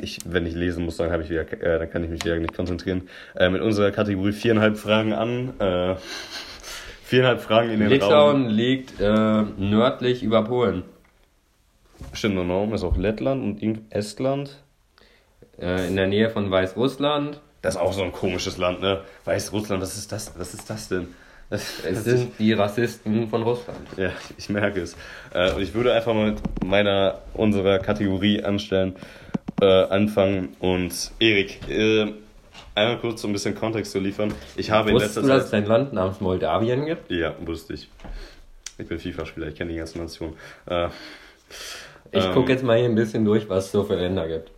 ich, 0.00 0.20
wenn 0.24 0.46
ich 0.46 0.54
lesen 0.54 0.84
muss, 0.84 0.96
dann, 0.96 1.10
habe 1.10 1.22
ich 1.22 1.30
wieder, 1.30 1.50
äh, 1.52 1.78
dann 1.78 1.90
kann 1.90 2.04
ich 2.04 2.10
mich 2.10 2.24
wieder 2.24 2.38
nicht 2.38 2.54
konzentrieren, 2.54 3.08
äh, 3.36 3.48
mit 3.48 3.62
unserer 3.62 3.90
Kategorie 3.90 4.32
viereinhalb 4.32 4.76
Fragen 4.76 5.12
an. 5.12 5.58
Äh, 5.60 5.96
viereinhalb 7.04 7.40
Fragen 7.40 7.70
in 7.70 7.80
den 7.80 7.88
Raum. 7.88 7.92
Litauen 7.92 8.48
liegt 8.48 9.00
äh, 9.00 9.42
nördlich 9.56 10.22
über 10.22 10.44
Polen. 10.44 10.82
Stimmt, 12.12 12.36
Raum 12.38 12.74
ist 12.74 12.82
auch 12.82 12.96
Lettland 12.96 13.62
und 13.62 13.80
Estland. 13.90 14.62
Äh, 15.58 15.88
in 15.88 15.96
der 15.96 16.06
Nähe 16.06 16.30
von 16.30 16.50
Weißrussland. 16.50 17.40
Das 17.62 17.74
ist 17.74 17.80
auch 17.80 17.92
so 17.92 18.02
ein 18.02 18.12
komisches 18.12 18.58
Land, 18.58 18.80
ne? 18.80 19.02
Weißrussland, 19.24 19.82
was 19.82 19.96
ist 19.96 20.12
das? 20.12 20.38
Was 20.38 20.54
ist 20.54 20.68
das 20.68 20.88
denn? 20.88 21.08
Das, 21.48 21.84
Es 21.84 22.02
sind 22.04 22.32
die 22.38 22.52
Rassisten 22.52 23.28
von 23.28 23.42
Russland. 23.42 23.78
ja, 23.96 24.10
ich 24.36 24.48
merke 24.48 24.80
es. 24.80 24.96
Äh, 25.32 25.52
und 25.52 25.62
ich 25.62 25.72
würde 25.74 25.92
einfach 25.92 26.12
mal 26.12 26.30
mit 26.32 26.64
meiner, 26.64 27.20
unserer 27.34 27.78
Kategorie 27.78 28.42
anstellen, 28.42 28.96
äh, 29.60 29.64
anfangen. 29.84 30.56
Und 30.58 31.12
Erik, 31.20 31.60
äh, 31.68 32.12
einmal 32.74 32.98
kurz 32.98 33.22
so 33.22 33.28
ein 33.28 33.32
bisschen 33.32 33.54
Kontext 33.54 33.92
zu 33.92 34.00
liefern. 34.00 34.34
Ich 34.56 34.70
habe 34.72 34.90
in 34.90 34.96
Wusstest 34.96 35.16
letzter 35.16 35.28
du, 35.32 35.34
dass 35.36 35.44
es 35.44 35.50
Zeit. 35.50 35.62
ein 35.62 35.68
Land 35.68 35.92
namens 35.92 36.20
Moldawien 36.20 36.84
gibt? 36.86 37.10
Ja, 37.12 37.34
wusste 37.40 37.74
ich. 37.74 37.88
Ich 38.78 38.86
bin 38.88 38.98
FIFA-Spieler, 38.98 39.46
ich 39.48 39.54
kenne 39.54 39.70
die 39.70 39.78
ganze 39.78 39.98
Nation. 39.98 40.34
Äh, 40.66 40.88
Ich 42.12 42.24
Ähm. 42.24 42.32
gucke 42.34 42.52
jetzt 42.52 42.62
mal 42.64 42.76
hier 42.76 42.86
ein 42.88 42.94
bisschen 42.94 43.24
durch, 43.24 43.48
was 43.48 43.66
es 43.66 43.72
so 43.72 43.84
für 43.84 43.94
Länder 43.96 44.26
gibt. 44.28 44.50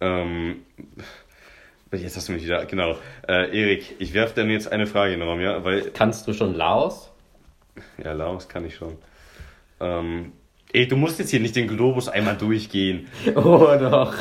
Ähm, 0.00 0.62
jetzt 2.02 2.16
hast 2.16 2.28
du 2.28 2.32
mich 2.32 2.44
wieder. 2.44 2.64
Genau. 2.66 2.96
Äh, 3.28 3.56
Erik, 3.58 3.96
ich 3.98 4.14
werfe 4.14 4.34
dir 4.42 4.50
jetzt 4.50 4.70
eine 4.72 4.86
Frage 4.86 5.20
Raum, 5.22 5.40
ja? 5.40 5.64
Weil, 5.64 5.90
Kannst 5.92 6.26
du 6.26 6.32
schon 6.32 6.54
Laos? 6.54 7.10
ja, 8.02 8.12
Laos 8.12 8.48
kann 8.48 8.64
ich 8.64 8.74
schon. 8.76 8.96
Ähm, 9.80 10.32
ey, 10.72 10.86
du 10.86 10.96
musst 10.96 11.18
jetzt 11.18 11.30
hier 11.30 11.40
nicht 11.40 11.56
den 11.56 11.68
Globus 11.68 12.08
einmal 12.08 12.36
durchgehen. 12.36 13.08
Oh 13.34 13.66
doch. 13.78 14.14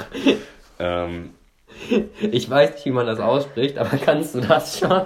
Ähm, 0.79 1.31
Ich 2.31 2.49
weiß 2.49 2.73
nicht, 2.75 2.85
wie 2.85 2.91
man 2.91 3.05
das 3.07 3.19
ausspricht, 3.19 3.77
aber 3.77 3.97
kannst 3.97 4.35
du 4.35 4.41
das 4.41 4.79
schon? 4.79 5.01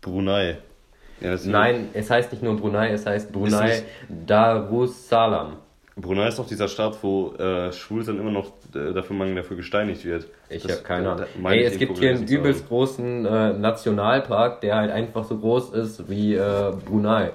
Brunei. 0.00 0.58
Ja, 1.20 1.36
Nein, 1.46 1.88
es 1.94 2.10
heißt 2.10 2.30
nicht 2.32 2.42
nur 2.44 2.56
Brunei, 2.56 2.90
es 2.90 3.04
heißt 3.04 3.32
Brunei 3.32 3.82
Darussalam. 4.08 5.56
Brunei 6.00 6.28
ist 6.28 6.38
doch 6.38 6.46
dieser 6.46 6.68
Staat, 6.68 6.96
wo 7.02 7.32
äh, 7.38 7.72
Schwulsein 7.72 8.18
immer 8.18 8.30
noch 8.30 8.52
äh, 8.74 8.92
dafür, 8.92 9.16
man 9.16 9.34
dafür 9.34 9.56
gesteinigt 9.56 10.04
wird. 10.04 10.26
Ich 10.48 10.62
habe 10.64 10.74
keine 10.82 11.10
Ahnung. 11.12 11.24
da- 11.34 11.40
meine 11.40 11.56
Ey, 11.56 11.64
es 11.64 11.78
gibt 11.78 11.98
hier 11.98 12.10
einen 12.10 12.26
übelst 12.26 12.68
großen 12.68 13.26
äh, 13.26 13.52
Nationalpark, 13.54 14.60
der 14.60 14.76
halt 14.76 14.90
einfach 14.92 15.24
so 15.24 15.36
groß 15.38 15.70
ist 15.70 16.08
wie 16.08 16.34
äh, 16.34 16.72
Brunei. 16.86 17.30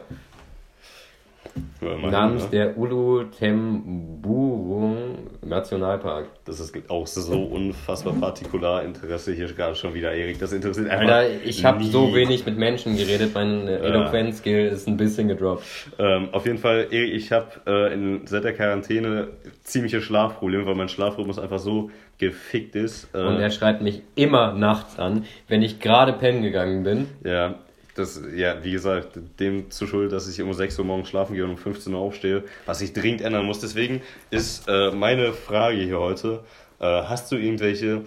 Immerhin, 1.81 2.09
namens 2.09 2.43
ne? 2.45 2.49
der 2.51 2.77
Ulu 2.77 3.25
Temburung 3.25 5.17
Nationalpark. 5.45 6.27
Das 6.45 6.59
ist 6.59 6.73
auch 6.89 7.05
so 7.07 7.43
unfassbar 7.43 8.13
Partikularinteresse 8.13 9.33
hier 9.33 9.47
gerade 9.47 9.75
schon 9.75 9.93
wieder, 9.93 10.13
Erik. 10.13 10.39
Das 10.39 10.53
interessiert 10.53 10.89
einfach. 10.89 11.13
Alter, 11.13 11.29
ich 11.45 11.63
habe 11.65 11.83
so 11.83 12.13
wenig 12.15 12.45
mit 12.45 12.57
Menschen 12.57 12.95
geredet, 12.97 13.31
mein 13.33 13.67
äh, 13.67 13.77
Eloquenzskill 13.77 14.67
ist 14.67 14.87
ein 14.87 14.97
bisschen 14.97 15.27
gedroppt. 15.27 15.63
Ähm, 15.99 16.29
auf 16.31 16.45
jeden 16.45 16.57
Fall, 16.57 16.87
Erik, 16.91 17.13
ich 17.13 17.31
habe 17.31 17.47
äh, 17.67 17.93
in- 17.93 18.25
seit 18.25 18.43
der 18.45 18.53
Quarantäne 18.53 19.27
ziemliche 19.63 20.01
Schlafprobleme, 20.01 20.65
weil 20.65 20.75
mein 20.75 20.89
Schlafrhythmus 20.89 21.39
einfach 21.39 21.59
so 21.59 21.91
gefickt 22.17 22.75
ist. 22.75 23.13
Äh, 23.13 23.17
Und 23.19 23.39
er 23.39 23.51
schreibt 23.51 23.81
mich 23.81 24.01
immer 24.15 24.53
nachts 24.53 24.97
an, 24.99 25.25
wenn 25.47 25.61
ich 25.61 25.79
gerade 25.79 26.13
pennen 26.13 26.41
gegangen 26.41 26.83
bin. 26.83 27.07
Ja, 27.23 27.55
das, 27.95 28.21
ja, 28.35 28.63
wie 28.63 28.71
gesagt, 28.71 29.19
dem 29.39 29.69
zu 29.69 29.87
schuld, 29.87 30.11
dass 30.11 30.27
ich 30.27 30.41
um 30.41 30.53
6 30.53 30.79
Uhr 30.79 30.85
morgens 30.85 31.09
schlafen 31.09 31.35
gehe 31.35 31.43
und 31.43 31.51
um 31.51 31.57
15 31.57 31.93
Uhr 31.93 31.99
aufstehe, 31.99 32.43
was 32.65 32.81
ich 32.81 32.93
dringend 32.93 33.21
ändern 33.21 33.45
muss. 33.45 33.59
Deswegen 33.59 34.01
ist 34.31 34.67
äh, 34.67 34.91
meine 34.91 35.33
Frage 35.33 35.77
hier 35.77 35.99
heute, 35.99 36.43
äh, 36.79 36.85
hast 36.85 37.31
du 37.31 37.35
irgendwelche 37.35 38.03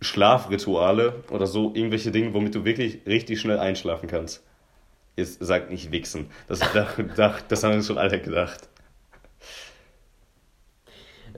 Schlafrituale 0.00 1.22
oder 1.30 1.46
so, 1.46 1.72
irgendwelche 1.74 2.10
Dinge, 2.10 2.34
womit 2.34 2.54
du 2.54 2.64
wirklich 2.64 3.00
richtig 3.06 3.40
schnell 3.40 3.58
einschlafen 3.58 4.08
kannst? 4.08 4.42
Jetzt 5.16 5.44
sagt 5.44 5.70
nicht 5.70 5.92
wichsen. 5.92 6.30
Das, 6.48 6.60
da, 6.74 6.88
da, 7.16 7.34
das 7.48 7.62
haben 7.62 7.70
wir 7.70 7.76
uns 7.76 7.86
schon 7.86 7.98
alle 7.98 8.20
gedacht. 8.20 8.68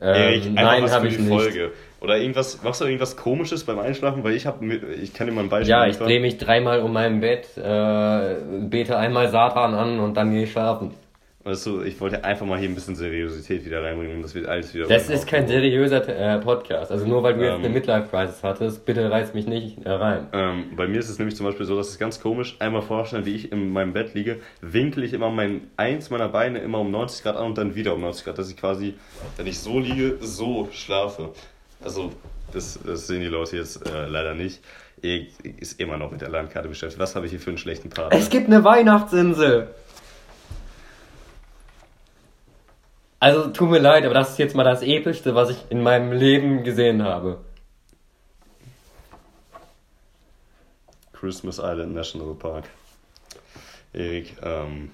Ähm, 0.01 0.57
einfach 0.57 0.81
nein, 0.81 0.91
habe 0.91 1.07
für 1.07 1.09
ich 1.09 1.17
die 1.17 1.23
nicht. 1.23 1.33
Folge. 1.33 1.73
Oder 2.05 2.19
irgendwas, 2.19 2.63
machst 2.63 2.81
du 2.81 2.85
irgendwas 2.85 3.17
komisches 3.17 3.65
beim 3.65 3.79
Einschlafen? 3.79 4.23
Weil 4.23 4.35
ich 4.35 4.47
habe, 4.47 4.65
ich 4.75 5.15
kann 5.15 5.27
dir 5.27 5.33
mal 5.33 5.43
ein 5.43 5.49
Beispiel 5.49 5.71
Ja, 5.71 5.87
ich 5.87 5.97
drehe 5.97 6.21
mich 6.21 6.37
dreimal 6.37 6.81
um 6.81 6.93
mein 6.93 7.21
Bett, 7.21 7.49
äh, 7.57 8.37
bete 8.69 8.97
einmal 8.99 9.31
Satan 9.31 9.75
an 9.75 9.99
und 9.99 10.15
dann 10.15 10.31
gehe 10.31 10.45
ich 10.45 10.53
schlafen. 10.53 10.93
Weißt 11.45 11.67
du, 11.67 11.83
ich 11.83 12.01
wollte 12.01 12.25
einfach 12.25 12.47
mal 12.47 12.59
hier 12.59 12.71
ein 12.71 12.75
bisschen 12.75 12.95
Seriosität 12.95 13.67
wieder 13.67 13.83
reinbringen, 13.83 14.23
das 14.23 14.35
wird 14.35 14.47
alles 14.47 14.73
wieder. 14.73 14.87
Das 14.87 15.11
ist 15.11 15.27
kein 15.27 15.47
seriöser 15.47 16.09
äh, 16.09 16.39
Podcast. 16.39 16.91
Also 16.91 17.07
nur 17.07 17.23
weil 17.23 17.35
du 17.35 17.45
jetzt 17.45 17.57
Ähm. 17.59 17.65
eine 17.65 17.69
Midlife-Crisis 17.69 18.43
hattest, 18.43 18.87
bitte 18.87 19.11
reiß 19.11 19.35
mich 19.35 19.47
nicht 19.47 19.85
äh, 19.85 19.91
rein. 19.91 20.29
Ähm, 20.33 20.65
bei 20.75 20.89
mir 20.89 20.99
ist 20.99 21.11
es 21.11 21.19
nämlich 21.19 21.37
zum 21.37 21.45
Beispiel 21.45 21.67
so, 21.67 21.77
dass 21.77 21.89
es 21.91 21.99
ganz 21.99 22.19
komisch, 22.19 22.57
einmal 22.61 22.81
vorstellen, 22.81 23.27
wie 23.27 23.35
ich 23.35 23.53
in 23.53 23.75
meinem 23.75 23.93
Bett 23.93 24.15
liege, 24.15 24.41
winkle 24.63 25.05
ich 25.05 25.13
immer 25.13 25.29
mein, 25.31 25.69
eins 25.77 26.09
meiner 26.09 26.29
Beine 26.29 26.61
immer 26.61 26.81
um 26.81 26.91
90 26.91 27.23
Grad 27.23 27.37
an 27.37 27.45
und 27.45 27.59
dann 27.59 27.75
wieder 27.75 27.93
um 27.95 28.01
90 28.01 28.25
Grad, 28.25 28.39
dass 28.39 28.51
ich 28.51 28.57
quasi, 28.57 28.95
wenn 29.37 29.47
ich 29.47 29.59
so 29.59 29.79
liege, 29.79 30.17
so 30.21 30.71
schlafe. 30.73 31.35
Also, 31.85 32.13
das, 32.53 32.79
das 32.85 33.07
sehen 33.07 33.21
die 33.21 33.27
Leute 33.27 33.57
jetzt 33.57 33.87
äh, 33.87 34.07
leider 34.07 34.35
nicht. 34.35 34.61
Ich 35.03 35.39
ist 35.45 35.81
immer 35.81 35.99
noch 35.99 36.11
mit 36.11 36.23
der 36.23 36.31
Landkarte 36.31 36.69
beschäftigt. 36.69 36.99
Was 36.99 37.15
habe 37.15 37.27
ich 37.27 37.33
hier 37.33 37.41
für 37.41 37.51
einen 37.51 37.59
schlechten 37.59 37.91
Partner? 37.91 38.19
Es 38.19 38.31
gibt 38.31 38.47
eine 38.47 38.65
Weihnachtsinsel. 38.65 39.69
Also 43.21 43.49
tut 43.49 43.71
mir 43.71 43.79
leid, 43.79 44.05
aber 44.05 44.15
das 44.15 44.31
ist 44.31 44.39
jetzt 44.39 44.55
mal 44.55 44.65
das 44.65 44.83
Epischste, 44.83 45.35
was 45.35 45.51
ich 45.51 45.57
in 45.71 45.83
meinem 45.83 46.13
Leben 46.13 46.63
gesehen 46.63 47.03
habe. 47.03 47.39
Christmas 51.13 51.59
Island 51.59 51.95
National 51.95 52.35
Park. 52.35 52.65
Erik, 53.93 54.37
ähm, 54.43 54.91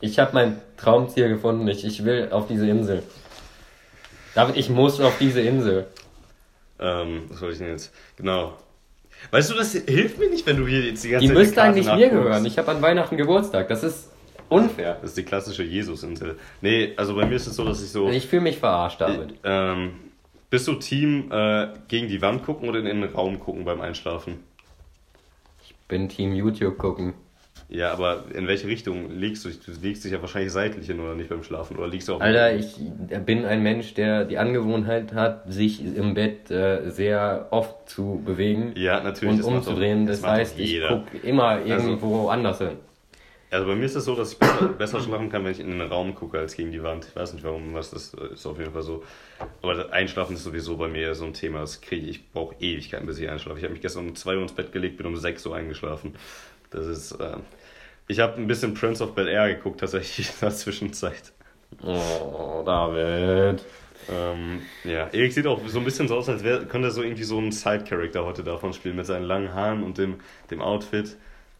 Ich 0.00 0.18
habe 0.18 0.32
mein 0.34 0.60
Traumziel 0.76 1.28
gefunden. 1.28 1.66
Ich, 1.68 1.84
ich 1.84 2.04
will 2.04 2.28
auf 2.30 2.46
diese 2.46 2.68
Insel. 2.68 3.02
David, 4.34 4.56
ich 4.56 4.68
muss 4.68 5.00
auf 5.00 5.18
diese 5.18 5.40
Insel. 5.40 5.86
Ähm, 6.78 7.22
was 7.28 7.38
soll 7.38 7.52
ich 7.52 7.58
denn 7.58 7.68
jetzt? 7.68 7.92
Genau. 8.16 8.56
Weißt 9.30 9.50
du, 9.50 9.54
das 9.54 9.72
hilft 9.72 10.18
mir 10.18 10.28
nicht, 10.28 10.46
wenn 10.46 10.56
du 10.56 10.66
hier 10.66 10.82
jetzt 10.82 11.04
die 11.04 11.10
ganze 11.10 11.22
Die 11.22 11.28
Zeit 11.28 11.38
müsste 11.38 11.54
Karte 11.54 11.70
eigentlich 11.70 11.86
mir 11.86 12.10
gehören. 12.10 12.44
Ich 12.44 12.58
habe 12.58 12.70
an 12.70 12.82
Weihnachten 12.82 13.16
Geburtstag. 13.16 13.68
Das 13.68 13.82
ist 13.82 14.10
unfair. 14.48 14.98
Das 15.00 15.10
ist 15.10 15.16
die 15.16 15.22
klassische 15.22 15.62
Jesusinsel. 15.62 16.36
Nee, 16.60 16.92
also 16.96 17.14
bei 17.14 17.24
mir 17.26 17.36
ist 17.36 17.46
es 17.46 17.56
so, 17.56 17.64
dass 17.64 17.82
ich 17.82 17.90
so. 17.90 18.10
Ich 18.10 18.26
fühle 18.26 18.42
mich 18.42 18.58
verarscht, 18.58 19.00
David. 19.00 19.34
Ähm, 19.44 19.92
bist 20.50 20.68
du 20.68 20.74
Team 20.74 21.30
äh, 21.32 21.68
gegen 21.88 22.08
die 22.08 22.20
Wand 22.22 22.44
gucken 22.44 22.68
oder 22.68 22.78
in 22.78 22.84
den 22.84 23.04
Raum 23.04 23.40
gucken 23.40 23.64
beim 23.64 23.80
Einschlafen? 23.80 24.40
Ich 25.64 25.74
bin 25.88 26.08
Team 26.08 26.32
YouTube 26.34 26.78
gucken. 26.78 27.14
Ja, 27.68 27.92
aber 27.92 28.24
in 28.34 28.46
welche 28.46 28.66
Richtung 28.68 29.10
legst 29.10 29.44
du 29.44 29.48
dich? 29.48 29.60
Du 29.60 29.72
legst 29.82 30.04
dich 30.04 30.12
ja 30.12 30.20
wahrscheinlich 30.20 30.52
seitlich 30.52 30.86
hin 30.86 31.00
oder 31.00 31.14
nicht 31.14 31.28
beim 31.28 31.42
Schlafen 31.42 31.76
oder 31.76 31.88
liegst 31.88 32.08
du 32.08 32.14
auch 32.14 32.20
Alter, 32.20 32.54
ich 32.54 32.76
bin 33.24 33.44
ein 33.44 33.62
Mensch, 33.62 33.94
der 33.94 34.24
die 34.24 34.38
Angewohnheit 34.38 35.12
hat, 35.14 35.50
sich 35.52 35.84
im 35.84 36.14
Bett 36.14 36.50
äh, 36.50 36.90
sehr 36.90 37.48
oft 37.50 37.88
zu 37.88 38.22
bewegen 38.24 38.72
Ja, 38.76 39.00
natürlich. 39.02 39.32
und 39.32 39.38
das 39.38 39.46
umzudrehen. 39.46 40.06
Das 40.06 40.20
doch 40.20 40.28
heißt, 40.28 40.58
ich 40.58 40.80
gucke 40.86 41.18
immer 41.22 41.64
irgendwo 41.64 42.28
anders 42.28 42.58
hin. 42.58 42.76
Also 43.54 43.68
bei 43.68 43.76
mir 43.76 43.84
ist 43.84 43.94
es 43.94 44.04
so, 44.04 44.16
dass 44.16 44.32
ich 44.32 44.38
besser, 44.38 44.68
besser 44.78 45.00
schlafen 45.00 45.30
kann, 45.30 45.44
wenn 45.44 45.52
ich 45.52 45.60
in 45.60 45.70
den 45.70 45.80
Raum 45.80 46.16
gucke 46.16 46.40
als 46.40 46.56
gegen 46.56 46.72
die 46.72 46.82
Wand. 46.82 47.06
Ich 47.08 47.14
weiß 47.14 47.34
nicht 47.34 47.44
warum, 47.44 47.72
was 47.72 47.90
das 47.90 48.12
ist 48.12 48.44
auf 48.46 48.58
jeden 48.58 48.72
Fall 48.72 48.82
so. 48.82 49.04
Aber 49.62 49.74
das 49.74 49.92
Einschlafen 49.92 50.34
ist 50.34 50.42
sowieso 50.42 50.76
bei 50.76 50.88
mir 50.88 51.14
so 51.14 51.24
ein 51.24 51.34
Thema. 51.34 51.60
Das 51.60 51.80
kriege 51.80 52.04
ich, 52.06 52.16
ich 52.16 52.32
brauche 52.32 52.56
Ewigkeiten, 52.58 53.06
bis 53.06 53.18
ich 53.20 53.28
einschlafe. 53.30 53.58
Ich 53.58 53.64
habe 53.64 53.72
mich 53.72 53.80
gestern 53.82 54.08
um 54.08 54.16
2 54.16 54.34
Uhr 54.34 54.42
ins 54.42 54.52
Bett 54.52 54.72
gelegt, 54.72 54.96
bin 54.96 55.06
um 55.06 55.16
6 55.16 55.46
Uhr 55.46 55.54
eingeschlafen. 55.54 56.16
Das 56.74 56.86
ist. 56.86 57.12
Äh, 57.12 57.36
ich 58.06 58.20
habe 58.20 58.36
ein 58.36 58.46
bisschen 58.46 58.74
Prince 58.74 59.02
of 59.02 59.14
Bel 59.14 59.28
Air 59.28 59.54
geguckt, 59.54 59.80
tatsächlich 59.80 60.28
in 60.28 60.34
der 60.42 60.50
Zwischenzeit. 60.50 61.32
Oh, 61.82 62.62
David. 62.64 63.64
Ähm, 64.12 64.60
ja, 64.84 65.08
Erik 65.08 65.32
sieht 65.32 65.46
auch 65.46 65.60
so 65.66 65.78
ein 65.78 65.84
bisschen 65.84 66.08
so 66.08 66.16
aus, 66.16 66.28
als 66.28 66.44
wär, 66.44 66.66
könnte 66.66 66.88
er 66.88 66.90
so 66.90 67.02
irgendwie 67.02 67.22
so 67.22 67.38
einen 67.38 67.52
Side-Character 67.52 68.24
heute 68.26 68.44
davon 68.44 68.74
spielen, 68.74 68.96
mit 68.96 69.06
seinen 69.06 69.24
langen 69.24 69.54
Haaren 69.54 69.82
und 69.82 69.96
dem, 69.96 70.16
dem 70.50 70.60
Outfit. 70.60 71.16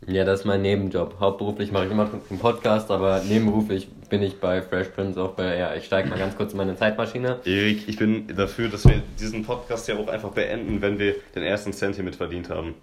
Ja, 0.07 0.25
das 0.25 0.41
ist 0.41 0.47
mein 0.47 0.61
Nebenjob. 0.61 1.19
Hauptberuflich 1.19 1.73
mache 1.73 1.87
ich 1.87 1.91
immer 1.91 2.11
einen 2.29 2.39
Podcast, 2.39 2.91
aber 2.91 3.23
nebenberuflich 3.27 3.89
bin 4.11 4.23
ich 4.23 4.39
bei 4.39 4.61
Fresh 4.61 4.89
Prince 4.89 5.19
auch 5.19 5.33
bei 5.33 5.57
ja, 5.57 5.75
Ich 5.75 5.87
steige 5.87 6.11
mal 6.11 6.19
ganz 6.19 6.37
kurz 6.37 6.53
in 6.53 6.59
meine 6.59 6.77
Zeitmaschine. 6.77 7.41
Erik, 7.47 7.89
ich 7.89 7.97
bin 7.97 8.27
dafür, 8.37 8.69
dass 8.69 8.85
wir 8.85 9.03
diesen 9.19 9.45
Podcast 9.47 9.89
ja 9.89 9.97
auch 9.97 10.09
einfach 10.09 10.33
beenden, 10.33 10.83
wenn 10.83 10.99
wir 10.99 11.15
den 11.35 11.43
ersten 11.43 11.73
Cent 11.73 11.95
hier 11.95 12.05
mit 12.05 12.17
verdient 12.17 12.51
haben. 12.51 12.75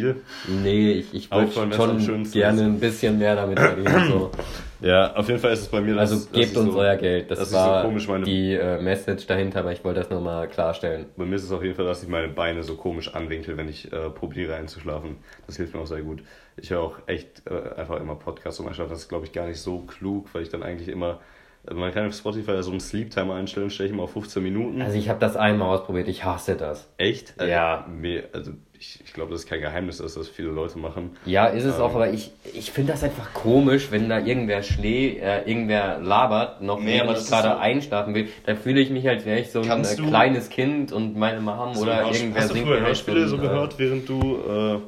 Deal? 0.00 0.16
Nee, 0.62 0.92
ich, 0.92 1.14
ich 1.14 1.30
würde 1.30 1.52
schon 1.52 2.30
gerne 2.30 2.62
ein 2.62 2.80
bisschen 2.80 3.18
mehr 3.18 3.34
damit 3.36 3.58
verdienen. 3.58 4.08
So. 4.08 4.30
Ja, 4.78 5.14
auf 5.16 5.26
jeden 5.26 5.40
Fall 5.40 5.54
ist 5.54 5.60
es 5.62 5.68
bei 5.68 5.80
mir. 5.80 5.94
dass- 5.94 6.10
Also 6.12 6.28
gebt 6.32 6.54
uns 6.54 6.74
so, 6.74 6.78
euer 6.80 6.96
Geld. 6.96 7.30
Das 7.30 7.48
ich 7.48 7.54
war 7.54 7.80
so 7.80 7.88
komisch 7.88 8.06
meine, 8.08 8.26
die 8.26 8.52
äh, 8.52 8.78
Message 8.78 9.26
dahinter, 9.26 9.60
aber 9.60 9.72
ich 9.72 9.82
wollte 9.82 10.00
das 10.00 10.10
nochmal 10.10 10.48
klarstellen. 10.48 11.06
Bei 11.16 11.24
mir 11.24 11.36
ist 11.36 11.44
es 11.44 11.50
auf 11.50 11.62
jeden 11.62 11.74
Fall, 11.74 11.86
dass 11.86 12.02
ich 12.02 12.10
meine 12.10 12.28
Beine 12.28 12.62
so 12.62 12.74
komisch 12.74 13.14
anwinkel, 13.14 13.56
wenn 13.56 13.70
ich 13.70 13.90
äh, 13.90 14.10
probiere 14.10 14.54
einzuschlafen. 14.54 15.16
Das 15.46 15.56
hilft 15.56 15.74
mir 15.74 15.80
auch 15.80 15.86
sehr 15.86 16.02
gut. 16.02 16.22
Ich 16.58 16.68
höre 16.70 16.80
auch 16.82 16.98
echt 17.06 17.42
äh, 17.50 17.80
einfach 17.80 17.98
immer 17.98 18.16
Podcasts 18.16 18.60
um 18.60 18.68
einschlafen. 18.68 18.90
Das 18.90 18.98
ist, 19.00 19.08
glaube 19.08 19.24
ich, 19.24 19.32
gar 19.32 19.46
nicht 19.46 19.60
so 19.60 19.78
klug, 19.78 20.28
weil 20.34 20.42
ich 20.42 20.50
dann 20.50 20.62
eigentlich 20.62 20.88
immer. 20.88 21.20
Also 21.66 21.80
man 21.80 21.90
kann 21.94 22.06
auf 22.06 22.14
Spotify 22.14 22.62
so 22.62 22.70
einen 22.70 22.80
Sleep-Timer 22.80 23.34
einstellen, 23.34 23.70
stelle 23.70 23.88
ich 23.88 23.94
immer 23.94 24.02
auf 24.02 24.12
15 24.12 24.42
Minuten. 24.42 24.82
Also 24.82 24.98
ich 24.98 25.08
habe 25.08 25.18
das 25.20 25.36
einmal 25.36 25.68
ausprobiert. 25.74 26.06
Ich 26.06 26.22
hasse 26.24 26.54
das. 26.54 26.86
Echt? 26.98 27.32
Also, 27.38 27.50
Ja. 27.50 27.86
Mir, 27.90 28.24
also 28.34 28.52
ich, 28.86 29.00
ich 29.04 29.12
glaube, 29.12 29.32
das 29.32 29.40
ist 29.42 29.48
kein 29.48 29.60
Geheimnis, 29.60 29.98
dass 29.98 30.14
das 30.14 30.28
viele 30.28 30.48
Leute 30.50 30.78
machen. 30.78 31.16
Ja, 31.24 31.46
ist 31.46 31.64
es 31.64 31.76
Ähm. 31.76 31.82
auch, 31.82 31.94
aber 31.94 32.10
ich, 32.12 32.30
ich 32.54 32.70
finde 32.70 32.92
das 32.92 33.02
einfach 33.02 33.32
komisch, 33.34 33.90
wenn 33.90 34.08
da 34.08 34.18
irgendwer 34.18 34.62
schlägt, 34.62 35.22
äh, 35.22 35.42
irgendwer 35.42 35.98
labert, 36.00 36.60
noch 36.62 36.80
Nee, 36.80 37.00
das 37.06 37.24
ich 37.24 37.28
gerade 37.30 37.48
so- 37.48 37.56
einschlafen 37.56 38.14
will. 38.14 38.28
Da 38.44 38.54
fühle 38.54 38.80
ich 38.80 38.90
mich, 38.90 39.08
als 39.08 39.24
wäre 39.24 39.40
ich 39.40 39.50
so 39.50 39.60
ein 39.62 39.84
äh, 39.84 39.96
du- 39.96 40.06
kleines 40.06 40.48
Kind 40.50 40.92
und 40.92 41.16
meine 41.16 41.40
Mom 41.40 41.74
So, 41.74 41.82
oder 41.82 42.02
irgendwer 42.10 42.40
hast 42.42 42.50
du 42.50 42.54
singt 42.54 42.66
früher 42.66 42.80
mir 42.80 42.86
Hörspiele 42.86 43.26
so 43.28 43.36
äh, 43.36 43.40
gehört, 43.40 43.78
während 43.78 44.08
du. 44.08 44.20
Äh, 44.48 44.78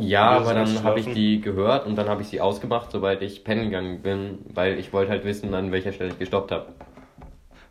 Ja, 0.00 0.30
aber 0.30 0.54
du 0.54 0.64
dann 0.64 0.84
habe 0.84 1.00
ich 1.00 1.06
die 1.12 1.40
gehört 1.40 1.86
und 1.86 1.96
dann 1.96 2.08
habe 2.08 2.22
ich 2.22 2.28
sie 2.28 2.40
ausgemacht, 2.40 2.90
sobald 2.92 3.20
ich 3.22 3.44
pennen 3.44 3.64
gegangen 3.64 4.00
bin, 4.02 4.38
weil 4.54 4.78
ich 4.78 4.92
wollte 4.92 5.10
halt 5.10 5.24
wissen, 5.24 5.52
an 5.54 5.70
welcher 5.72 5.92
Stelle 5.92 6.10
ich 6.10 6.18
gestoppt 6.18 6.50
habe. 6.52 6.66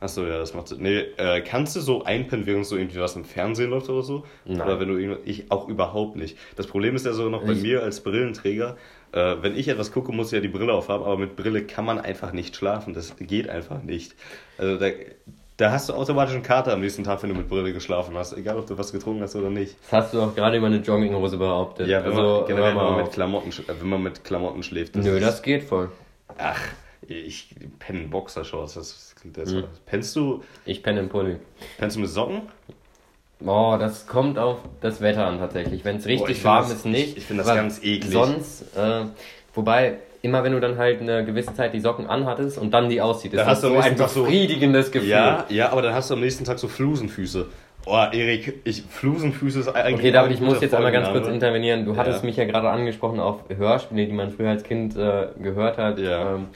Achso, 0.02 0.26
ja, 0.26 0.40
das 0.40 0.54
macht 0.56 0.68
Sinn. 0.68 0.80
Nee, 0.82 0.98
äh, 1.18 1.42
kannst 1.42 1.76
du 1.76 1.80
so 1.80 2.04
einpennen, 2.04 2.46
während 2.48 2.66
so 2.66 2.76
irgendwie 2.76 3.00
was 3.00 3.16
im 3.16 3.24
Fernsehen 3.24 3.70
läuft 3.70 3.88
oder 3.88 4.02
so? 4.02 4.26
Nein. 4.46 4.60
Oder 4.62 4.80
wenn 4.80 4.88
du. 4.90 5.20
Ich 5.26 5.52
auch 5.52 5.70
überhaupt 5.70 6.16
nicht. 6.18 6.38
Das 6.56 6.66
Problem 6.68 6.96
ist 6.96 7.06
ja 7.06 7.14
so 7.14 7.30
noch 7.30 7.44
bei 7.46 7.52
Ich- 7.54 7.62
mir 7.62 7.84
als 7.84 8.02
Brillenträger, 8.02 8.78
äh, 9.12 9.36
wenn 9.42 9.56
ich 9.56 9.68
etwas 9.68 9.92
gucke, 9.92 10.12
muss 10.12 10.28
ich 10.28 10.34
ja 10.34 10.40
die 10.40 10.48
Brille 10.48 10.74
aufhaben, 10.74 11.04
aber 11.06 11.18
mit 11.18 11.36
Brille 11.36 11.64
kann 11.64 11.86
man 11.86 12.00
einfach 12.00 12.34
nicht 12.34 12.56
schlafen. 12.56 12.94
Das 12.96 13.16
geht 13.20 13.48
einfach 13.48 13.84
nicht. 13.84 14.16
Also 14.58 14.78
da, 14.78 14.88
da 15.58 15.72
hast 15.72 15.90
du 15.90 15.94
automatisch 15.94 16.34
einen 16.34 16.42
Kater 16.42 16.74
am 16.74 16.82
nächsten 16.82 17.04
Tag, 17.04 17.22
wenn 17.22 17.30
du 17.30 17.36
mit 17.36 17.48
Brille 17.48 17.72
geschlafen 17.72 18.18
hast. 18.18 18.34
Egal, 18.36 18.58
ob 18.58 18.66
du 18.66 18.76
was 18.80 18.92
getrunken 18.92 19.22
hast 19.22 19.36
oder 19.36 19.52
nicht. 19.52 19.76
Das 19.84 19.92
hast 20.06 20.14
du 20.16 20.22
auch 20.24 20.34
gerade 20.34 20.58
über 20.58 20.66
eine 20.66 20.78
Jogginghose 20.78 21.38
behauptet. 21.38 21.88
Ja, 21.88 22.00
wenn, 22.04 22.10
also, 22.14 22.22
man, 22.40 22.48
generell, 22.48 22.70
wenn, 22.70 22.76
man 22.84 22.98
mit. 23.04 23.12
Klamotten, 23.12 23.52
wenn 23.80 23.88
man 23.90 24.02
mit 24.02 24.24
Klamotten 24.24 24.64
schläft. 24.64 24.96
Nö, 24.96 25.18
ist- 25.18 25.22
das 25.24 25.44
geht 25.44 25.62
voll. 25.64 25.92
Ach, 26.40 26.60
ich 27.08 27.54
penne 27.78 28.08
Boxershorts. 28.08 28.74
Das 28.74 29.11
klingt 29.22 29.38
jetzt. 29.38 29.54
Mhm. 29.54 29.64
Pennst 29.86 30.16
du, 30.16 30.44
Ich 30.66 30.84
penne 30.84 31.00
im 31.00 31.10
Pulli. 31.10 31.38
pennst 31.78 31.96
du 31.96 32.02
mit 32.02 32.10
Socken? 32.10 32.42
Oh, 33.46 33.76
das 33.80 34.06
kommt 34.06 34.38
auf 34.38 34.60
das 34.82 35.02
Wetter 35.02 35.26
an 35.26 35.40
tatsächlich. 35.40 35.84
Wenn 35.84 35.96
es 35.98 36.06
richtig 36.06 36.30
ich 36.30 36.36
find 36.38 36.46
warm 36.46 36.64
das- 36.66 36.74
ist, 36.74 36.86
nicht. 36.86 37.10
ich- 37.12 37.18
ich 37.18 37.26
find 37.26 37.40
das 37.40 37.48
ganz 37.48 37.80
eklig. 37.84 38.12
Sonst, 38.12 38.62
äh, 38.78 39.06
wobei, 39.56 39.96
immer 40.22 40.44
wenn 40.44 40.52
du 40.52 40.60
dann 40.60 40.78
halt 40.78 41.02
eine 41.02 41.26
gewisse 41.26 41.54
Zeit 41.56 41.74
die 41.74 41.80
Socken 41.80 42.06
anhattest 42.06 42.60
und 42.60 42.72
dann 42.72 42.90
die 42.90 43.02
auszieht, 43.02 43.34
ist 43.34 43.40
Da 43.40 43.46
das 43.46 43.54
hast 43.54 43.64
du 43.64 43.70
so 43.70 43.78
ein 43.78 43.98
Tag 43.98 44.10
so- 44.10 44.24
befriedigendes 44.24 44.92
Gefühl. 44.92 45.10
Ja, 45.10 45.46
ja, 45.50 45.72
aber 45.72 45.82
dann 45.82 45.96
hast 45.96 46.12
du 46.12 46.14
am 46.14 46.20
nächsten 46.20 46.44
Tag 46.46 46.60
so 46.60 46.68
Flusenfüße. 46.68 47.48
Oh, 47.88 48.06
Erik, 48.12 48.62
ich, 48.64 48.84
Flusenfüße 48.88 49.62
ist 49.62 49.70
eigentlich. 49.70 49.96
Okay, 49.96 50.12
David, 50.12 50.34
ich 50.34 50.40
muss 50.42 50.62
jetzt 50.62 50.76
einmal 50.76 50.92
ganz 50.92 51.10
kurz 51.10 51.28
intervenieren. 51.28 51.84
Du 51.84 51.98
hattest 51.98 52.20
Ja. 52.22 52.26
mich 52.28 52.36
ja 52.38 52.46
gerade 52.46 52.70
angesprochen 52.70 53.20
auf 53.20 53.40
Hörspiele, 53.50 54.06
die 54.06 54.14
man 54.14 54.30
früher 54.30 54.50
als 54.52 54.62
Kind 54.62 54.96
äh, 54.96 55.30
gehört 55.42 55.80
hat. 55.80 55.98
Ja. 55.98 56.36
Ähm, 56.36 56.50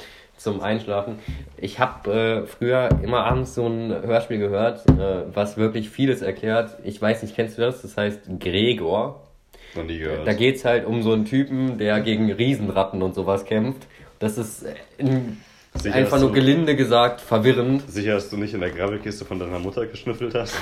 zum 0.45 0.62
Einschlafen. 0.62 1.19
Ich 1.58 1.79
habe 1.79 2.45
äh, 2.45 2.47
früher 2.47 2.89
immer 3.03 3.25
abends 3.25 3.55
so 3.55 3.67
ein 3.67 3.89
Hörspiel 3.89 4.38
gehört, 4.38 4.89
äh, 4.89 5.23
was 5.34 5.58
wirklich 5.58 5.89
vieles 5.89 6.21
erklärt. 6.21 6.77
Ich 6.86 7.01
weiß 7.01 7.23
nicht, 7.23 7.36
kennst 7.36 7.58
du 7.58 7.63
das? 7.63 7.81
Das 7.81 7.97
heißt 7.97 8.21
Gregor. 8.39 9.27
Noch 9.75 9.84
nie 9.84 9.99
gehört. 9.99 10.25
Da 10.25 10.34
geht's 10.34 10.63
halt 10.63 10.86
um 10.86 11.03
so 11.03 11.12
einen 11.12 11.25
Typen, 11.25 11.77
der 11.77 11.99
gegen 11.99 12.31
Riesenratten 12.31 13.01
und 13.01 13.13
sowas 13.13 13.43
kämpft. 13.43 13.88
Das 14.19 14.38
ist 14.38 14.63
äh, 14.63 14.75
in, 14.97 15.38
Sicher 15.73 15.95
einfach 15.95 16.19
nur 16.19 16.31
gelinde 16.31 16.75
gesagt 16.75 17.19
verwirrend. 17.19 17.84
Sicher, 17.91 18.13
dass 18.13 18.29
du 18.29 18.38
nicht 18.38 18.53
in 18.53 18.62
der 18.62 18.69
Grabbelkiste 18.69 19.25
von 19.25 19.39
deiner 19.39 19.60
Mutter 19.60 19.86
geschnüffelt 19.88 20.34
hast? 20.34 20.55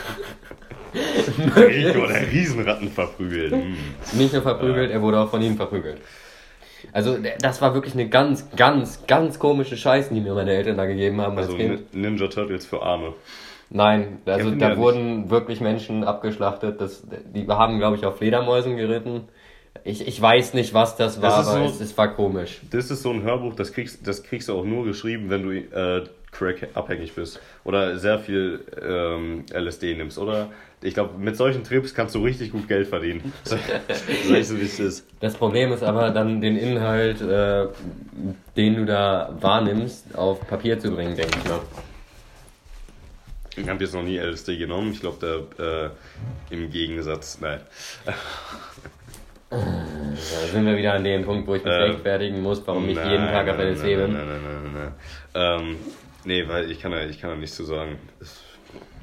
Rico, 1.56 2.08
der 2.08 2.32
Riesenratten 2.32 2.90
verprügelt. 2.90 3.54
Hm. 3.64 3.78
Nicht 4.18 4.34
nur 4.34 4.42
verprügelt, 4.42 4.92
er 4.92 5.02
wurde 5.02 5.20
auch 5.20 5.30
von 5.30 5.42
ihm 5.42 5.56
verprügelt. 5.56 5.98
Also 6.92 7.18
das 7.40 7.62
war 7.62 7.74
wirklich 7.74 7.94
eine 7.94 8.10
ganz, 8.10 8.50
ganz, 8.56 9.06
ganz 9.08 9.40
komische 9.40 9.78
Scheiße, 9.78 10.14
die 10.14 10.22
mir 10.22 10.34
meine 10.34 10.52
Eltern 10.54 10.78
da 10.78 10.86
gegeben 10.86 11.22
haben 11.22 11.38
als 11.38 11.48
Also 11.48 11.58
Kind. 11.58 11.94
Nin- 11.94 12.02
Ninja 12.12 12.28
Turtles 12.28 12.66
für 12.66 12.82
Arme. 12.82 13.14
Nein, 13.70 14.20
also 14.26 14.52
da 14.52 14.70
ja 14.72 14.78
wurden 14.78 15.30
wirklich 15.32 15.60
Menschen 15.62 16.04
abgeschlachtet. 16.04 16.80
Das, 16.80 17.04
die 17.34 17.48
haben, 17.48 17.80
glaube 17.80 17.96
ich, 17.98 18.06
auf 18.06 18.18
Fledermäusen 18.18 18.78
geritten. 18.78 19.22
Ich, 19.84 20.08
ich 20.08 20.22
weiß 20.22 20.54
nicht, 20.54 20.74
was 20.76 20.96
das 20.96 21.22
war, 21.22 21.30
Das 21.30 21.48
ist 21.48 21.54
aber 21.54 21.68
so- 21.68 21.74
es, 21.76 21.82
es 21.82 21.98
war 21.98 22.10
komisch. 22.14 22.62
Das 22.70 22.92
ist 22.92 23.02
so 23.02 23.10
ein 23.10 23.24
Hörbuch, 23.24 23.56
das 23.56 23.74
kriegst, 23.74 24.06
das 24.08 24.22
kriegst 24.24 24.50
du 24.50 24.54
auch 24.60 24.64
nur 24.66 24.86
geschrieben, 24.86 25.30
wenn 25.32 25.44
du 25.44 25.52
äh, 25.56 26.04
Crack 26.32 26.68
abhängig 26.76 27.14
bist. 27.16 27.40
Oder 27.64 27.98
sehr 27.98 28.20
viel 28.20 28.60
ähm, 28.88 29.46
LSD 29.52 29.96
nimmst. 29.96 30.20
Oder 30.20 30.50
ich 30.84 30.94
glaube, 30.94 31.18
mit 31.18 31.36
solchen 31.38 31.64
Trips 31.64 31.94
kannst 31.94 32.14
du 32.16 32.24
richtig 32.24 32.52
gut 32.52 32.68
Geld 32.68 32.88
verdienen. 32.88 33.34
Ich 34.36 34.48
so, 34.48 34.58
wie 34.60 34.64
es 34.64 34.80
ist. 34.80 35.08
Das 35.20 35.36
Problem 35.36 35.72
ist 35.72 35.84
aber 35.84 36.10
dann 36.12 36.42
den 36.42 36.58
Inhalt, 36.58 37.22
äh, 37.22 37.68
den 38.58 38.76
du 38.76 38.86
da 38.86 39.36
wahrnimmst, 39.40 40.16
auf 40.16 40.46
Papier 40.48 40.80
zu 40.80 40.92
bringen, 40.92 41.16
denke 41.16 41.38
ich 41.38 41.50
mal. 41.50 41.60
Ich 43.56 43.70
habe 43.70 43.84
jetzt 43.84 43.94
noch 43.94 44.02
nie 44.04 44.18
LSD 44.18 44.58
genommen. 44.58 44.92
Ich 44.94 45.00
glaube, 45.00 45.48
da 45.58 45.86
äh, 45.86 45.90
im 46.50 46.72
Gegensatz, 46.72 47.40
nein. 47.40 47.60
Da 49.50 49.58
sind 50.52 50.66
wir 50.66 50.76
wieder 50.76 50.94
an 50.94 51.04
dem 51.04 51.24
Punkt, 51.24 51.48
wo 51.48 51.56
ich 51.56 51.64
mich 51.64 51.72
Äh, 51.72 51.84
rechtfertigen 51.84 52.42
muss, 52.42 52.66
warum 52.66 52.90
ich 52.90 52.98
jeden 52.98 53.28
Tag 53.28 53.48
auf 53.50 53.58
nein, 53.58 53.68
LSD 53.74 53.96
nein, 53.96 54.06
bin. 54.08 54.14
Nein, 54.18 54.28
nein, 54.28 54.42
nein, 54.44 54.74
nein, 54.74 54.92
nein. 55.36 55.62
Ähm, 55.62 55.76
nee, 56.26 56.48
weil 56.48 56.72
ich 56.72 56.80
kann 56.80 56.92
da, 56.92 57.04
ich 57.06 57.20
kann 57.22 57.30
da 57.30 57.36
nichts 57.36 57.56
zu 57.56 57.64
sagen. 57.66 57.98
Das- 58.20 58.42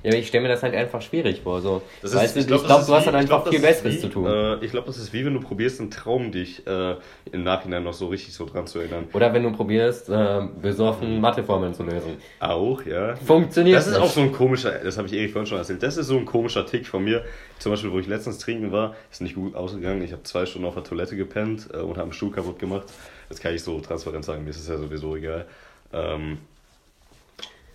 Ja, 0.03 0.15
ich 0.15 0.29
stelle 0.29 0.43
mir 0.43 0.49
das 0.49 0.63
halt 0.63 0.75
einfach 0.75 1.03
schwierig 1.03 1.43
vor. 1.43 1.61
So. 1.61 1.83
Das 2.01 2.15
weißt 2.15 2.35
du, 2.35 2.41
ich 2.41 2.47
glaub, 2.47 2.65
glaube, 2.65 2.79
das 2.79 2.87
du 2.87 2.93
ist 2.93 2.99
hast 2.99 3.07
dann 3.13 3.27
glaub, 3.27 3.41
einfach 3.41 3.45
das 3.45 3.51
viel 3.51 3.59
ist 3.61 3.83
Besseres 3.83 3.95
wie, 3.97 4.01
zu 4.01 4.09
tun. 4.09 4.27
Äh, 4.27 4.65
ich 4.65 4.71
glaube, 4.71 4.87
das 4.87 4.97
ist 4.97 5.13
wie 5.13 5.25
wenn 5.27 5.35
du 5.35 5.41
probierst, 5.41 5.81
einen 5.81 5.91
Traum 5.91 6.33
dich 6.33 6.67
äh, 6.67 6.95
im 7.33 7.43
Nachhinein 7.43 7.85
noch 7.85 7.93
so 7.93 8.07
richtig 8.09 8.33
so 8.33 8.47
dran 8.47 8.67
zu 8.67 8.79
erinnern. 8.79 9.09
Oder 9.13 9.33
wenn 9.35 9.43
du 9.43 9.53
probierst, 9.53 10.09
äh, 10.09 10.41
besoffen 10.63 11.21
Matheformeln 11.21 11.75
zu 11.75 11.83
lösen. 11.83 12.17
Auch, 12.39 12.85
ja. 12.87 13.15
Funktioniert 13.17 13.77
Das 13.77 13.87
ist 13.89 13.93
nicht. 13.95 14.03
auch 14.03 14.11
so 14.11 14.21
ein 14.23 14.33
komischer, 14.33 14.71
das 14.83 14.97
habe 14.97 15.07
ich 15.07 15.13
Erik 15.13 15.33
vorhin 15.33 15.47
schon 15.47 15.59
erzählt, 15.59 15.83
das 15.83 15.99
ist 15.99 16.07
so 16.07 16.17
ein 16.17 16.25
komischer 16.25 16.65
Tick 16.65 16.87
von 16.87 17.05
mir. 17.05 17.23
Zum 17.59 17.71
Beispiel, 17.73 17.93
wo 17.93 17.99
ich 17.99 18.07
letztens 18.07 18.39
trinken 18.39 18.73
war, 18.73 18.95
ist 19.11 19.21
nicht 19.21 19.35
gut 19.35 19.55
ausgegangen. 19.55 20.03
Ich 20.03 20.13
habe 20.13 20.23
zwei 20.23 20.47
Stunden 20.47 20.67
auf 20.67 20.75
der 20.75 20.85
Toilette 20.85 21.15
gepennt 21.17 21.69
äh, 21.75 21.77
und 21.77 21.91
habe 21.91 22.05
einen 22.05 22.13
Schuh 22.15 22.31
kaputt 22.31 22.59
gemacht. 22.59 22.85
Das 23.29 23.39
kann 23.39 23.55
ich 23.55 23.63
so 23.63 23.79
transparent 23.81 24.25
sagen, 24.25 24.45
mir 24.45 24.51
ist 24.51 24.61
es 24.61 24.69
ja 24.69 24.79
sowieso 24.79 25.15
egal. 25.15 25.45
Ähm, 25.93 26.39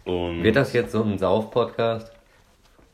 und 0.05 0.43
Wird 0.43 0.55
das 0.55 0.73
jetzt 0.73 0.91
so 0.91 1.03
ein 1.03 1.17
Sauf-Podcast? 1.17 2.11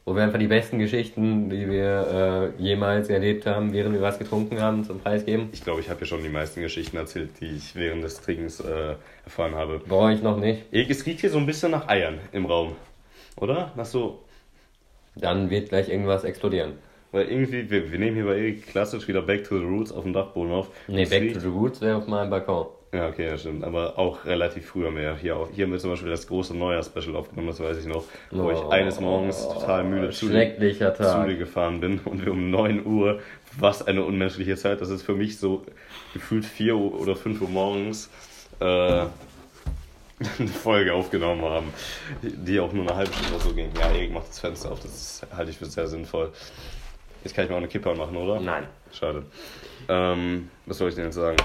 Wo 0.04 0.16
wir 0.16 0.24
einfach 0.24 0.40
die 0.40 0.48
besten 0.48 0.80
Geschichten, 0.80 1.50
die 1.52 1.70
wir 1.70 2.52
äh, 2.58 2.62
jemals 2.64 3.10
erlebt 3.10 3.46
haben, 3.46 3.72
während 3.72 3.94
wir 3.94 4.02
was 4.02 4.18
getrunken 4.18 4.60
haben, 4.60 4.84
zum 4.84 5.00
Preis 5.00 5.26
geben? 5.26 5.50
ich 5.52 5.64
glaube, 5.64 5.80
ich 5.82 5.90
habe 5.90 6.00
ja 6.00 6.06
schon 6.08 6.24
die 6.24 6.30
meisten 6.30 6.62
Geschichten 6.62 6.98
erzählt, 6.98 7.30
die 7.40 7.46
ich 7.58 7.76
während 7.76 8.04
des 8.04 8.20
Trinkens 8.20 8.60
äh, 8.62 8.96
erfahren 9.24 9.54
habe. 9.54 9.80
Brauche 9.88 10.12
ich 10.14 10.24
noch 10.24 10.38
nicht. 10.38 10.64
Es 10.72 11.06
riecht 11.06 11.20
hier 11.22 11.30
so 11.30 11.38
ein 11.38 11.46
bisschen 11.46 11.70
nach 11.72 11.88
Eiern 11.88 12.18
im 12.32 12.46
Raum. 12.48 12.76
Oder? 13.38 13.72
Nach 13.76 13.86
so. 13.86 14.24
Dann 15.16 15.50
wird 15.52 15.70
gleich 15.70 15.88
irgendwas 15.90 16.24
explodieren. 16.24 16.74
Weil 17.12 17.28
irgendwie, 17.28 17.70
wir, 17.70 17.92
wir 17.92 18.00
nehmen 18.00 18.16
hier 18.16 18.26
bei 18.26 18.38
Erik 18.38 18.68
klassisch 18.68 19.08
wieder 19.08 19.22
Back 19.22 19.44
to 19.44 19.60
the 19.60 19.66
Roots 19.66 19.92
auf 19.92 20.04
dem 20.04 20.14
Dachboden 20.14 20.52
auf. 20.52 20.70
Nee, 20.88 21.06
Back 21.06 21.22
riecht- 21.22 21.34
to 21.36 21.40
the 21.42 21.48
Roots 21.48 21.80
wäre 21.82 21.98
auf 21.98 22.08
meinem 22.08 22.30
Balkon. 22.30 22.68
Ja, 22.94 23.08
okay, 23.08 23.26
ja, 23.28 23.38
stimmt. 23.38 23.64
Aber 23.64 23.98
auch 23.98 24.26
relativ 24.26 24.66
früher 24.66 24.92
mehr. 24.92 25.16
Hier, 25.16 25.38
auch, 25.38 25.50
hier 25.54 25.64
haben 25.66 25.72
wir 25.72 25.80
zum 25.80 25.92
Beispiel 25.92 26.10
das 26.10 26.28
große 26.28 26.56
Neujahr-Special 26.56 27.16
aufgenommen, 27.16 27.48
das 27.48 27.62
weiß 27.62 27.78
ich 27.78 27.86
noch. 27.86 28.04
Wo 28.32 28.52
ich 28.52 28.60
eines 28.70 29.00
Morgens 29.00 29.48
total 29.48 29.86
müde 29.86 30.10
zu 30.10 30.28
zu 31.24 31.26
dir 31.26 31.38
gefahren 31.38 31.80
bin 31.80 32.00
und 32.04 32.26
wir 32.26 32.34
um 32.34 32.52
9 32.52 32.86
Uhr, 32.86 33.22
was 33.58 33.86
eine 33.88 34.04
unmenschliche 34.04 34.58
Zeit, 34.58 34.82
das 34.82 34.90
ist 34.90 35.04
für 35.04 35.16
mich 35.16 35.40
so 35.40 35.66
gefühlt 36.14 36.44
4 36.44 36.76
Uhr 36.76 37.00
oder 37.00 37.16
5 37.16 37.42
Uhr 37.42 37.50
morgens, 37.50 38.10
äh, 38.60 38.66
eine 38.66 39.10
Folge 40.62 40.94
aufgenommen 40.94 41.44
haben, 41.44 41.74
die 42.22 42.60
auch 42.60 42.74
nur 42.74 42.84
eine 42.84 42.96
halbe 42.96 43.14
Stunde 43.14 43.36
oder 43.36 43.44
so 43.44 43.54
ging. 43.54 43.70
Ja, 43.80 43.90
Erik 43.90 44.14
macht 44.14 44.28
das 44.30 44.40
Fenster 44.40 44.70
auf, 44.70 44.82
das 44.82 45.26
halte 45.36 45.50
ich 45.50 45.58
für 45.58 45.66
sehr 45.66 45.88
sinnvoll. 45.88 46.32
Jetzt 47.24 47.36
kann 47.36 47.46
ich 47.46 47.50
mir 47.50 47.56
auch 47.56 47.60
eine 47.60 47.70
Kippe 47.70 47.90
anmachen, 47.90 48.18
oder? 48.18 48.40
Nein. 48.42 48.66
Schade. 48.92 49.24
Ähm, 49.88 50.50
was 50.66 50.78
soll 50.78 50.90
ich 50.90 50.96
denn 50.96 51.06
jetzt 51.06 51.16
sagen? 51.16 51.38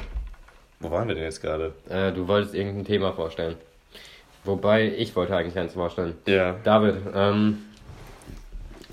Wo 0.80 0.90
waren 0.90 1.08
wir 1.08 1.14
denn 1.14 1.24
jetzt 1.24 1.40
gerade? 1.40 1.72
Äh, 1.88 2.12
du 2.12 2.28
wolltest 2.28 2.54
irgendein 2.54 2.84
Thema 2.84 3.12
vorstellen. 3.12 3.56
Wobei, 4.44 4.92
ich 4.96 5.16
wollte 5.16 5.36
eigentlich 5.36 5.58
eins 5.58 5.72
vorstellen. 5.72 6.14
Ja. 6.26 6.56
David, 6.62 6.96
ähm, 7.14 7.58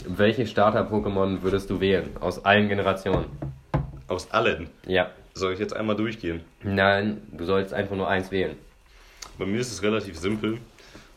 welche 0.05 0.47
Starter-Pokémon 0.47 1.43
würdest 1.43 1.69
du 1.69 1.79
wählen? 1.79 2.09
Aus 2.19 2.43
allen 2.43 2.69
Generationen? 2.69 3.25
Aus 4.07 4.31
allen. 4.31 4.69
Ja. 4.87 5.11
Soll 5.33 5.53
ich 5.53 5.59
jetzt 5.59 5.75
einmal 5.75 5.95
durchgehen? 5.95 6.41
Nein, 6.63 7.21
du 7.31 7.45
sollst 7.45 7.73
einfach 7.73 7.95
nur 7.95 8.07
eins 8.07 8.31
wählen. 8.31 8.55
Bei 9.37 9.45
mir 9.45 9.59
ist 9.59 9.71
es 9.71 9.81
relativ 9.81 10.17
simpel. 10.17 10.59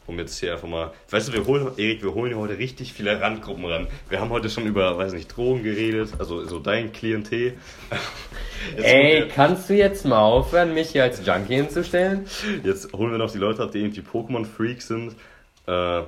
Um 0.06 0.18
jetzt 0.18 0.38
hier 0.38 0.52
einfach 0.52 0.68
mal. 0.68 0.92
Weißt 1.10 1.28
du, 1.28 1.32
wir 1.32 1.44
holen, 1.46 1.66
Erik, 1.76 2.02
wir 2.02 2.14
holen 2.14 2.32
hier 2.32 2.38
heute 2.40 2.58
richtig 2.58 2.92
viele 2.92 3.20
Randgruppen 3.20 3.64
ran. 3.64 3.88
Wir 4.08 4.20
haben 4.20 4.30
heute 4.30 4.48
schon 4.48 4.64
über, 4.66 4.96
weiß 4.96 5.12
nicht, 5.14 5.34
Drogen 5.36 5.64
geredet, 5.64 6.10
also 6.18 6.44
so 6.44 6.60
dein 6.60 6.92
Klientel. 6.92 7.54
Ey, 8.76 9.28
kannst 9.34 9.68
du 9.68 9.74
jetzt 9.74 10.04
mal 10.04 10.20
aufhören, 10.20 10.74
mich 10.74 10.90
hier 10.90 11.02
als 11.04 11.24
Junkie 11.26 11.56
hinzustellen? 11.56 12.26
jetzt 12.64 12.92
holen 12.92 13.10
wir 13.12 13.18
noch 13.18 13.30
die 13.32 13.38
Leute 13.38 13.62
ab, 13.62 13.72
die 13.72 13.78
irgendwie 13.80 14.00
Pokémon-Freaks 14.02 14.88
sind. 14.88 15.14
Äh, 15.66 16.02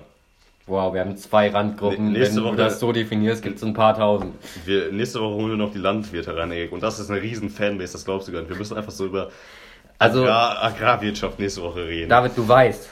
Wow, 0.71 0.93
wir 0.93 1.01
haben 1.01 1.17
zwei 1.17 1.49
Randgruppen. 1.49 2.13
Nächste 2.13 2.37
Wenn 2.37 2.43
du 2.43 2.49
Woche- 2.51 2.57
das 2.59 2.79
so 2.79 2.93
definierst, 2.93 3.43
gibt 3.43 3.57
es 3.57 3.65
ein 3.65 3.73
paar 3.73 3.97
tausend. 3.97 4.35
wir, 4.67 4.93
nächste 4.93 5.19
Woche 5.19 5.33
holen 5.35 5.51
wir 5.53 5.57
noch 5.57 5.73
die 5.73 5.79
Landwirte 5.79 6.37
ran, 6.37 6.53
Erik. 6.53 6.73
Und 6.73 6.83
das 6.83 7.01
ist 7.01 7.11
eine 7.11 7.23
riesen 7.23 7.49
Fanbase, 7.49 7.95
das 7.95 8.05
glaubst 8.05 8.29
du 8.29 8.33
gar 8.33 8.41
nicht. 8.41 8.51
Wir 8.51 8.57
müssen 8.59 8.77
einfach 8.77 8.93
so 8.93 9.07
über 9.07 9.31
Also, 9.99 10.25
Agrar 10.25 10.63
Agrarwirtschaft 10.63 11.39
nächste 11.39 11.63
Woche 11.63 11.87
reden. 11.87 12.11
David, 12.11 12.33
du 12.37 12.47
weißt, 12.47 12.91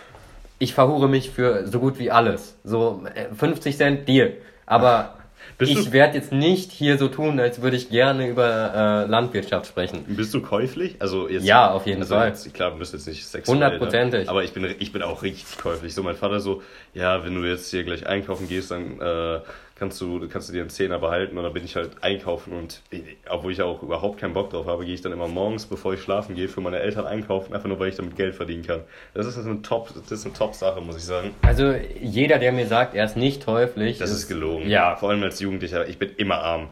ich 0.58 0.74
verhure 0.74 1.08
mich 1.08 1.30
für 1.30 1.66
so 1.66 1.80
gut 1.80 1.98
wie 1.98 2.10
alles. 2.10 2.56
So 2.64 3.04
äh, 3.14 3.34
50 3.34 3.76
Cent 3.76 4.08
dir. 4.08 4.32
Aber 4.64 5.14
ich 5.58 5.92
werde 5.92 6.16
jetzt 6.16 6.32
nicht 6.32 6.72
hier 6.72 6.98
so 6.98 7.08
tun, 7.08 7.38
als 7.38 7.62
würde 7.62 7.76
ich 7.76 7.88
gerne 7.90 8.28
über 8.28 9.04
äh, 9.06 9.10
Landwirtschaft 9.10 9.66
sprechen. 9.66 10.04
Bist 10.08 10.34
du 10.34 10.40
käuflich? 10.40 10.96
Also 10.98 11.28
jetzt, 11.28 11.44
Ja, 11.44 11.70
auf 11.70 11.86
jeden 11.86 12.02
also 12.02 12.14
Fall. 12.14 12.28
Jetzt, 12.28 12.52
klar, 12.52 12.72
du 12.72 12.78
bist 12.78 12.92
jetzt 12.92 13.06
nicht 13.06 13.26
sexuell. 13.26 13.54
Hundertprozentig. 13.54 14.24
ne? 14.24 14.30
Aber 14.30 14.44
ich 14.44 14.52
bin, 14.52 14.74
ich 14.78 14.92
bin 14.92 15.02
auch 15.02 15.22
richtig 15.22 15.58
käuflich. 15.58 15.94
So, 15.94 16.02
mein 16.02 16.16
Vater 16.16 16.40
so, 16.40 16.62
ja, 16.94 17.24
wenn 17.24 17.34
du 17.34 17.48
jetzt 17.48 17.70
hier 17.70 17.84
gleich 17.84 18.06
einkaufen 18.06 18.48
gehst, 18.48 18.70
dann 18.70 19.00
äh, 19.00 19.40
kannst, 19.78 20.00
du, 20.00 20.26
kannst 20.28 20.48
du 20.48 20.52
dir 20.52 20.60
einen 20.62 20.70
Zehner 20.70 20.98
behalten. 20.98 21.36
Und 21.38 21.44
dann 21.44 21.52
bin 21.52 21.64
ich 21.64 21.76
halt 21.76 21.90
einkaufen. 22.02 22.52
Und 22.52 22.82
ich, 22.90 23.02
obwohl 23.28 23.52
ich 23.52 23.62
auch 23.62 23.82
überhaupt 23.82 24.18
keinen 24.18 24.32
Bock 24.34 24.50
drauf 24.50 24.66
habe, 24.66 24.84
gehe 24.84 24.94
ich 24.94 25.02
dann 25.02 25.12
immer 25.12 25.28
morgens, 25.28 25.66
bevor 25.66 25.94
ich 25.94 26.00
schlafen 26.02 26.34
gehe, 26.34 26.48
für 26.48 26.60
meine 26.60 26.78
Eltern 26.80 27.06
einkaufen, 27.06 27.54
einfach 27.54 27.68
nur, 27.68 27.78
weil 27.78 27.90
ich 27.90 27.96
damit 27.96 28.16
Geld 28.16 28.34
verdienen 28.34 28.66
kann. 28.66 28.80
Das 29.14 29.26
ist 29.26 29.38
eine 29.38 29.62
Top, 29.62 29.90
das 29.94 30.10
ist 30.10 30.24
eine 30.24 30.34
Top-Sache, 30.34 30.80
muss 30.80 30.96
ich 30.96 31.04
sagen. 31.04 31.30
Also 31.42 31.72
jeder, 32.00 32.38
der 32.38 32.52
mir 32.52 32.66
sagt, 32.66 32.94
er 32.94 33.04
ist 33.04 33.16
nicht 33.16 33.42
teuflisch, 33.42 33.98
Das 33.98 34.10
ist 34.10 34.28
gelogen. 34.28 34.68
Ja. 34.68 34.96
Vor 34.96 35.10
allem 35.10 35.22
als 35.22 35.40
Jugendlicher. 35.40 35.86
Ich 35.88 35.98
bin 35.98 36.10
immer 36.16 36.38
arm. 36.38 36.68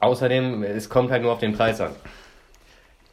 Außerdem, 0.00 0.62
es 0.62 0.88
kommt 0.88 1.10
halt 1.10 1.22
nur 1.22 1.32
auf 1.32 1.38
den 1.40 1.54
Preis 1.54 1.80
an. 1.80 1.90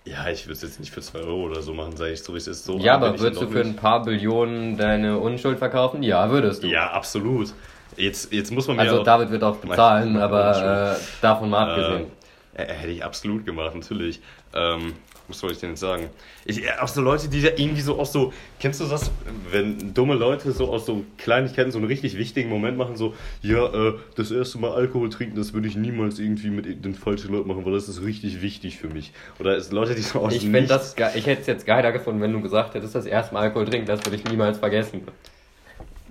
Ja, 0.04 0.28
ich 0.30 0.46
würde 0.46 0.54
es 0.54 0.62
jetzt 0.64 0.80
nicht 0.80 0.92
für 0.92 1.02
2 1.02 1.20
Euro 1.20 1.44
oder 1.44 1.62
so 1.62 1.74
machen, 1.76 1.96
sage 1.96 2.12
ich 2.14 2.24
so, 2.24 2.34
wie 2.34 2.38
es 2.38 2.48
ist. 2.48 2.66
So 2.66 2.80
Ja, 2.80 2.96
aber 2.96 3.20
würdest 3.20 3.40
du 3.42 3.48
für 3.48 3.54
doch 3.54 3.62
ein 3.62 3.68
nicht. 3.68 3.80
paar 3.80 4.04
Billionen 4.04 4.76
deine 4.76 5.20
Unschuld 5.20 5.60
verkaufen? 5.60 6.02
Ja, 6.02 6.32
würdest 6.32 6.64
du. 6.64 6.68
Ja, 6.68 6.90
absolut. 6.92 7.54
Jetzt, 7.98 8.32
jetzt 8.32 8.52
muss 8.52 8.68
man 8.68 8.78
mir 8.78 8.84
Also 8.84 9.02
auch, 9.02 9.04
David 9.04 9.32
wird 9.32 9.44
auch 9.44 9.58
bezahlen, 9.58 10.18
aber 10.18 10.96
äh, 10.96 11.00
davon 11.22 11.50
mal 11.50 11.70
abgesehen. 11.70 12.12
Äh, 12.54 12.66
hätte 12.66 12.92
ich 12.92 13.04
absolut 13.04 13.46
gemacht, 13.46 13.76
natürlich. 13.76 14.22
Ähm, 14.54 14.94
was 15.28 15.40
soll 15.40 15.52
ich 15.52 15.60
denn 15.60 15.72
jetzt 15.72 15.80
sagen? 15.80 16.10
Ich, 16.46 16.64
äh, 16.64 16.72
auch 16.80 16.88
so 16.88 17.02
Leute, 17.02 17.30
die 17.30 17.42
da 17.42 17.50
irgendwie 17.56 17.82
so 17.82 17.98
aus 17.98 18.12
so, 18.12 18.34
kennst 18.60 18.82
du 18.82 18.86
das, 18.86 19.12
wenn 19.52 19.94
dumme 19.94 20.16
Leute 20.16 20.52
so 20.52 20.70
aus 20.70 20.86
so 20.86 21.06
Kleinigkeiten 21.18 21.72
so 21.72 21.78
einen 21.78 21.88
richtig 21.88 22.18
wichtigen 22.18 22.50
Moment 22.50 22.78
machen, 22.78 22.98
so, 22.98 23.14
ja, 23.42 23.66
äh, 23.66 23.94
das 24.16 24.32
erste 24.32 24.60
Mal 24.60 24.72
Alkohol 24.72 25.10
trinken, 25.10 25.38
das 25.38 25.54
würde 25.54 25.68
ich 25.68 25.76
niemals 25.76 26.20
irgendwie 26.20 26.50
mit 26.50 26.84
den 26.84 26.96
falschen 26.96 27.32
Leuten 27.32 27.48
machen, 27.48 27.66
weil 27.66 27.74
das 27.74 27.88
ist 27.88 28.04
richtig 28.04 28.42
wichtig 28.42 28.78
für 28.78 28.90
mich. 28.90 29.14
Oder 29.40 29.56
es 29.56 29.72
Leute, 29.72 29.96
die 29.96 30.02
so 30.02 30.20
aus 30.20 30.34
Ich 30.34 30.52
das, 30.68 30.96
ich 31.16 31.26
hätte 31.26 31.42
es 31.42 31.48
jetzt 31.48 31.66
geiler 31.66 31.92
gefunden, 31.92 32.22
wenn 32.22 32.34
du 32.34 32.42
gesagt 32.42 32.74
hättest, 32.74 32.96
das 32.96 33.06
erste 33.06 33.34
Mal 33.34 33.42
Alkohol 33.42 33.66
trinken, 33.66 33.88
das 33.88 34.06
würde 34.06 34.18
ich 34.18 34.26
niemals 34.26 34.58
vergessen. 34.58 35.04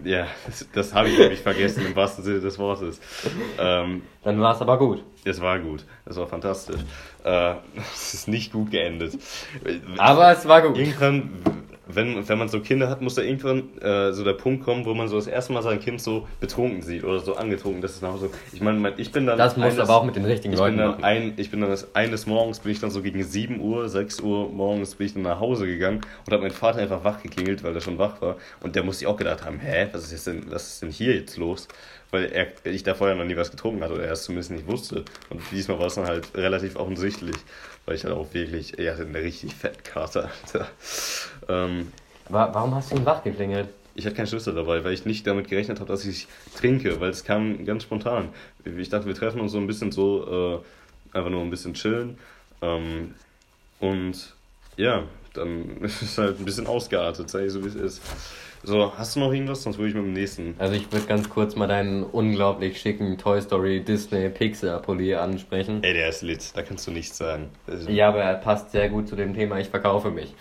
Ja, 0.05 0.27
das, 0.47 0.67
das 0.73 0.95
habe 0.95 1.09
ich 1.09 1.19
nämlich 1.19 1.41
vergessen, 1.41 1.85
im 1.87 1.95
wahrsten 1.97 2.25
Sinne 2.25 2.41
des 2.41 2.59
Wortes. 2.59 3.01
Ähm, 3.59 4.03
Dann 4.23 4.41
war 4.41 4.55
es 4.55 4.61
aber 4.61 4.79
gut. 4.79 5.05
es 5.25 5.41
war 5.41 5.59
gut, 5.59 5.85
es 6.07 6.17
war 6.17 6.27
fantastisch. 6.27 6.81
Äh, 7.25 7.55
es 7.95 8.15
ist 8.15 8.29
nicht 8.29 8.53
gut 8.53 8.71
geendet. 8.71 9.19
Aber 9.99 10.33
es 10.33 10.47
war 10.47 10.63
gut. 10.63 10.79
Irgendwann, 10.79 11.31
wenn, 11.95 12.29
wenn 12.29 12.39
man 12.39 12.49
so 12.49 12.61
Kinder 12.61 12.89
hat, 12.89 13.03
muss 13.03 13.15
da 13.15 13.23
irgendwann 13.23 13.79
äh, 13.81 14.13
so 14.13 14.25
der 14.25 14.35
Punkt 14.35 14.65
kommen, 14.65 14.85
wo 14.85 14.95
man 14.95 15.09
so 15.09 15.17
das 15.17 15.27
erste 15.27 15.53
Mal 15.53 15.63
sein 15.63 15.81
Kind 15.81 16.01
so 16.01 16.27
betrunken 16.41 16.83
sieht 16.83 17.05
oder 17.05 17.21
so 17.21 17.37
angetrunken. 17.37 17.83
Das 17.83 17.93
ist 17.93 18.03
nach 18.03 18.17
so. 18.17 18.31
Ich 18.53 18.61
meine, 18.61 18.95
ich 18.97 19.13
bin 19.13 19.27
dann. 19.27 19.39
Das 19.39 19.57
muss 19.57 19.79
aber 19.79 19.97
auch 19.97 20.05
mit 20.05 20.17
den 20.17 20.25
richtigen 20.25 20.55
ich 20.55 20.61
Leuten 20.61 20.77
bin 20.77 20.87
dann 20.87 21.05
ein, 21.05 21.35
Ich 21.37 21.51
bin 21.51 21.61
dann 21.61 21.71
das, 21.71 21.95
eines 21.95 22.27
Morgens 22.27 22.61
bin 22.61 22.73
ich 22.73 22.81
dann 22.81 22.91
so 22.91 23.03
gegen 23.03 23.23
7 23.23 23.61
Uhr, 23.61 23.89
6 23.89 24.21
Uhr 24.21 24.51
morgens 24.51 24.95
bin 24.95 25.07
ich 25.07 25.15
dann 25.15 25.23
nach 25.23 25.41
Hause 25.41 25.67
gegangen 25.67 26.01
und 26.27 26.33
habe 26.33 26.43
meinen 26.43 26.53
Vater 26.53 26.79
einfach 26.79 27.05
wach 27.05 27.23
geklingelt, 27.23 27.63
weil 27.65 27.75
er 27.75 27.81
schon 27.81 27.99
wach 27.99 28.21
war. 28.21 28.37
Und 28.61 28.77
der 28.77 28.83
muss 28.83 28.99
sich 28.99 29.09
auch 29.09 29.17
gedacht 29.17 29.45
haben, 29.45 29.59
hä, 29.59 29.89
was 29.93 30.05
ist, 30.05 30.13
jetzt 30.13 30.27
denn, 30.27 30.51
was 30.51 30.69
ist 30.69 30.83
denn 30.83 30.91
hier 30.91 31.15
jetzt 31.15 31.37
los? 31.37 31.69
Weil 32.11 32.25
er, 32.33 32.49
ich 32.65 32.83
da 32.83 32.95
vorher 32.95 33.15
noch 33.17 33.25
nie 33.25 33.37
was 33.37 33.51
getrunken 33.53 33.83
hatte 33.83 33.95
oder 33.95 34.05
er 34.05 34.13
es 34.13 34.25
zumindest 34.25 34.51
nicht 34.51 34.67
wusste. 34.67 35.05
Und 35.29 35.43
diesmal 35.53 35.79
war 35.79 35.87
es 35.87 35.95
dann 35.95 36.07
halt 36.07 36.35
relativ 36.35 36.77
offensichtlich, 36.77 37.37
weil 37.87 37.95
ich 37.97 38.05
halt 38.05 38.15
auch 38.15 38.35
wirklich, 38.35 38.79
er 38.79 38.95
hatte 38.95 39.07
eine 39.07 39.21
richtig 39.23 39.55
fette 39.55 39.83
Karte, 39.83 40.29
Alter. 40.45 40.69
Ähm, 41.49 41.93
Wa- 42.29 42.51
Warum 42.53 42.75
hast 42.75 42.93
du 42.93 42.97
ihn 42.97 43.05
wach 43.05 43.23
geklingelt? 43.23 43.69
ich 43.95 44.07
hatte 44.07 44.17
keinen 44.17 44.27
Schlüssel 44.29 44.55
dabei, 44.55 44.85
weil 44.85 44.93
ich 44.95 45.05
nicht 45.05 45.27
damit 45.27 45.49
gerechnet 45.49 45.81
habe, 45.81 45.91
dass 45.91 46.05
ich 46.05 46.29
trinke, 46.57 47.01
weil 47.01 47.11
es 47.11 47.25
kam 47.25 47.65
ganz 47.65 47.83
spontan. 47.83 48.29
Ich 48.65 48.89
dachte, 48.89 49.07
wir 49.07 49.15
treffen 49.15 49.41
uns 49.41 49.53
so 49.53 49.59
ein 49.59 49.67
bisschen 49.67 49.93
so, 49.93 50.63
äh, 51.13 51.17
einfach 51.17 51.31
nur 51.31 51.43
ein 51.43 51.51
bisschen 51.51 51.75
chillen. 51.75 52.19
Ähm, 52.63 53.15
und 53.79 54.35
ja, 54.77 55.05
dann 55.35 55.79
ist 55.83 56.03
es 56.03 56.19
halt 56.19 56.39
ein 56.39 56.45
bisschen 56.45 56.67
ausgeartet, 56.67 57.31
sag 57.31 57.43
ich 57.45 57.53
so 57.53 57.65
wie 57.65 57.69
es 57.69 57.75
ist. 57.75 58.03
So, 58.63 58.93
hast 58.97 59.17
du 59.17 59.21
noch 59.21 59.33
irgendwas? 59.33 59.63
Sonst 59.63 59.79
würde 59.79 59.89
ich 59.89 59.95
mit 59.95 60.05
dem 60.05 60.13
nächsten. 60.13 60.55
Also 60.59 60.75
ich 60.75 60.93
würde 60.93 61.07
ganz 61.07 61.31
kurz 61.31 61.57
mal 61.57 61.67
deinen 61.67 62.03
unglaublich 62.05 62.79
schicken 62.81 63.17
Toy 63.17 63.41
Story 63.41 63.81
Disney 63.81 64.29
Pixar 64.29 64.81
Pulli 64.83 65.15
ansprechen. 65.15 65.83
Ey, 65.83 65.95
der 65.95 66.11
ist 66.11 66.21
lit, 66.23 66.51
da 66.55 66.63
kannst 66.63 66.87
du 66.87 66.91
nichts 66.91 67.17
sagen. 67.17 67.49
Ja, 67.89 68.09
aber 68.09 68.21
er 68.23 68.35
passt 68.35 68.71
sehr 68.73 68.91
gut 68.91 69.09
zu 69.09 69.17
dem 69.17 69.33
Thema, 69.35 69.59
ich 69.59 69.69
verkaufe 69.69 70.11
mich. 70.11 70.35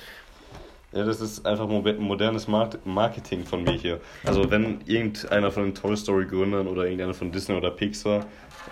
Ja, 0.91 1.05
das 1.05 1.21
ist 1.21 1.45
einfach 1.45 1.67
mo- 1.67 1.83
modernes 1.99 2.47
Marketing 2.47 3.45
von 3.45 3.63
mir 3.63 3.73
hier. 3.73 4.01
Also 4.25 4.49
wenn 4.51 4.81
irgendeiner 4.85 5.51
von 5.51 5.63
den 5.63 5.75
Toy 5.75 5.95
Story 5.95 6.25
Gründern 6.25 6.67
oder 6.67 6.83
irgendeiner 6.83 7.13
von 7.13 7.31
Disney 7.31 7.55
oder 7.55 7.71
Pixar 7.71 8.25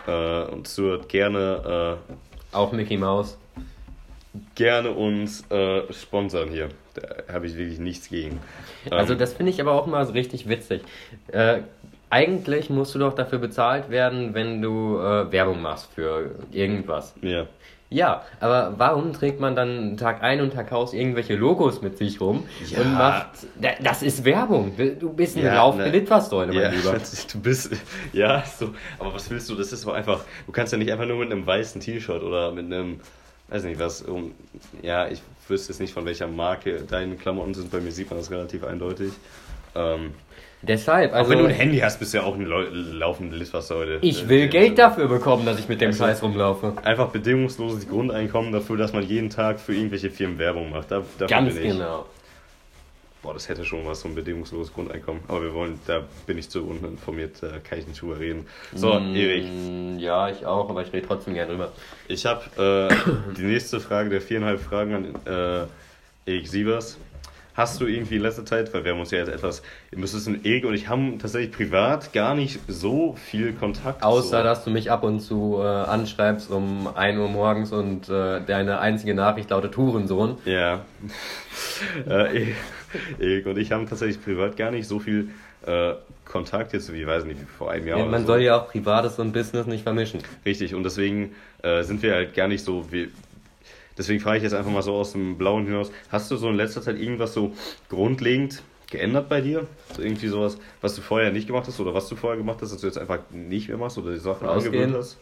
äh, 0.07 0.41
uns 0.51 0.73
zuhört, 0.75 1.07
gerne, 1.09 1.97
Auch 2.51 2.71
Mickey 2.73 2.97
Mouse. 2.97 3.37
Gerne 4.55 4.91
uns 4.91 5.49
äh, 5.51 5.81
sponsern 5.93 6.49
hier. 6.49 6.69
Da 6.95 7.33
habe 7.33 7.45
ich 7.47 7.55
wirklich 7.57 7.79
nichts 7.79 8.09
gegen. 8.09 8.39
Also 8.89 9.13
Ähm, 9.13 9.19
das 9.19 9.33
finde 9.33 9.51
ich 9.51 9.61
aber 9.61 9.73
auch 9.73 9.87
immer 9.87 10.05
so 10.05 10.13
richtig 10.13 10.49
witzig. 10.49 10.81
Äh, 11.31 11.59
eigentlich 12.09 12.69
musst 12.69 12.95
du 12.95 12.99
doch 12.99 13.13
dafür 13.13 13.39
bezahlt 13.39 13.89
werden, 13.89 14.33
wenn 14.33 14.61
du 14.61 14.97
äh, 14.97 15.31
Werbung 15.31 15.61
machst 15.61 15.89
für 15.93 16.31
irgendwas. 16.51 17.13
ja. 17.21 17.45
Ja, 17.89 18.23
aber 18.41 18.73
warum 18.75 19.13
trägt 19.13 19.39
man 19.39 19.55
dann 19.55 19.95
Tag 19.95 20.21
ein 20.21 20.41
und 20.41 20.51
Tag 20.51 20.73
aus 20.73 20.91
irgendwelche 20.93 21.35
Logos 21.37 21.81
mit 21.81 21.97
sich 21.97 22.19
rum 22.19 22.43
Ja. 22.69 22.81
und 22.81 22.93
macht. 22.93 23.27
Da- 23.61 23.75
Das 23.81 24.03
ist 24.03 24.25
Werbung. 24.25 24.73
Du 24.99 25.13
bist 25.13 25.37
eine 25.37 25.45
Ja, 25.45 25.55
laufende 25.55 25.85
ne. 25.89 25.91
Litfaßsäule, 25.99 26.51
mein 26.51 26.63
Ja, 26.63 26.69
Lieber. 26.69 26.97
du 27.31 27.39
bist, 27.39 27.71
ja, 28.11 28.43
so, 28.59 28.71
aber 28.99 29.13
was 29.13 29.29
willst 29.29 29.49
du, 29.49 29.55
das 29.55 29.71
ist 29.71 29.85
doch 29.87 29.93
einfach, 29.93 30.19
du 30.45 30.51
kannst 30.51 30.73
ja 30.73 30.77
nicht 30.79 30.91
einfach 30.91 31.05
nur 31.05 31.15
mit 31.15 31.31
einem 31.31 31.45
weißen 31.45 31.79
T-Shirt 31.79 32.21
oder 32.23 32.51
mit 32.51 32.65
einem, 32.65 32.99
weiß 33.49 33.63
nicht 33.63 33.79
was, 33.79 34.01
um, 34.01 34.33
ja, 34.81 35.07
ich 35.07 35.21
wüsste 35.47 35.71
jetzt 35.71 35.79
nicht 35.79 35.93
von 35.93 36.05
welcher 36.05 36.27
Marke 36.27 36.81
deine 36.87 37.15
Klamotten 37.15 37.53
sind, 37.53 37.71
bei 37.71 37.79
mir 37.79 37.91
sieht 37.91 38.09
man 38.09 38.19
das 38.19 38.29
relativ 38.31 38.63
eindeutig. 38.63 39.13
Ähm, 39.75 40.11
Deshalb, 40.63 41.11
auch 41.13 41.17
also. 41.17 41.29
wenn 41.31 41.37
du 41.39 41.45
ein 41.45 41.51
Handy 41.53 41.77
hast, 41.77 41.99
bist 41.99 42.13
du 42.13 42.17
ja 42.17 42.23
auch 42.23 42.33
eine 42.33 42.45
laufende 42.45 43.37
Litfaßsäule. 43.37 43.99
Ich 44.01 44.27
will 44.27 44.45
Äh, 44.45 44.47
Geld 44.47 44.79
dafür 44.79 45.07
bekommen, 45.07 45.45
dass 45.45 45.59
ich 45.59 45.69
mit 45.69 45.79
dem 45.81 45.89
Also- 45.89 46.03
Scheiß 46.03 46.23
rumlaufe. 46.23 46.73
Einfach 46.83 47.09
bedingungsloses 47.09 47.87
Grundeinkommen 47.87 48.51
dafür, 48.51 48.75
dass 48.75 48.91
man 48.91 49.03
jeden 49.03 49.29
Tag 49.29 49.59
für 49.59 49.75
irgendwelche 49.75 50.09
Firmen 50.09 50.39
Werbung 50.39 50.71
macht. 50.71 50.89
Da, 50.91 51.03
Ganz 51.27 51.55
genau. 51.55 52.05
Boah, 53.27 53.33
das 53.33 53.49
hätte 53.49 53.65
schon 53.65 53.85
was, 53.85 53.99
so 53.99 54.07
ein 54.07 54.15
bedingungsloses 54.15 54.73
Grundeinkommen. 54.73 55.21
Aber 55.27 55.41
wir 55.41 55.53
wollen, 55.53 55.81
da 55.85 56.03
bin 56.25 56.37
ich 56.37 56.49
zu 56.49 56.65
uninformiert, 56.65 57.43
da 57.43 57.59
kann 57.59 57.77
ich 57.77 57.85
nicht 57.85 58.01
drüber 58.01 58.17
reden. 58.17 58.47
So, 58.73 58.97
Mm, 58.97 59.15
Erik, 59.17 59.99
Ja, 59.99 60.29
ich 60.29 60.45
auch, 60.45 60.69
aber 60.69 60.81
ich 60.81 60.93
rede 60.93 61.05
trotzdem 61.05 61.33
gerne 61.33 61.51
drüber. 61.51 61.73
ich 62.07 62.25
habe 62.25 62.89
äh, 62.89 63.33
die 63.35 63.43
nächste 63.43 63.81
Frage 63.81 64.09
der 64.09 64.21
viereinhalb 64.21 64.61
Fragen 64.61 64.93
an 64.93 65.15
äh, 65.25 66.31
Erik 66.31 66.47
Sievers. 66.47 66.99
Hast 67.53 67.81
du 67.81 67.85
irgendwie 67.85 68.15
in 68.15 68.21
letzter 68.21 68.45
Zeit, 68.45 68.73
weil 68.73 68.85
wir 68.85 68.91
haben 68.93 68.99
uns 69.01 69.11
ja 69.11 69.17
jetzt 69.17 69.29
etwas, 69.29 69.61
ihr 69.91 69.97
müsst 69.97 70.15
wissen, 70.15 70.45
Erik 70.45 70.63
und 70.63 70.73
ich 70.73 70.87
haben 70.87 71.19
tatsächlich 71.19 71.51
privat 71.51 72.13
gar 72.13 72.33
nicht 72.33 72.59
so 72.69 73.17
viel 73.17 73.51
Kontakt. 73.51 74.03
Außer, 74.03 74.37
so. 74.37 74.43
dass 74.43 74.63
du 74.63 74.69
mich 74.69 74.89
ab 74.89 75.03
und 75.03 75.19
zu 75.19 75.57
äh, 75.59 75.65
anschreibst 75.65 76.49
um 76.49 76.87
1 76.95 77.17
Uhr 77.19 77.27
morgens 77.27 77.73
und 77.73 78.07
äh, 78.07 78.39
deine 78.45 78.79
einzige 78.79 79.15
Nachricht 79.15 79.49
lautet 79.49 79.75
Hurensohn. 79.75 80.37
Ja. 80.45 80.85
äh, 82.07 82.53
Erik 83.19 83.45
und 83.45 83.57
ich 83.57 83.71
haben 83.71 83.87
tatsächlich 83.87 84.23
privat 84.23 84.57
gar 84.57 84.71
nicht 84.71 84.87
so 84.87 84.99
viel 84.99 85.29
äh, 85.65 85.93
Kontakt 86.25 86.73
jetzt, 86.73 86.91
wie 86.93 87.05
weiß 87.05 87.25
nicht, 87.25 87.41
wie 87.41 87.45
vor 87.45 87.71
einem 87.71 87.87
Jahr. 87.87 87.99
Ja, 87.99 88.05
man 88.05 88.21
so. 88.21 88.27
soll 88.27 88.41
ja 88.41 88.59
auch 88.59 88.67
Privates 88.69 89.19
und 89.19 89.31
Business 89.33 89.65
nicht 89.67 89.83
vermischen. 89.83 90.21
Richtig, 90.45 90.73
und 90.75 90.83
deswegen 90.83 91.33
äh, 91.63 91.83
sind 91.83 92.01
wir 92.03 92.13
halt 92.13 92.33
gar 92.33 92.47
nicht 92.47 92.63
so 92.63 92.91
wie. 92.91 93.09
Deswegen 93.97 94.19
frage 94.19 94.37
ich 94.37 94.43
jetzt 94.43 94.53
einfach 94.53 94.71
mal 94.71 94.83
so 94.83 94.93
aus 94.93 95.13
dem 95.13 95.37
Blauen 95.37 95.65
hinaus: 95.65 95.91
Hast 96.09 96.29
du 96.29 96.35
so 96.35 96.49
in 96.49 96.55
letzter 96.55 96.81
Zeit 96.81 96.99
irgendwas 96.99 97.33
so 97.33 97.53
grundlegend 97.89 98.61
geändert 98.91 99.27
bei 99.29 99.41
dir? 99.41 99.65
So 99.95 100.01
irgendwie 100.01 100.27
sowas, 100.27 100.57
was 100.81 100.95
du 100.95 101.01
vorher 101.01 101.31
nicht 101.31 101.47
gemacht 101.47 101.67
hast 101.67 101.79
oder 101.79 101.93
was 101.93 102.07
du 102.07 102.15
vorher 102.15 102.37
gemacht 102.37 102.59
hast, 102.61 102.73
dass 102.73 102.81
du 102.81 102.87
jetzt 102.87 102.97
einfach 102.99 103.19
nicht 103.31 103.67
mehr 103.69 103.77
machst 103.77 103.97
oder 103.97 104.11
die 104.11 104.19
Sachen 104.19 104.47
angewöhnt 104.47 104.95
hast? 104.95 105.17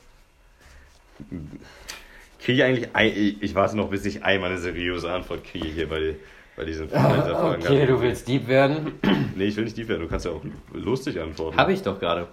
Kriege 2.40 2.58
ich 2.58 2.64
eigentlich. 2.64 2.90
ein- 2.94 3.38
Ich 3.42 3.56
warte 3.56 3.78
noch, 3.78 3.90
bis 3.90 4.06
ich 4.06 4.24
einmal 4.24 4.50
eine 4.52 4.60
seriöse 4.60 5.12
Antwort 5.12 5.44
kriege 5.46 5.68
hier 5.68 5.88
bei, 5.88 6.16
bei 6.56 6.66
diesen 6.66 6.90
Fragen. 6.90 7.62
Okay, 7.62 7.86
du 7.86 8.02
willst 8.02 8.28
Dieb 8.28 8.48
werden? 8.48 8.94
Nee, 9.36 9.46
ich 9.46 9.56
will 9.58 9.66
nicht 9.66 9.78
die 9.78 9.88
werden. 9.88 10.02
Du 10.02 10.08
kannst 10.08 10.26
ja 10.26 10.32
auch 10.32 10.42
lustig 10.74 11.20
antworten. 11.20 11.58
Habe 11.58 11.74
ich 11.74 11.82
doch 11.82 12.00
gerade. 12.00 12.28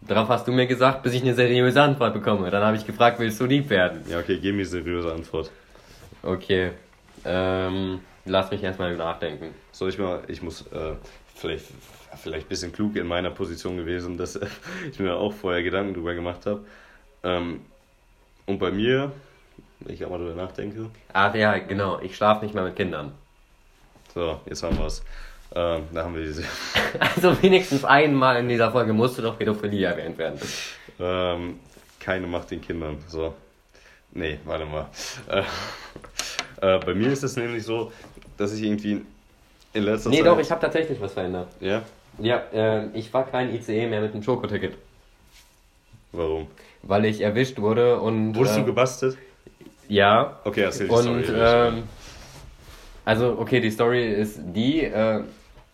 Darauf 0.00 0.28
hast 0.28 0.46
du 0.46 0.52
mir 0.52 0.66
gesagt, 0.66 1.02
bis 1.02 1.12
ich 1.14 1.22
eine 1.22 1.34
seriöse 1.34 1.82
Antwort 1.82 2.14
bekomme. 2.14 2.50
Dann 2.50 2.62
habe 2.62 2.76
ich 2.76 2.86
gefragt, 2.86 3.18
willst 3.18 3.40
du 3.40 3.46
lieb 3.46 3.68
werden? 3.68 4.02
Ja, 4.08 4.20
okay, 4.20 4.38
gib 4.40 4.54
mir 4.54 4.60
eine 4.60 4.64
seriöse 4.64 5.12
Antwort. 5.12 5.50
Okay. 6.22 6.70
Ähm, 7.24 8.00
lass 8.24 8.50
mich 8.50 8.62
erstmal 8.62 8.96
nachdenken. 8.96 9.54
Soll 9.72 9.88
ich 9.90 9.98
mal, 9.98 10.22
ich 10.28 10.40
muss 10.40 10.62
äh, 10.72 10.94
vielleicht, 11.34 11.66
vielleicht 12.16 12.46
ein 12.46 12.48
bisschen 12.48 12.72
klug 12.72 12.96
in 12.96 13.06
meiner 13.06 13.30
Position 13.30 13.76
gewesen, 13.76 14.16
dass 14.16 14.36
äh, 14.36 14.46
ich 14.90 14.98
mir 15.00 15.16
auch 15.16 15.32
vorher 15.32 15.62
Gedanken 15.62 15.94
drüber 15.94 16.14
gemacht 16.14 16.46
habe. 16.46 16.64
Ähm, 17.24 17.60
und 18.46 18.58
bei 18.58 18.70
mir, 18.70 19.12
wenn 19.80 19.94
ich 19.94 20.04
auch 20.04 20.10
mal 20.10 20.18
drüber 20.18 20.34
nachdenke, 20.34 20.90
Ach 21.12 21.34
ja, 21.34 21.58
genau. 21.58 22.00
Ich 22.00 22.16
schlafe 22.16 22.44
nicht 22.44 22.54
mal 22.54 22.64
mit 22.64 22.76
Kindern. 22.76 23.12
so, 24.14 24.40
jetzt 24.46 24.62
haben 24.62 24.78
wir 24.78 24.86
es. 24.86 25.02
Ähm, 25.54 25.82
da 25.92 26.04
haben 26.04 26.14
wir 26.14 26.24
diese. 26.24 26.44
Also 27.00 27.42
wenigstens 27.42 27.84
einmal 27.84 28.36
in 28.38 28.48
dieser 28.48 28.70
Folge 28.70 28.92
musste 28.92 29.22
doch 29.22 29.38
Pädophilie 29.38 29.86
erwähnt 29.86 30.18
werden. 30.18 30.38
Ähm, 31.00 31.58
keine 32.00 32.26
Macht 32.26 32.50
den 32.50 32.60
Kindern. 32.60 32.98
So. 33.08 33.34
Nee, 34.12 34.38
warte 34.44 34.66
mal. 34.66 34.86
Äh, 35.28 35.42
äh, 36.60 36.78
bei 36.78 36.94
mir 36.94 37.08
ist 37.12 37.22
es 37.22 37.36
nämlich 37.36 37.64
so, 37.64 37.92
dass 38.36 38.52
ich 38.52 38.62
irgendwie 38.62 39.02
in 39.72 39.82
letzter 39.82 40.10
Nee, 40.10 40.18
Zeit. 40.18 40.26
doch, 40.26 40.38
ich 40.38 40.50
habe 40.50 40.60
tatsächlich 40.60 41.00
was 41.00 41.12
verändert. 41.12 41.48
Ja? 41.60 41.82
Ja, 42.18 42.42
äh, 42.52 42.86
ich 42.94 43.12
war 43.14 43.26
kein 43.26 43.54
ICE 43.54 43.86
mehr 43.86 44.00
mit 44.00 44.12
einem 44.12 44.22
Schokoticket, 44.22 44.74
Warum? 46.12 46.48
weil 46.82 47.04
ich 47.04 47.20
erwischt 47.20 47.58
wurde 47.58 48.00
und. 48.00 48.34
Wurdest 48.34 48.56
äh, 48.56 48.60
du 48.60 48.66
gebastelt? 48.66 49.18
Ja. 49.88 50.38
Okay, 50.44 50.62
erzähl 50.62 50.88
die 50.88 50.92
Und 50.94 51.24
Story. 51.24 51.38
ähm, 51.38 51.82
also, 53.04 53.36
okay, 53.38 53.60
die 53.60 53.70
Story 53.70 54.06
ist 54.12 54.38
die, 54.54 54.82
äh, 54.84 55.20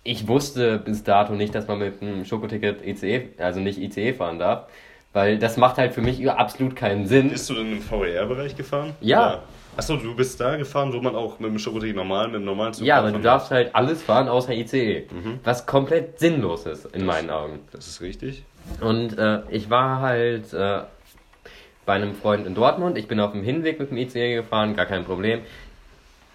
ich 0.04 0.28
wusste 0.28 0.78
bis 0.78 1.02
dato 1.02 1.32
nicht, 1.34 1.54
dass 1.54 1.66
man 1.66 1.78
mit 1.78 2.00
einem 2.00 2.24
Schokoticket 2.24 2.86
ICE, 2.86 3.30
also 3.38 3.60
nicht 3.60 3.78
ICE 3.78 4.12
fahren 4.12 4.38
darf, 4.38 4.66
weil 5.12 5.38
das 5.38 5.56
macht 5.56 5.78
halt 5.78 5.94
für 5.94 6.00
mich 6.02 6.28
absolut 6.30 6.76
keinen 6.76 7.06
Sinn. 7.06 7.30
Bist 7.30 7.48
du 7.50 7.54
denn 7.54 7.72
im 7.72 7.80
VR-Bereich 7.82 8.56
gefahren? 8.56 8.92
Ja. 9.00 9.26
Oder- 9.34 9.42
Achso, 9.76 9.96
du 9.96 10.14
bist 10.14 10.38
da 10.40 10.54
gefahren, 10.54 10.92
wo 10.92 11.00
man 11.00 11.16
auch 11.16 11.40
mit 11.40 11.50
dem 11.50 11.58
Schokoticket 11.58 11.96
normal, 11.96 12.26
mit 12.28 12.36
dem 12.36 12.44
normalen 12.44 12.72
Zug 12.74 12.86
Ja, 12.86 12.98
aber 12.98 13.10
du 13.10 13.18
darfst 13.18 13.50
halt 13.50 13.74
alles 13.74 14.00
fahren 14.04 14.28
außer 14.28 14.52
ICE, 14.54 15.08
Mhm. 15.10 15.40
was 15.42 15.66
komplett 15.66 16.20
sinnlos 16.20 16.64
ist 16.66 16.86
in 16.94 17.04
meinen 17.04 17.28
Augen. 17.28 17.58
Das 17.72 17.88
ist 17.88 18.00
richtig. 18.00 18.44
Und 18.80 19.18
äh, 19.18 19.40
ich 19.50 19.70
war 19.70 20.00
halt 20.00 20.52
äh, 20.52 20.82
bei 21.86 21.94
einem 21.94 22.14
Freund 22.14 22.46
in 22.46 22.54
Dortmund. 22.54 22.98
Ich 22.98 23.08
bin 23.08 23.20
auf 23.20 23.32
dem 23.32 23.42
Hinweg 23.42 23.78
mit 23.78 23.90
dem 23.90 23.98
ICE 23.98 24.34
gefahren, 24.34 24.76
gar 24.76 24.86
kein 24.86 25.04
Problem. 25.04 25.40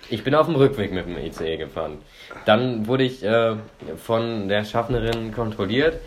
Ich 0.09 0.23
bin 0.23 0.33
auf 0.35 0.47
dem 0.47 0.55
Rückweg 0.55 0.91
mit 0.91 1.05
dem 1.05 1.17
ICE 1.17 1.57
gefahren. 1.57 1.97
Dann 2.45 2.87
wurde 2.87 3.03
ich 3.03 3.23
äh, 3.23 3.55
von 4.03 4.47
der 4.47 4.65
Schaffnerin 4.65 5.33
kontrolliert. 5.33 5.99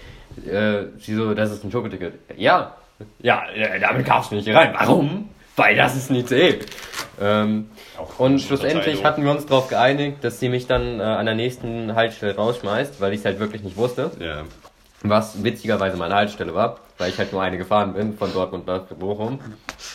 Äh, 0.47 0.85
sie 0.99 1.15
so, 1.15 1.35
das 1.35 1.53
ist 1.53 1.65
ein 1.65 1.71
Schokoticket. 1.71 2.15
Ja, 2.37 2.77
ja, 3.21 3.45
äh, 3.55 3.81
damit 3.81 4.09
darfst 4.09 4.31
du 4.31 4.37
nicht 4.37 4.49
rein. 4.49 4.75
Warum? 4.79 5.29
Weil 5.57 5.77
das 5.77 5.97
ist 5.97 6.11
ein 6.11 6.17
ICE. 6.17 6.61
Ähm, 7.21 7.71
und 8.19 8.41
schlussendlich 8.41 9.05
hatten 9.05 9.25
wir 9.25 9.31
uns 9.31 9.47
darauf 9.47 9.69
geeinigt, 9.69 10.25
dass 10.25 10.41
sie 10.41 10.49
mich 10.49 10.67
dann 10.67 10.99
äh, 10.99 11.03
an 11.03 11.27
der 11.27 11.35
nächsten 11.35 11.95
Haltestelle 11.95 12.37
rausschmeißt, 12.37 13.01
weil 13.01 13.13
ich 13.13 13.21
es 13.21 13.25
halt 13.25 13.39
wirklich 13.39 13.63
nicht 13.63 13.77
wusste. 13.77 14.11
Ja. 14.19 14.45
Was 15.03 15.43
witzigerweise 15.45 15.97
meine 15.97 16.15
Haltestelle 16.15 16.55
war, 16.55 16.79
weil 17.03 17.11
ich 17.11 17.19
halt 17.19 17.33
nur 17.33 17.43
eine 17.43 17.59
gefahren 17.59 17.95
bin, 17.95 18.17
von 18.17 18.33
Dortmund 18.33 18.65
nach 18.69 18.85
Bochum. 18.85 19.41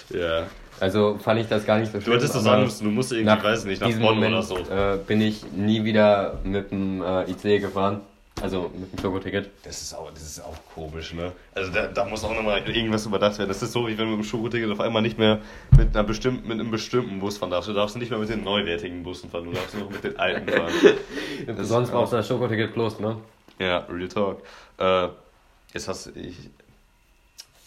Ja. 0.10 0.48
Also 0.82 1.18
fand 1.18 1.40
ich 1.40 1.48
das 1.48 1.66
gar 1.66 1.80
nicht 1.80 1.92
so 1.92 2.02
schlimm. 2.02 2.14
Du 2.14 2.20
hättest 2.20 2.36
aber 2.36 2.44
sagen 2.44 2.64
müssen, 2.64 2.84
du 2.84 2.92
musst 2.92 3.14
irgendwie, 3.14 3.26
nach 3.28 3.42
weiß 3.42 3.64
nicht, 3.64 3.82
nach 3.82 3.90
Bonn 3.92 4.16
Moment, 4.16 4.34
oder 4.34 4.44
so. 4.44 4.58
Äh, 4.58 4.98
bin 5.08 5.22
ich 5.22 5.50
nie 5.54 5.86
wieder 5.86 6.38
mit 6.44 6.70
dem 6.72 7.02
äh, 7.02 7.32
IC 7.32 7.62
gefahren. 7.62 8.02
Also 8.42 8.70
mit 8.78 8.92
dem 8.92 9.00
Schokoticket. 9.02 9.50
Das 9.64 9.82
ist 9.82 9.94
auch, 9.96 10.12
das 10.12 10.22
ist 10.22 10.42
auch 10.42 10.56
komisch, 10.76 11.14
ne? 11.14 11.32
Also 11.56 11.72
da, 11.72 11.88
da 11.88 12.06
muss 12.06 12.24
auch 12.26 12.36
nochmal 12.36 12.62
irgendwas 12.70 13.06
überdacht 13.06 13.40
werden. 13.40 13.48
Das 13.48 13.64
ist 13.64 13.72
so, 13.72 13.88
wie 13.88 13.98
wenn 13.98 14.06
du 14.06 14.18
mit 14.18 14.26
dem 14.26 14.30
Schokoticket 14.30 14.70
auf 14.70 14.82
einmal 14.82 15.02
nicht 15.02 15.18
mehr 15.18 15.40
mit, 15.76 15.96
einer 15.96 16.04
bestimmten, 16.04 16.46
mit 16.46 16.60
einem 16.60 16.70
bestimmten 16.70 17.20
Bus 17.20 17.38
fahren 17.38 17.52
darfst. 17.52 17.70
Du 17.70 17.74
darfst 17.74 17.96
nicht 17.96 18.12
mehr 18.12 18.20
mit 18.20 18.30
den 18.30 18.44
neuwertigen 18.44 19.02
Bussen 19.02 19.32
fahren, 19.32 19.46
du 19.46 19.54
darfst 19.54 19.76
nur 19.76 19.86
noch 19.86 19.92
mit 19.92 20.04
den 20.04 20.20
alten 20.20 20.50
fahren. 20.50 20.72
Sonst 21.62 21.90
brauchst 21.90 22.12
du 22.12 22.18
das 22.18 22.28
Schokoticket 22.28 22.74
plus, 22.74 23.00
ne? 23.00 23.16
Ja, 23.60 23.88
Real 23.90 24.10
Talk. 24.10 24.44
Äh, 24.78 25.08
jetzt 25.74 25.88
hast 25.88 26.08
du. 26.08 26.12
Ich, 26.12 26.52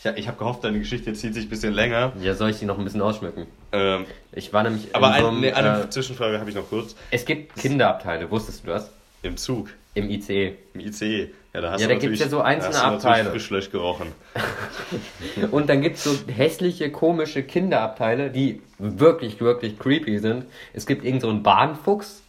ich, 0.03 0.11
ich 0.17 0.27
habe 0.29 0.39
gehofft, 0.39 0.65
deine 0.65 0.79
Geschichte 0.79 1.13
zieht 1.13 1.35
sich 1.35 1.45
ein 1.47 1.51
bisschen 1.51 1.73
länger. 1.75 2.13
Ja, 2.21 2.35
soll 2.35 2.51
ich 2.51 2.59
die 2.59 2.65
noch 2.65 2.79
ein 2.79 2.85
bisschen 2.85 3.03
ausschmücken? 3.03 3.47
Ähm, 3.73 4.07
Ich 4.33 4.53
war 4.53 4.63
nämlich 4.63 4.95
aber 4.95 5.09
in 5.17 5.21
so 5.23 5.29
ein, 5.29 5.33
einem, 5.35 5.41
nee, 5.41 5.53
eine 5.53 5.83
äh, 5.85 5.91
Zwischenfrage 5.91 6.39
habe 6.41 6.51
ich 6.51 6.57
noch 6.57 6.69
kurz. 6.69 6.95
Es 7.11 7.25
gibt 7.25 7.57
Kinderabteile, 7.57 8.31
wusstest 8.31 8.65
du 8.65 8.69
das? 8.69 8.91
Im 9.23 9.37
Zug, 9.37 9.69
Im 9.95 10.09
ICE. 10.09 10.55
im 10.75 10.81
ICE. 10.81 11.31
Ja, 11.53 11.61
da 11.61 11.73
hast 11.73 11.81
Ja, 11.81 11.89
da 11.89 11.95
gibt's 11.95 12.05
natürlich- 12.05 12.21
ja 12.21 12.29
so 12.29 12.41
einzelne 12.41 12.75
da 12.75 12.83
hast 12.93 13.05
du 13.05 13.09
Abteile. 13.09 13.31
Frischlöch 13.31 13.71
gerochen. 13.73 14.07
Und 15.51 15.69
dann 15.69 15.83
gibt 15.83 15.97
es 15.97 16.05
so 16.05 16.13
hässliche, 16.33 16.91
komische 16.91 17.43
Kinderabteile, 17.43 18.31
die 18.31 18.63
wirklich, 18.79 19.41
wirklich 19.41 19.79
creepy 19.79 20.19
sind. 20.19 20.45
Es 20.73 20.87
gibt 20.87 21.05
irgend 21.05 21.23
so 21.23 21.29
einen 21.29 21.43
Bahnfuchs 21.43 22.23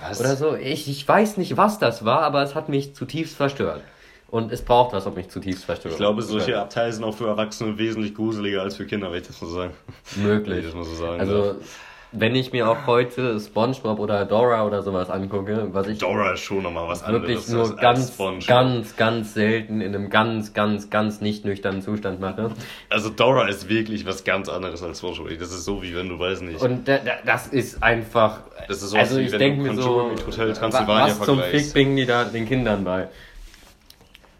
Was? 0.00 0.20
oder 0.20 0.36
so. 0.36 0.56
Ich, 0.56 0.88
ich 0.88 1.06
weiß 1.06 1.36
nicht, 1.36 1.56
was 1.56 1.78
das 1.78 2.04
war, 2.04 2.22
aber 2.22 2.42
es 2.42 2.54
hat 2.54 2.68
mich 2.68 2.94
zutiefst 2.94 3.36
verstört. 3.36 3.82
Und 4.32 4.50
es 4.50 4.62
braucht 4.62 4.94
was, 4.94 5.06
um 5.06 5.12
mich 5.14 5.28
zutiefst 5.28 5.64
verstört. 5.66 5.92
Ich 5.92 5.98
glaube, 5.98 6.22
solche 6.22 6.58
Abteile 6.58 6.90
sind 6.92 7.04
auch 7.04 7.14
für 7.14 7.28
Erwachsene 7.28 7.76
wesentlich 7.76 8.14
gruseliger 8.14 8.62
als 8.62 8.76
für 8.76 8.86
Kinder, 8.86 9.12
wenn 9.12 9.20
ich 9.20 9.26
das 9.26 9.40
mal 9.42 9.48
so 9.48 9.54
sagen. 9.56 9.72
Möglich. 10.16 10.58
ich 10.60 10.64
das 10.64 10.74
mal 10.74 10.84
so 10.84 10.94
sagen 10.94 11.20
Also, 11.20 11.42
darf. 11.52 11.56
wenn 12.12 12.34
ich 12.34 12.50
mir 12.50 12.66
auch 12.70 12.86
heute 12.86 13.38
SpongeBob 13.38 13.98
oder 13.98 14.24
Dora 14.24 14.64
oder 14.66 14.82
sowas 14.82 15.10
angucke, 15.10 15.68
was 15.72 15.86
ich 15.86 15.98
Dora 15.98 16.32
ist 16.32 16.40
schon 16.40 16.62
nochmal 16.62 16.88
was 16.88 17.06
wirklich 17.06 17.36
anderes. 17.40 17.48
nur 17.50 17.60
als 17.62 17.76
ganz, 17.76 18.08
SpongeBob. 18.14 18.46
ganz, 18.48 18.96
ganz 18.96 19.34
selten 19.34 19.82
in 19.82 19.94
einem 19.94 20.08
ganz, 20.08 20.54
ganz, 20.54 20.88
ganz 20.88 21.20
nicht 21.20 21.44
nüchternen 21.44 21.82
Zustand 21.82 22.18
mache. 22.20 22.52
Also 22.88 23.10
Dora 23.10 23.48
ist 23.48 23.68
wirklich 23.68 24.06
was 24.06 24.24
ganz 24.24 24.48
anderes 24.48 24.82
als 24.82 25.00
SpongeBob. 25.00 25.28
Das 25.38 25.50
ist 25.52 25.66
so, 25.66 25.82
wie 25.82 25.94
wenn 25.94 26.08
du, 26.08 26.18
weiß 26.18 26.40
nicht. 26.40 26.62
Und 26.62 26.88
da, 26.88 26.96
da, 26.96 27.12
das 27.26 27.48
ist 27.48 27.82
einfach. 27.82 28.40
Das 28.66 28.82
ist 28.82 28.90
so, 28.92 28.96
also 28.96 29.18
wie 29.18 29.24
ich 29.24 29.32
wenn 29.32 29.38
denke 29.38 29.64
du 29.68 29.74
mir 29.74 29.82
so, 29.82 30.08
mit 30.08 30.26
Hotel 30.26 30.54
Transylvania 30.54 31.14
was 31.18 31.20
zum. 31.26 31.38
Fick 31.42 31.70
bringen 31.74 31.96
die 31.96 32.06
da 32.06 32.24
den 32.24 32.48
Kindern 32.48 32.82
bei? 32.82 33.08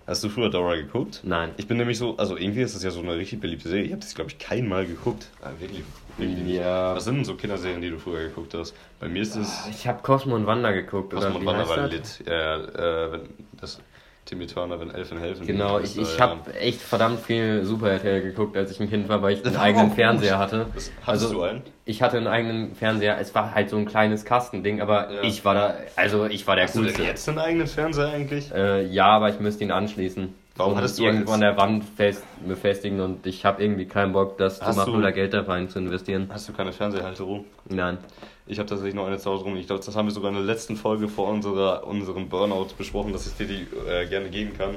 Hast 0.07 0.25
du 0.25 0.29
früher 0.29 0.51
Dora 0.51 0.75
geguckt? 0.77 1.21
Nein. 1.23 1.53
Ich 1.57 1.67
bin 1.69 1.77
nämlich 1.77 1.97
so, 1.99 2.17
also 2.17 2.37
irgendwie 2.37 2.63
ist 2.63 2.75
das 2.75 2.83
ja 2.83 2.91
so 2.91 3.01
eine 3.01 3.17
richtig 3.17 3.41
beliebte 3.41 3.69
Serie. 3.69 3.85
Ich 3.85 3.93
habe 3.93 4.01
das, 4.01 4.15
glaube 4.15 4.31
ich, 4.31 4.39
kein 4.39 4.69
Mal 4.69 4.85
geguckt. 4.87 5.29
Ah, 5.41 5.51
wirklich, 5.61 5.83
wirklich 6.19 6.39
nicht. 6.39 6.57
Ja. 6.57 6.95
Was 6.97 7.05
sind 7.05 7.17
denn 7.17 7.25
so 7.25 7.35
Kinderserien, 7.37 7.81
die 7.81 7.91
du 7.91 7.99
früher 7.99 8.25
geguckt 8.29 8.53
hast? 8.55 8.75
Bei 8.99 9.09
mir 9.09 9.23
ist 9.23 9.37
es 9.37 9.67
Ich 9.71 9.87
habe 9.87 10.03
Cosmo 10.03 10.35
und 10.35 10.47
Wanda 10.47 10.73
geguckt. 10.73 11.13
Cosmo 11.13 11.31
oder 11.31 11.39
und 11.39 11.47
Wanda 11.47 11.69
war 11.69 11.77
das? 11.89 11.91
lit. 11.93 12.27
Ja, 12.27 12.35
ja, 12.35 12.65
äh, 13.07 13.13
wenn 13.13 13.21
das 13.61 13.81
Timmy 14.25 14.47
Turner, 14.47 14.79
wenn 14.79 14.91
Elfen 14.91 15.19
helfen. 15.19 15.47
Genau, 15.47 15.81
ich, 15.81 15.99
ich 15.99 16.21
habe 16.21 16.55
echt 16.55 16.81
verdammt 16.81 17.21
viel 17.21 17.65
Super 17.65 17.91
RTL 17.91 18.23
geguckt, 18.23 18.57
als 18.57 18.71
ich 18.71 18.79
ein 18.81 18.89
Kind 18.89 19.09
war, 19.09 19.21
weil 19.21 19.35
ich 19.35 19.45
einen 19.45 19.57
eigenen. 19.57 19.91
Fernseher 19.93 20.39
hatte. 20.39 20.67
Das, 20.75 20.93
hattest 21.05 21.25
Also, 21.25 21.35
du 21.35 21.43
einen? 21.43 21.63
Ich 21.85 22.03
hatte 22.03 22.17
einen 22.19 22.29
eigenen 22.29 22.75
Fernseher. 22.77 23.19
Es 23.21 23.35
war 23.35 23.53
halt 23.55 23.69
so 23.69 23.77
ein 23.77 23.85
kleines 23.85 24.25
Kastending, 24.25 24.81
aber 24.81 25.13
Ja. 25.13 25.23
ich 25.23 25.45
war 25.45 25.55
da, 25.55 25.75
also 25.97 26.27
ich 26.27 26.47
war 26.47 26.55
der 26.55 26.67
Hast 26.67 26.77
du 26.77 26.81
denn 26.83 26.89
coolste. 26.89 27.03
jetzt 27.03 27.29
einen 27.29 27.39
eigenen 27.41 27.67
Fernseher 27.67 28.09
eigentlich? 28.11 28.53
Äh, 28.55 28.87
ja, 28.87 29.07
aber 29.07 29.29
ich 29.29 29.41
müsste 29.41 29.65
ihn 29.65 29.73
anschließen. 29.73 30.33
Warum 30.55 30.77
hattest 30.77 30.99
du 30.99 31.05
irgendwo 31.05 31.33
an 31.33 31.41
der 31.41 31.57
Wand 31.57 31.83
fest, 31.83 32.23
befestigen 32.47 33.01
und 33.01 33.27
ich 33.27 33.45
habe 33.45 33.63
irgendwie 33.63 33.87
keinen 33.87 34.13
Bock, 34.13 34.37
das 34.39 34.59
zu 34.61 34.67
Hast 34.67 34.77
machen 34.77 34.93
du- 34.93 34.99
oder 34.99 35.11
Geld 35.11 35.33
da 35.35 35.41
rein 35.43 35.69
zu 35.69 35.79
investieren. 35.79 36.29
Hast 36.33 36.49
du 36.49 36.53
keine 36.53 36.73
Fernseherhalterung? 36.73 37.47
Nein. 37.69 37.99
Ich 38.47 38.59
habe 38.59 38.69
tatsächlich 38.69 38.95
noch 38.95 39.07
eine 39.07 39.19
zu 39.19 39.31
Hause 39.31 39.45
rum. 39.45 39.57
Ich 39.57 39.67
glaube, 39.67 39.85
das 39.85 39.95
haben 39.95 40.07
wir 40.07 40.13
sogar 40.13 40.31
in 40.31 40.37
der 40.37 40.45
letzten 40.45 40.77
Folge 40.77 41.09
vor 41.09 41.29
unserer, 41.29 41.87
unserem 41.87 42.29
Burnout 42.29 42.69
besprochen, 42.77 43.13
dass 43.13 43.27
ich 43.27 43.35
dir 43.35 43.47
die 43.47 43.67
äh, 43.89 44.07
gerne 44.07 44.31
geben 44.31 44.57
kann. 44.57 44.77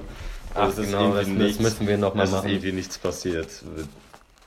Ach 0.54 0.70
ist 0.70 0.78
genau, 0.78 1.14
das, 1.14 1.28
das 1.28 1.60
müssen 1.60 1.88
wir 1.88 1.98
nochmal 1.98 2.26
Es 2.26 2.30
ist 2.30 2.36
machen. 2.38 2.50
irgendwie 2.50 2.72
nichts 2.72 2.98
passiert. 2.98 3.50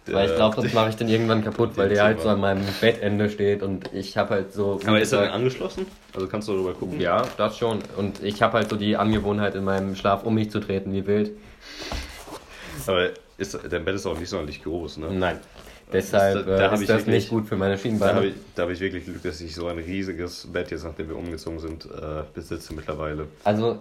Weil 0.07 0.31
ich 0.31 0.37
glaube, 0.37 0.63
das 0.63 0.73
mache 0.73 0.89
ich 0.89 0.97
dann 0.97 1.09
irgendwann 1.09 1.45
kaputt, 1.45 1.77
weil 1.77 1.91
der 1.91 2.03
halt 2.03 2.23
so 2.23 2.29
an 2.31 2.41
meinem 2.41 2.65
Bettende 2.81 3.29
steht 3.29 3.63
und 3.63 3.93
ich 3.93 4.17
habe 4.17 4.31
halt 4.31 4.53
so... 4.55 4.81
Aber 4.87 5.01
ist 5.01 5.13
er 5.13 5.23
denn 5.23 5.31
angeschlossen? 5.31 5.87
Also 6.15 6.29
kannst 6.29 6.49
du 6.49 6.53
darüber 6.53 6.73
gucken? 6.73 7.01
Ja, 7.01 7.27
das 7.37 7.59
schon. 7.59 7.81
Und 7.97 8.23
ich 8.23 8.41
habe 8.41 8.55
halt 8.55 8.71
so 8.71 8.77
die 8.77 8.97
Angewohnheit 8.97 9.55
in 9.55 9.65
meinem 9.65 9.97
Schlaf 9.97 10.23
um 10.23 10.35
mich 10.35 10.51
zu 10.51 10.61
treten 10.61 10.93
wie 10.93 11.07
wild. 11.07 11.33
Aber 12.87 13.11
ist, 13.37 13.59
dein 13.69 13.85
Bett 13.85 13.97
ist 13.97 14.07
auch 14.07 14.19
nicht 14.19 14.31
sonderlich 14.31 14.63
groß, 14.63 14.97
ne? 14.99 15.09
Nein. 15.11 15.41
Deshalb 15.93 16.47
Da- 16.47 16.57
da 16.57 16.71
äh, 16.71 16.75
ist 16.75 16.83
das 16.83 16.89
wirklich- 16.99 17.07
nicht 17.15 17.31
gut 17.31 17.47
für 17.47 17.57
meine 17.57 17.75
Da 17.75 17.79
Schienbeine. 17.79 18.15
habe 18.15 18.27
ich, 18.29 18.35
da 18.55 18.65
hab 18.65 18.71
ich 18.71 18.81
wirklich 18.81 19.05
Glück, 19.05 19.23
dass 19.23 19.41
ich 19.41 19.55
so 19.55 19.67
ein 19.69 19.79
riesiges 19.79 20.47
Bett 20.53 20.71
jetzt, 20.71 20.85
nachdem 20.85 21.09
wir 21.09 21.17
umgezogen 21.17 21.59
sind, 21.61 21.85
äh, 21.87 22.23
besitze 22.35 22.75
mittlerweile. 22.75 23.27
Also, 23.45 23.79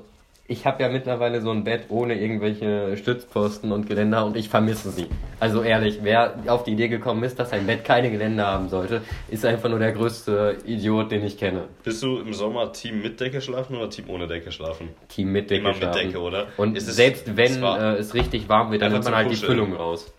ich 0.50 0.66
habe 0.66 0.82
ja 0.82 0.88
mittlerweile 0.88 1.42
so 1.42 1.52
ein 1.52 1.66
Bett 1.66 1.82
ohne 1.90 2.18
irgendwelche 2.18 2.96
Stützpfosten 2.96 3.74
und 3.74 3.86
Geländer 3.90 4.26
und 4.26 4.38
ich 4.38 4.48
vermisse 4.48 4.92
sie. 4.92 5.08
Also 5.42 5.62
ehrlich, 5.62 6.00
wer 6.04 6.36
auf 6.48 6.64
die 6.64 6.72
Idee 6.72 6.88
gekommen 6.88 7.22
ist, 7.24 7.38
dass 7.38 7.52
ein 7.52 7.68
Bett 7.68 7.84
keine 7.84 8.10
Geländer 8.10 8.48
haben 8.48 8.70
sollte, 8.70 9.02
ist 9.30 9.44
einfach 9.46 9.68
nur 9.68 9.80
der 9.80 9.92
größte 9.92 10.56
Idiot, 10.66 11.12
den 11.12 11.26
ich 11.26 11.38
kenne. 11.38 11.64
Bist 11.84 12.02
du 12.02 12.20
im 12.22 12.34
Sommer 12.34 12.72
Team 12.72 13.02
mit 13.02 13.20
Decke 13.20 13.42
schlafen 13.42 13.76
oder 13.76 13.90
Team 13.90 14.10
ohne 14.10 14.26
Decke 14.26 14.54
schlafen? 14.54 14.88
Team 15.10 15.34
mit 15.34 15.50
Decke 15.50 15.60
Immer 15.60 15.70
mit 15.72 15.78
schlafen. 15.80 15.98
Decke, 16.08 16.20
oder? 16.22 16.48
Und 16.56 16.78
Ist 16.78 16.88
es- 16.88 16.96
selbst 16.96 17.36
wenn 17.36 17.52
es 17.62 17.80
äh, 17.82 17.98
es 18.00 18.14
richtig 18.14 18.48
warm 18.48 18.72
wird, 18.72 18.82
dann 18.84 18.94
nimmt 18.94 19.04
man 19.04 19.16
halt 19.16 19.26
die 19.30 19.32
Kuscheln. 19.34 19.52
Füllung 19.52 19.74
raus. 19.74 20.10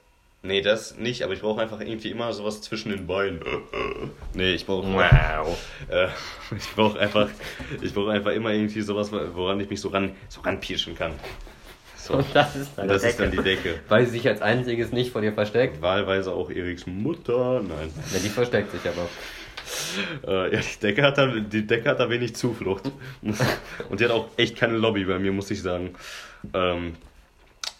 Nee, 0.42 0.62
das 0.62 0.96
nicht, 0.96 1.22
aber 1.24 1.32
ich 1.32 1.40
brauche 1.40 1.60
einfach 1.60 1.80
irgendwie 1.80 2.10
immer 2.10 2.32
sowas 2.32 2.60
zwischen 2.62 2.90
den 2.90 3.06
Beinen. 3.06 3.40
Nee, 4.34 4.52
ich 4.52 4.66
brauche 4.66 4.86
Wow. 4.86 5.58
äh, 5.88 6.08
ich 6.56 6.68
brauche 6.74 6.98
einfach 6.98 7.28
ich 7.80 7.92
brauche 7.92 8.12
einfach 8.12 8.30
immer 8.32 8.52
irgendwie 8.52 8.82
sowas, 8.82 9.10
woran 9.10 9.58
ich 9.60 9.68
mich 9.68 9.80
so 9.80 9.88
ran 9.88 10.12
so 10.28 10.40
ranpirschen 10.42 10.94
kann. 10.94 11.12
So. 11.96 12.14
Und 12.14 12.26
das 12.34 12.54
ist 12.56 12.70
dann, 12.76 12.88
Das 12.88 13.02
Decke, 13.02 13.10
ist 13.10 13.20
dann 13.20 13.30
die 13.30 13.42
Decke. 13.42 13.80
Weil 13.88 14.06
sie 14.06 14.12
sich 14.12 14.28
als 14.28 14.40
einziges 14.40 14.92
nicht 14.92 15.10
vor 15.10 15.20
dir 15.20 15.32
versteckt. 15.32 15.82
Wahlweise 15.82 16.32
auch 16.32 16.50
Eriks 16.50 16.86
Mutter. 16.86 17.60
Nein. 17.60 17.92
Ja, 18.12 18.18
die 18.20 18.28
versteckt 18.28 18.70
sich 18.70 18.80
aber. 18.86 19.08
Äh, 20.26 20.54
ja, 20.54 20.60
die 20.60 20.80
Decke 20.80 21.02
hat 21.02 21.18
da 21.18 21.26
die 21.26 21.66
Decke 21.66 21.90
hat 21.90 22.00
da 22.00 22.08
wenig 22.08 22.36
Zuflucht. 22.36 22.90
Und 23.90 24.00
die 24.00 24.04
hat 24.04 24.12
auch 24.12 24.28
echt 24.36 24.56
keine 24.56 24.76
Lobby 24.76 25.04
bei 25.04 25.18
mir, 25.18 25.32
muss 25.32 25.50
ich 25.50 25.60
sagen. 25.60 25.94
Ähm, 26.54 26.94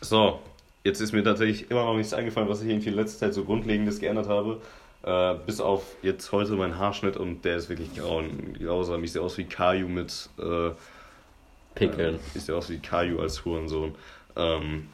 so, 0.00 0.40
jetzt 0.88 1.00
ist 1.00 1.12
mir 1.12 1.22
tatsächlich 1.22 1.70
immer 1.70 1.84
noch 1.84 1.96
nichts 1.96 2.14
eingefallen, 2.14 2.48
was 2.48 2.62
ich 2.62 2.68
irgendwie 2.68 2.88
in 2.88 2.94
letzter 2.96 3.18
Zeit 3.26 3.34
so 3.34 3.44
grundlegendes 3.44 4.00
geändert 4.00 4.28
habe. 4.28 4.60
Äh, 5.04 5.34
bis 5.46 5.60
auf 5.60 5.84
jetzt 6.02 6.32
heute 6.32 6.52
mein 6.54 6.78
Haarschnitt 6.78 7.16
und 7.16 7.44
der 7.44 7.56
ist 7.56 7.68
wirklich 7.68 7.94
grauen, 7.94 8.56
grausam. 8.60 9.04
Ich 9.04 9.12
sehe 9.12 9.22
aus 9.22 9.38
wie 9.38 9.44
Caillou 9.44 9.88
mit 9.88 10.28
äh, 10.38 10.70
Pickeln. 11.74 12.16
Äh, 12.16 12.18
ich 12.38 12.42
sehe 12.42 12.56
aus 12.56 12.68
wie 12.70 12.78
Caillou 12.78 13.20
als 13.20 13.44
Hurensohn. 13.44 13.94
Ähm, 14.36 14.88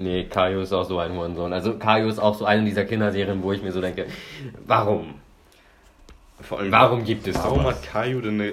Nee, 0.00 0.26
Kaio 0.26 0.60
ist 0.60 0.72
auch 0.72 0.84
so 0.84 1.00
ein 1.00 1.12
Hurensohn. 1.12 1.52
Also 1.52 1.76
Kaio 1.76 2.08
ist 2.08 2.20
auch 2.20 2.36
so 2.36 2.44
eine 2.44 2.64
dieser 2.64 2.84
Kinderserien, 2.84 3.42
wo 3.42 3.50
ich 3.50 3.62
mir 3.64 3.72
so 3.72 3.80
denke, 3.80 4.06
warum? 4.64 5.14
vor 6.40 6.60
allem, 6.60 6.70
Warum 6.70 7.04
gibt 7.04 7.26
es 7.26 7.34
Warum 7.34 7.62
sowas? 7.62 7.74
hat 7.74 7.82
Caillou 7.82 8.20
denn 8.20 8.40
eine 8.40 8.52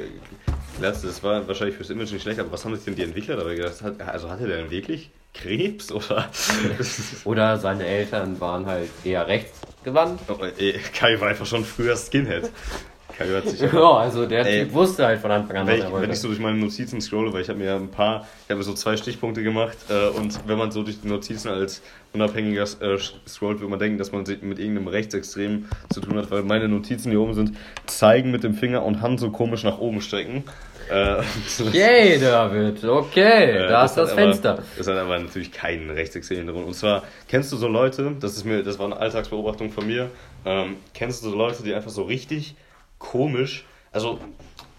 Glatze? 0.79 1.05
Das 1.05 1.21
war 1.21 1.47
wahrscheinlich 1.47 1.75
fürs 1.75 1.91
Image 1.91 2.11
nicht 2.13 2.23
schlecht, 2.23 2.39
aber 2.39 2.51
was 2.51 2.65
haben 2.65 2.75
sich 2.75 2.85
denn 2.85 2.95
die 2.95 3.03
Entwickler 3.03 3.35
dabei 3.35 3.53
gedacht? 3.53 3.79
Hat, 3.83 4.01
also 4.01 4.31
hatte 4.31 4.47
der 4.47 4.57
denn 4.57 4.71
wirklich 4.71 5.11
Krebs 5.41 5.91
oder? 5.91 6.29
Oder 7.25 7.57
seine 7.57 7.85
Eltern 7.85 8.39
waren 8.39 8.65
halt 8.65 8.89
eher 9.03 9.27
rechtsgewandt. 9.27 10.21
Oh, 10.27 10.43
ey, 10.57 10.73
Caillou 10.93 11.21
war 11.21 11.27
einfach 11.29 11.45
schon 11.45 11.63
früher 11.65 11.95
Skinhead. 11.95 12.49
Caillou 13.17 13.35
hat 13.37 13.47
sich 13.47 13.61
Ja, 13.73 13.91
also 13.97 14.25
der 14.25 14.45
Ey, 14.45 14.63
Typ 14.65 14.73
wusste 14.73 15.05
halt 15.05 15.21
von 15.21 15.31
Anfang 15.31 15.55
an, 15.57 15.67
was 15.67 15.71
Wenn 15.73 15.77
ich, 15.79 15.83
er 15.83 15.87
wenn 15.87 15.99
wollte. 15.99 16.13
ich 16.13 16.19
so 16.19 16.27
durch 16.27 16.39
meine 16.39 16.57
Notizen 16.57 16.99
scrolle, 16.99 17.31
weil 17.31 17.41
ich 17.41 17.49
habe 17.49 17.59
mir 17.59 17.65
ja 17.65 17.75
ein 17.75 17.89
paar, 17.89 18.27
ich 18.45 18.49
habe 18.49 18.57
mir 18.57 18.63
so 18.63 18.73
zwei 18.73 18.97
Stichpunkte 18.97 19.43
gemacht 19.43 19.77
äh, 19.89 20.07
und 20.09 20.37
wenn 20.47 20.57
man 20.57 20.71
so 20.71 20.83
durch 20.83 20.99
die 21.01 21.07
Notizen 21.07 21.49
als 21.49 21.81
Unabhängiger 22.13 22.63
äh, 22.63 22.97
scrollt, 23.27 23.59
wird 23.61 23.69
man 23.69 23.79
denken, 23.79 23.97
dass 23.97 24.11
man 24.11 24.25
sich 24.25 24.41
mit 24.41 24.59
irgendeinem 24.59 24.87
Rechtsextrem 24.87 25.65
zu 25.93 26.01
tun 26.01 26.17
hat, 26.17 26.29
weil 26.31 26.43
meine 26.43 26.67
Notizen 26.67 27.09
hier 27.11 27.21
oben 27.21 27.33
sind, 27.33 27.53
zeigen 27.85 28.31
mit 28.31 28.43
dem 28.43 28.53
Finger 28.55 28.83
und 28.83 29.01
Hand 29.01 29.19
so 29.19 29.29
komisch 29.31 29.63
nach 29.63 29.77
oben 29.79 30.01
strecken. 30.01 30.43
Äh, 30.89 31.21
Yay, 31.71 32.19
David, 32.19 32.83
okay, 32.83 33.51
Äh, 33.51 33.67
da 33.67 33.85
ist 33.85 33.95
das 33.95 34.11
hat 34.11 34.17
Fenster. 34.17 34.51
Aber, 34.53 34.63
das 34.77 34.87
hat 34.87 34.97
aber 34.97 35.19
natürlich 35.19 35.51
keinen 35.51 35.89
rechtsextremen 35.89 36.45
Hintergrund. 36.45 36.67
Und 36.67 36.73
zwar, 36.73 37.03
kennst 37.27 37.51
du 37.51 37.57
so 37.57 37.67
Leute, 37.67 38.15
das 38.19 38.37
ist 38.37 38.45
mir, 38.45 38.63
das 38.63 38.77
war 38.79 38.85
eine 38.85 38.97
Alltagsbeobachtung 38.97 39.71
von 39.71 39.87
mir, 39.87 40.09
ähm, 40.45 40.77
kennst 40.93 41.23
du 41.23 41.29
so 41.29 41.35
Leute, 41.35 41.63
die 41.63 41.73
einfach 41.73 41.89
so 41.89 42.03
richtig 42.03 42.55
komisch, 42.99 43.65
also 43.91 44.19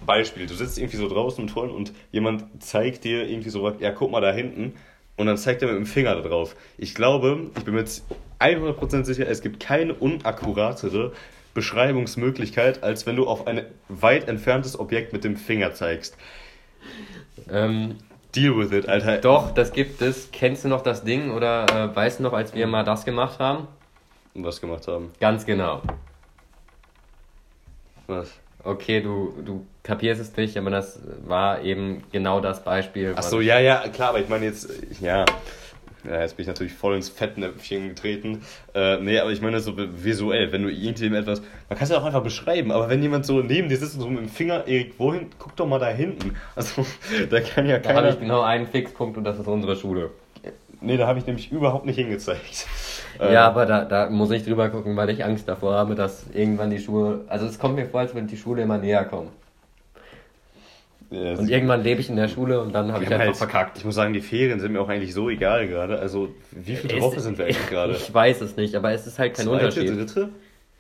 Beispiel, 0.04 0.46
du 0.46 0.54
sitzt 0.54 0.78
irgendwie 0.78 0.98
so 0.98 1.08
draußen 1.08 1.42
mit 1.44 1.52
Freunden 1.52 1.74
und 1.74 1.92
jemand 2.12 2.62
zeigt 2.62 3.04
dir 3.04 3.28
irgendwie 3.28 3.50
so, 3.50 3.68
ja, 3.80 3.90
guck 3.90 4.10
mal 4.10 4.20
da 4.20 4.32
hinten. 4.32 4.74
Und 5.16 5.26
dann 5.26 5.38
zeigt 5.38 5.62
er 5.62 5.68
mit 5.68 5.78
dem 5.78 5.86
Finger 5.86 6.14
da 6.14 6.20
drauf. 6.20 6.54
Ich 6.76 6.94
glaube, 6.94 7.50
ich 7.56 7.64
bin 7.64 7.72
mir 7.72 7.80
jetzt 7.80 8.04
100% 8.38 9.04
sicher, 9.04 9.26
es 9.26 9.40
gibt 9.40 9.60
keine 9.60 9.94
unakkuratere 9.94 11.12
Beschreibungsmöglichkeit, 11.56 12.84
als 12.84 13.06
wenn 13.06 13.16
du 13.16 13.26
auf 13.26 13.48
ein 13.48 13.64
weit 13.88 14.28
entferntes 14.28 14.78
Objekt 14.78 15.12
mit 15.12 15.24
dem 15.24 15.36
Finger 15.36 15.74
zeigst. 15.74 16.16
Ähm, 17.50 17.96
Deal 18.34 18.56
with 18.56 18.70
it, 18.70 18.88
Alter. 18.88 19.18
doch, 19.18 19.50
das 19.50 19.72
gibt 19.72 20.00
es. 20.02 20.30
Kennst 20.30 20.64
du 20.64 20.68
noch 20.68 20.82
das 20.82 21.02
Ding 21.02 21.32
oder 21.32 21.64
äh, 21.64 21.96
weißt 21.96 22.20
du 22.20 22.22
noch, 22.22 22.34
als 22.34 22.54
wir 22.54 22.68
mal 22.68 22.84
das 22.84 23.04
gemacht 23.04 23.40
haben? 23.40 23.66
was 24.34 24.60
gemacht 24.60 24.86
haben. 24.86 25.12
Ganz 25.18 25.46
genau. 25.46 25.80
Was? 28.06 28.30
Okay, 28.62 29.00
du, 29.00 29.32
du 29.44 29.66
kapierst 29.82 30.20
es 30.20 30.36
nicht, 30.36 30.56
aber 30.56 30.70
das 30.70 31.00
war 31.24 31.62
eben 31.62 32.02
genau 32.12 32.40
das 32.40 32.62
Beispiel. 32.62 33.14
Ach 33.16 33.22
so, 33.22 33.40
ja, 33.40 33.58
ja, 33.58 33.88
klar, 33.88 34.10
aber 34.10 34.20
ich 34.20 34.28
meine 34.28 34.44
jetzt, 34.44 34.68
ja. 35.00 35.24
Ja, 36.08 36.20
jetzt 36.20 36.36
bin 36.36 36.42
ich 36.44 36.48
natürlich 36.48 36.72
voll 36.72 36.94
ins 36.96 37.08
Fettnäpfchen 37.08 37.88
getreten. 37.88 38.42
Äh, 38.74 38.98
nee, 38.98 39.18
aber 39.18 39.30
ich 39.32 39.40
meine 39.42 39.60
so 39.60 39.74
visuell, 39.76 40.52
wenn 40.52 40.62
du 40.62 40.70
irgendjemandem 40.70 41.22
etwas. 41.22 41.40
Man 41.68 41.78
kann 41.78 41.84
es 41.84 41.90
ja 41.90 41.98
auch 41.98 42.04
einfach 42.04 42.22
beschreiben, 42.22 42.70
aber 42.70 42.88
wenn 42.88 43.02
jemand 43.02 43.26
so 43.26 43.40
neben 43.40 43.68
dir 43.68 43.76
sitzt 43.76 43.96
und 43.96 44.00
so 44.02 44.08
mit 44.08 44.20
dem 44.20 44.28
Finger, 44.28 44.66
Erik, 44.66 44.94
wohin? 44.98 45.26
Guck 45.38 45.56
doch 45.56 45.66
mal 45.66 45.78
da 45.80 45.88
hinten. 45.88 46.36
Also, 46.54 46.86
da 47.30 47.40
kann 47.40 47.66
ja 47.66 47.78
Da 47.78 47.88
habe 47.90 47.98
keiner. 48.00 48.10
ich 48.10 48.20
genau 48.20 48.42
einen 48.42 48.66
Fixpunkt 48.66 49.16
und 49.18 49.24
das 49.24 49.38
ist 49.38 49.46
unsere 49.48 49.76
Schule. 49.76 50.10
Nee, 50.80 50.98
da 50.98 51.06
habe 51.06 51.18
ich 51.18 51.26
nämlich 51.26 51.50
überhaupt 51.50 51.86
nicht 51.86 51.96
hingezeigt. 51.96 52.66
Ja, 53.18 53.46
aber 53.46 53.64
da, 53.64 53.86
da 53.86 54.10
muss 54.10 54.30
ich 54.30 54.44
drüber 54.44 54.68
gucken, 54.68 54.94
weil 54.94 55.08
ich 55.08 55.24
Angst 55.24 55.48
davor 55.48 55.72
habe, 55.72 55.94
dass 55.94 56.26
irgendwann 56.34 56.68
die 56.68 56.78
Schule. 56.78 57.24
Also 57.28 57.46
es 57.46 57.58
kommt 57.58 57.76
mir 57.76 57.86
vor, 57.86 58.00
als 58.00 58.12
würde 58.12 58.26
die 58.26 58.36
Schule 58.36 58.60
immer 58.60 58.76
näher 58.76 59.06
kommen. 59.06 59.30
Ja, 61.10 61.34
Und 61.34 61.48
irgendwann 61.48 61.82
lebe 61.82 62.00
ich 62.00 62.08
in 62.08 62.16
der 62.16 62.28
Schule 62.28 62.60
und 62.60 62.72
dann 62.72 62.92
habe 62.92 63.04
ich 63.04 63.10
einfach 63.10 63.26
halt- 63.26 63.36
verkackt. 63.36 63.78
Ich 63.78 63.84
muss 63.84 63.94
sagen, 63.94 64.12
die 64.12 64.20
Ferien 64.20 64.60
sind 64.60 64.72
mir 64.72 64.80
auch 64.80 64.88
eigentlich 64.88 65.14
so 65.14 65.28
egal 65.30 65.66
gerade. 65.68 65.98
Also, 65.98 66.28
wie 66.52 66.76
viele 66.76 66.94
Ist- 66.96 67.02
Woche 67.02 67.20
sind 67.20 67.38
wir 67.38 67.44
eigentlich 67.46 67.66
gerade? 67.68 67.92
Ich 67.96 68.12
weiß 68.12 68.40
es 68.40 68.56
nicht, 68.56 68.74
aber 68.74 68.92
es 68.92 69.06
ist 69.06 69.18
halt 69.18 69.34
kein 69.34 69.46
Zweite, 69.46 69.66
Unterschied. 69.66 69.96
dritte? 69.96 70.28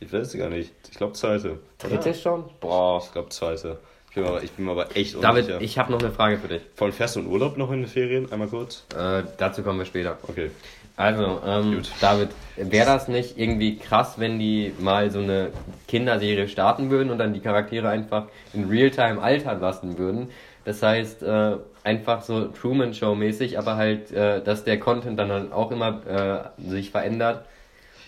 Ich 0.00 0.12
weiß 0.12 0.26
es 0.26 0.38
gar 0.38 0.50
nicht. 0.50 0.72
Ich 0.90 0.96
glaube 0.98 1.14
zweite. 1.14 1.58
Dritte 1.78 2.12
schon? 2.14 2.44
Boah, 2.60 3.02
ich 3.04 3.12
glaube 3.12 3.28
zweite. 3.30 3.78
Ich 4.10 4.14
bin, 4.22 4.24
aber, 4.30 4.42
ich 4.42 4.50
bin 4.52 4.68
aber 4.70 4.96
echt 4.96 5.14
David, 5.22 5.42
unsicher. 5.44 5.60
ich 5.60 5.78
habe 5.78 5.92
noch 5.92 6.00
eine 6.00 6.10
Frage 6.10 6.38
für 6.38 6.48
dich. 6.48 6.62
Von 6.74 6.90
fährst 6.90 7.16
du 7.16 7.20
in 7.20 7.26
Urlaub 7.26 7.58
noch 7.58 7.70
in 7.70 7.80
den 7.82 7.86
Ferien? 7.86 8.32
Einmal 8.32 8.48
kurz. 8.48 8.86
Äh, 8.98 9.22
dazu 9.36 9.62
kommen 9.62 9.78
wir 9.78 9.84
später. 9.84 10.16
Okay. 10.26 10.50
Also, 10.96 11.40
ähm. 11.46 11.82
David, 12.00 12.30
wäre 12.56 12.86
das 12.86 13.06
nicht 13.08 13.38
irgendwie 13.38 13.76
krass, 13.76 14.14
wenn 14.16 14.38
die 14.38 14.72
mal 14.78 15.10
so 15.10 15.18
eine 15.18 15.50
Kinderserie 15.88 16.48
starten 16.48 16.90
würden 16.90 17.10
und 17.10 17.18
dann 17.18 17.34
die 17.34 17.40
Charaktere 17.40 17.90
einfach 17.90 18.28
in 18.54 18.68
Realtime 18.68 19.20
altern 19.20 19.60
lassen 19.60 19.98
würden? 19.98 20.30
Das 20.64 20.82
heißt, 20.82 21.22
äh, 21.22 21.56
einfach 21.84 22.22
so 22.22 22.46
Truman 22.46 22.94
Show 22.94 23.14
mäßig, 23.14 23.58
aber 23.58 23.76
halt, 23.76 24.10
äh, 24.10 24.42
dass 24.42 24.64
der 24.64 24.80
Content 24.80 25.18
dann 25.18 25.30
halt 25.30 25.52
auch 25.52 25.70
immer 25.70 26.50
äh, 26.58 26.68
sich 26.68 26.90
verändert 26.90 27.44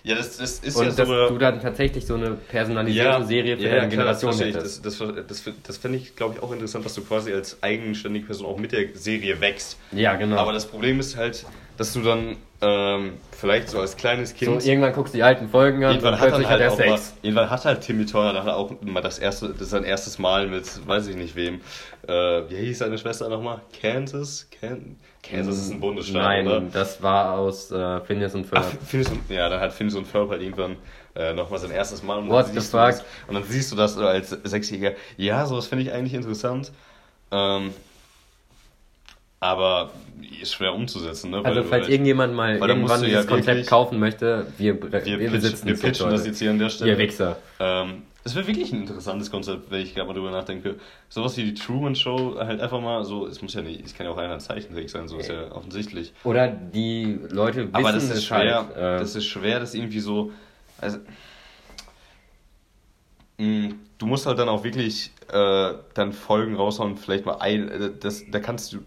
Ja, 0.03 0.17
das, 0.17 0.39
das 0.39 0.59
ist 0.61 0.75
und 0.75 0.87
ja 0.87 0.93
dass 0.93 1.07
so. 1.07 1.29
du 1.29 1.39
dann 1.39 1.61
tatsächlich 1.61 2.07
so 2.07 2.15
eine 2.15 2.31
personalisierte 2.31 3.25
Serie 3.27 3.57
für 3.59 3.65
ja, 3.69 3.77
deine 3.77 3.89
klar, 3.91 4.07
das 4.07 4.21
Generation 4.21 4.49
ich. 4.49 4.57
hättest. 4.57 4.85
Das, 4.85 4.99
das, 4.99 5.27
das, 5.29 5.55
das 5.63 5.77
fände 5.79 5.99
ich, 5.99 6.17
glaube 6.17 6.35
ich, 6.37 6.43
auch 6.43 6.51
interessant, 6.51 6.85
dass 6.85 6.95
du 6.95 7.03
quasi 7.03 7.33
als 7.33 7.63
eigenständige 7.63 8.27
Person 8.27 8.47
auch 8.47 8.59
mit 8.59 8.73
der 8.73 8.87
Serie 8.95 9.41
wächst. 9.41 9.77
Ja, 9.93 10.17
genau. 10.17 10.39
Aber 10.39 10.53
das 10.53 10.67
Problem 10.67 10.99
ist 10.99 11.17
halt, 11.17 11.45
dass 11.79 11.93
du 11.93 12.03
dann 12.03 12.37
ähm, 12.61 13.13
vielleicht 13.31 13.69
so 13.69 13.79
als 13.79 13.97
kleines 13.97 14.31
so, 14.31 14.37
Kind. 14.37 14.67
irgendwann 14.67 14.93
guckst 14.93 15.15
du 15.15 15.19
die 15.19 15.23
alten 15.23 15.49
Folgen 15.49 15.85
an 15.85 15.93
Irgendwann 15.93 16.15
und 16.15 16.21
hat, 16.21 16.29
plötzlich 16.29 16.49
halt 16.49 16.61
hat 16.61 16.67
er 16.67 16.73
auch 16.73 16.79
mal, 16.79 16.99
Sex. 16.99 17.15
irgendwann 17.23 17.51
hat 17.51 17.65
halt 17.65 17.81
Timmy 17.81 18.05
Turner 18.05 18.33
dann 18.33 18.49
auch 18.49 18.73
mal 18.83 19.01
das 19.01 19.21
erste, 19.21 19.55
das 19.57 19.71
sein 19.71 19.85
erstes 19.85 20.19
Mal 20.19 20.49
mit, 20.49 20.65
weiß 20.87 21.07
ich 21.07 21.17
nicht 21.17 21.37
wem. 21.37 21.61
Äh, 22.07 22.13
wie 22.51 22.57
hieß 22.57 22.79
seine 22.79 22.99
Schwester 22.99 23.29
nochmal? 23.29 23.63
Kansas? 23.81 24.49
Kan 24.61 24.97
Kansas 25.23 25.59
ist 25.59 25.71
ein 25.71 25.81
Bundesstaat, 25.81 26.23
Nein, 26.23 26.47
oder? 26.47 26.61
das 26.61 27.03
war 27.03 27.39
aus 27.39 27.71
äh, 27.71 28.01
Phineas 28.01 28.35
und 28.35 28.47
Ferb. 28.47 28.65
Ach, 28.67 28.87
Phineas 28.87 29.11
und, 29.11 29.31
ja, 29.31 29.49
dann 29.49 29.61
hat 29.61 29.73
Phineas 29.73 29.95
und 29.95 30.07
Ferb 30.07 30.31
halt 30.31 30.43
irgendwann 30.43 30.77
äh, 31.15 31.33
nochmal 31.35 31.61
sein 31.61 31.71
erstes 31.71 32.03
Mal. 32.03 32.19
Und 32.19 32.29
What 32.29 32.47
dann 32.47 32.55
the 32.55 32.61
siehst 32.61 32.73
du 32.73 32.79
fuck? 32.79 32.87
Das, 32.89 33.05
und 33.29 33.35
dann 33.35 33.45
siehst 33.45 33.71
du 33.71 33.77
das 33.77 33.95
so 33.95 34.07
als 34.07 34.31
Sechsjähriger. 34.31 34.93
Ja, 35.17 35.47
sowas 35.47 35.67
finde 35.67 35.85
ich 35.85 35.93
eigentlich 35.93 36.15
interessant. 36.15 36.73
Ähm, 37.31 37.73
aber 39.41 39.91
ist 40.43 40.55
schwer 40.55 40.75
umzusetzen, 40.75 41.31
ne? 41.31 41.43
Also 41.45 41.63
du 41.63 41.67
falls 41.69 41.83
halt- 41.85 41.93
irgendjemand 41.93 42.35
mal 42.35 42.61
weil 42.61 42.69
irgendwann 42.71 43.01
dieses 43.03 43.25
ja 43.25 43.29
Konzept 43.29 43.47
wirklich- 43.47 43.67
kaufen 43.67 43.99
möchte, 43.99 44.47
wir, 44.59 44.81
wir, 44.83 45.19
wir, 45.21 45.31
besitzen 45.31 45.67
wir 45.69 45.77
pitchen 45.79 46.11
das 46.11 46.27
jetzt 46.27 46.39
hier 46.39 46.51
an 46.51 46.59
der 46.59 46.69
Stelle. 46.71 46.91
Ihr 46.93 46.99
Wichser. 46.99 47.37
Ähm, 47.61 48.03
es 48.25 48.35
wäre 48.35 48.47
wirklich 48.47 48.73
ein 48.73 48.81
interessantes 48.83 49.31
Konzept, 49.31 49.71
wenn 49.71 49.81
ich 49.81 49.95
gerade 49.95 50.07
mal 50.09 50.13
drüber 50.15 50.31
nachdenke. 50.31 50.75
Sowas 51.09 51.37
wie 51.39 51.45
die 51.45 51.55
Truman 51.55 51.95
Show, 51.95 52.37
halt 52.39 52.61
einfach 52.61 52.81
mal 52.81 53.05
so, 53.05 53.27
es 53.27 53.41
muss 53.41 53.55
ja 53.55 53.63
nicht, 53.63 53.85
es 53.87 53.95
kann 53.95 54.05
ja 54.07 54.13
auch 54.13 54.19
einer 54.19 54.39
Zeichentrick 54.39 54.91
sein, 54.91 55.09
so 55.09 55.17
ist 55.19 55.29
ja 55.31 55.51
offensichtlich. 55.53 56.13
Oder 56.25 56.49
die 56.49 57.19
Leute 57.31 57.61
wissen 57.63 57.75
Aber 57.75 57.93
das 57.93 58.05
ist 58.11 58.25
schwer, 58.27 58.67
halt. 58.75 58.77
Äh, 58.77 58.99
das 58.99 59.15
ist 59.17 59.25
schwer, 59.27 59.61
das 59.61 59.73
irgendwie 59.75 60.01
so, 60.01 60.33
also, 60.79 60.99
mh, 63.39 63.71
du 63.99 64.07
musst 64.07 64.27
halt 64.27 64.39
dann 64.39 64.49
auch 64.49 64.65
wirklich 64.65 65.11
äh, 65.33 65.73
dann 65.95 66.13
Folgen 66.13 66.57
raushauen, 66.57 66.97
vielleicht 66.97 67.25
mal 67.25 67.37
ein, 67.39 67.69
äh, 67.69 67.91
das, 67.99 68.25
da 68.31 68.41
kannst 68.41 68.73
du, 68.73 68.79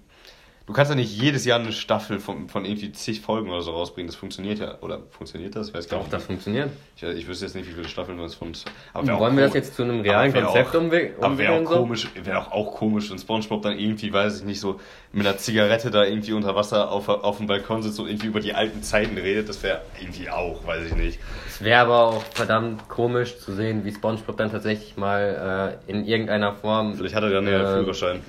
du 0.71 0.75
kannst 0.77 0.89
ja 0.89 0.95
nicht 0.95 1.11
jedes 1.21 1.43
Jahr 1.43 1.59
eine 1.59 1.73
Staffel 1.73 2.19
von, 2.21 2.47
von 2.47 2.63
irgendwie 2.63 2.93
zig 2.93 3.19
Folgen 3.19 3.49
oder 3.49 3.61
so 3.61 3.71
rausbringen, 3.71 4.07
das 4.07 4.15
funktioniert 4.15 4.59
ja, 4.59 4.77
oder 4.79 4.99
funktioniert 5.09 5.53
das? 5.55 5.67
Ich 5.67 5.73
weiß 5.73 5.89
gar 5.89 5.97
doch, 5.97 6.05
nicht. 6.05 6.13
das 6.13 6.23
funktioniert. 6.23 6.69
Ich, 6.95 7.03
ich 7.03 7.27
wüsste 7.27 7.43
jetzt 7.45 7.55
nicht, 7.55 7.67
wie 7.67 7.73
viele 7.73 7.89
Staffeln 7.89 8.17
es 8.19 8.35
von. 8.35 8.53
Aber 8.93 9.19
Wollen 9.19 9.35
wir 9.35 9.43
das 9.43 9.53
jetzt 9.53 9.75
zu 9.75 9.83
einem 9.83 9.99
realen 9.99 10.31
Konzept 10.31 10.69
auch, 10.73 10.79
umwi- 10.79 11.11
Aber 11.19 11.37
wäre 11.37 11.53
umwickeln? 11.53 11.67
auch 11.67 11.81
komisch, 11.81 12.07
wäre 12.23 12.39
auch, 12.39 12.51
auch 12.53 12.71
komisch, 12.75 13.11
wenn 13.11 13.19
Spongebob 13.19 13.61
dann 13.63 13.77
irgendwie, 13.77 14.13
weiß 14.13 14.39
ich 14.39 14.45
nicht, 14.45 14.61
so 14.61 14.79
mit 15.11 15.27
einer 15.27 15.37
Zigarette 15.37 15.91
da 15.91 16.05
irgendwie 16.05 16.31
unter 16.31 16.55
Wasser 16.55 16.89
auf, 16.89 17.09
auf 17.09 17.35
dem 17.37 17.47
Balkon 17.47 17.83
sitzt 17.83 17.99
und 17.99 18.07
irgendwie 18.07 18.27
über 18.27 18.39
die 18.39 18.53
alten 18.53 18.81
Zeiten 18.81 19.17
redet. 19.17 19.49
Das 19.49 19.61
wäre 19.63 19.81
irgendwie 19.99 20.29
auch, 20.29 20.65
weiß 20.65 20.85
ich 20.85 20.95
nicht. 20.95 21.19
Es 21.47 21.61
wäre 21.61 21.81
aber 21.81 21.99
auch 22.05 22.23
verdammt 22.33 22.87
komisch 22.87 23.37
zu 23.39 23.51
sehen, 23.51 23.83
wie 23.83 23.91
SpongeBob 23.93 24.37
dann 24.37 24.51
tatsächlich 24.51 24.95
mal 24.95 25.77
äh, 25.87 25.91
in 25.91 26.05
irgendeiner 26.05 26.53
Form 26.53 26.95
Vielleicht 26.95 27.15
hat 27.15 27.23
er 27.23 27.29
dann 27.31 27.45
ja 27.47 27.73
äh, 27.75 27.79
Führerschein. 27.79 28.21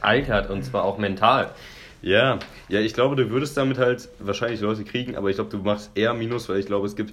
altert 0.00 0.50
und 0.50 0.64
zwar 0.64 0.84
auch 0.84 0.98
mental. 0.98 1.50
Ja, 2.02 2.38
ja, 2.68 2.80
ich 2.80 2.94
glaube, 2.94 3.16
du 3.16 3.30
würdest 3.30 3.56
damit 3.56 3.78
halt 3.78 4.08
wahrscheinlich 4.18 4.60
Leute 4.60 4.84
kriegen, 4.84 5.16
aber 5.16 5.30
ich 5.30 5.36
glaube, 5.36 5.50
du 5.50 5.58
machst 5.58 5.90
eher 5.94 6.14
Minus, 6.14 6.48
weil 6.48 6.58
ich 6.58 6.66
glaube, 6.66 6.86
es 6.86 6.94
gibt 6.94 7.12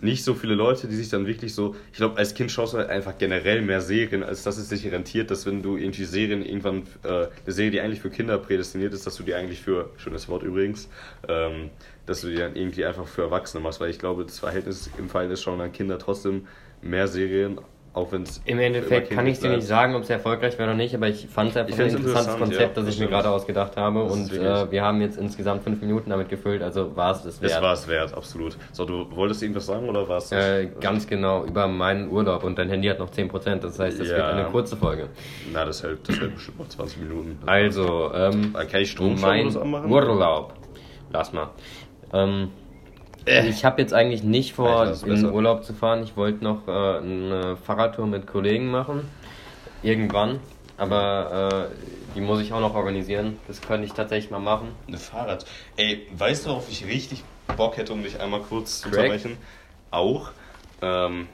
nicht 0.00 0.24
so 0.24 0.34
viele 0.34 0.54
Leute, 0.54 0.88
die 0.88 0.96
sich 0.96 1.08
dann 1.10 1.26
wirklich 1.26 1.54
so. 1.54 1.76
Ich 1.92 1.98
glaube, 1.98 2.18
als 2.18 2.34
Kind 2.34 2.50
schaust 2.50 2.74
du 2.74 2.78
halt 2.78 2.90
einfach 2.90 3.16
generell 3.18 3.62
mehr 3.62 3.80
Serien, 3.80 4.24
als 4.24 4.42
dass 4.42 4.58
es 4.58 4.68
sich 4.68 4.90
rentiert, 4.90 5.30
dass 5.30 5.46
wenn 5.46 5.62
du 5.62 5.76
irgendwie 5.76 6.04
Serien 6.04 6.44
irgendwann, 6.44 6.82
äh, 7.04 7.08
eine 7.08 7.28
Serie, 7.46 7.70
die 7.70 7.80
eigentlich 7.80 8.00
für 8.00 8.10
Kinder 8.10 8.36
prädestiniert 8.38 8.92
ist, 8.94 9.06
dass 9.06 9.14
du 9.16 9.22
die 9.22 9.34
eigentlich 9.34 9.60
für, 9.60 9.90
schönes 9.96 10.28
Wort 10.28 10.42
übrigens, 10.42 10.88
ähm, 11.28 11.70
dass 12.06 12.22
du 12.22 12.28
die 12.28 12.36
dann 12.36 12.56
irgendwie 12.56 12.84
einfach 12.84 13.06
für 13.06 13.22
Erwachsene 13.22 13.62
machst, 13.62 13.80
weil 13.80 13.90
ich 13.90 13.98
glaube, 14.00 14.24
das 14.24 14.40
Verhältnis 14.40 14.90
im 14.98 15.08
Verhältnis 15.08 15.40
schauen 15.40 15.60
dann 15.60 15.72
Kinder 15.72 15.98
trotzdem 15.98 16.46
mehr 16.80 17.06
Serien, 17.06 17.60
auch 17.94 18.10
wenn 18.10 18.22
es. 18.22 18.40
Im 18.46 18.58
Endeffekt 18.58 19.10
kann 19.10 19.26
ich 19.26 19.38
dir 19.38 19.50
nicht 19.50 19.66
sagen, 19.66 19.94
ob 19.94 20.02
es 20.02 20.10
erfolgreich 20.10 20.58
wäre 20.58 20.70
oder 20.70 20.76
nicht, 20.76 20.94
aber 20.94 21.08
ich 21.08 21.26
fand 21.26 21.50
es 21.50 21.56
einfach 21.58 21.78
ein 21.78 21.80
interessantes 21.88 22.14
interessant, 22.14 22.38
Konzept, 22.38 22.76
ja, 22.76 22.82
das 22.82 22.94
ich 22.94 23.00
mir 23.00 23.08
gerade 23.08 23.28
ausgedacht 23.28 23.76
habe. 23.76 24.04
Das 24.04 24.12
Und 24.12 24.32
äh, 24.32 24.70
wir 24.70 24.82
haben 24.82 25.00
jetzt 25.02 25.18
insgesamt 25.18 25.62
fünf 25.62 25.80
Minuten 25.82 26.08
damit 26.08 26.28
gefüllt, 26.30 26.62
also 26.62 26.96
war 26.96 27.12
es 27.12 27.22
das 27.22 27.34
Es 27.34 27.42
wert. 27.42 27.62
war 27.62 27.74
es 27.74 27.86
wert, 27.88 28.14
absolut. 28.14 28.56
So, 28.72 28.84
du 28.86 29.06
wolltest 29.14 29.42
irgendwas 29.42 29.66
sagen 29.66 29.88
oder 29.88 30.08
war 30.08 30.18
es? 30.18 30.32
Äh, 30.32 30.68
ganz 30.80 31.06
genau 31.06 31.44
über 31.44 31.68
meinen 31.68 32.10
Urlaub 32.10 32.44
und 32.44 32.58
dein 32.58 32.70
Handy 32.70 32.88
hat 32.88 32.98
noch 32.98 33.10
10%, 33.10 33.56
das 33.56 33.78
heißt, 33.78 34.00
das 34.00 34.08
Ja. 34.08 34.16
wird 34.16 34.26
eine 34.26 34.44
kurze 34.46 34.76
Folge. 34.76 35.08
Na, 35.52 35.64
das 35.66 35.82
hält, 35.82 36.08
das 36.08 36.18
hält 36.18 36.34
bestimmt 36.34 36.60
noch 36.60 36.68
20 36.68 36.98
Minuten. 36.98 37.38
Also, 37.46 38.10
ähm, 38.14 38.52
Kann 38.54 38.64
ich 38.66 38.72
mein 38.72 38.86
Stromschau 38.86 39.60
anmachen? 39.60 39.90
Urlaub. 39.92 40.54
Lass 41.10 41.32
mal. 41.34 41.50
Ähm, 42.14 42.48
ich 43.26 43.64
habe 43.64 43.80
jetzt 43.80 43.94
eigentlich 43.94 44.22
nicht 44.22 44.54
vor, 44.54 44.92
in 45.04 45.14
den. 45.14 45.30
Urlaub 45.30 45.64
zu 45.64 45.74
fahren. 45.74 46.02
Ich 46.02 46.16
wollte 46.16 46.42
noch 46.42 46.66
äh, 46.66 46.70
eine 46.70 47.56
Fahrradtour 47.56 48.06
mit 48.06 48.26
Kollegen 48.26 48.70
machen. 48.70 49.08
Irgendwann. 49.82 50.40
Aber 50.76 51.70
äh, 51.70 52.14
die 52.14 52.20
muss 52.20 52.40
ich 52.40 52.52
auch 52.52 52.60
noch 52.60 52.74
organisieren. 52.74 53.38
Das 53.46 53.60
könnte 53.60 53.86
ich 53.86 53.92
tatsächlich 53.92 54.30
mal 54.30 54.40
machen. 54.40 54.68
Eine 54.88 54.98
Fahrrad. 54.98 55.46
Ey, 55.76 56.06
weißt 56.16 56.46
du, 56.46 56.50
worauf 56.50 56.70
ich 56.70 56.86
richtig 56.86 57.24
Bock 57.56 57.76
hätte, 57.76 57.92
um 57.92 58.02
dich 58.02 58.20
einmal 58.20 58.40
kurz 58.40 58.80
zu 58.80 58.88
unterbrechen? 58.88 59.36
Auch. 59.90 60.30
Ähm, 60.80 61.28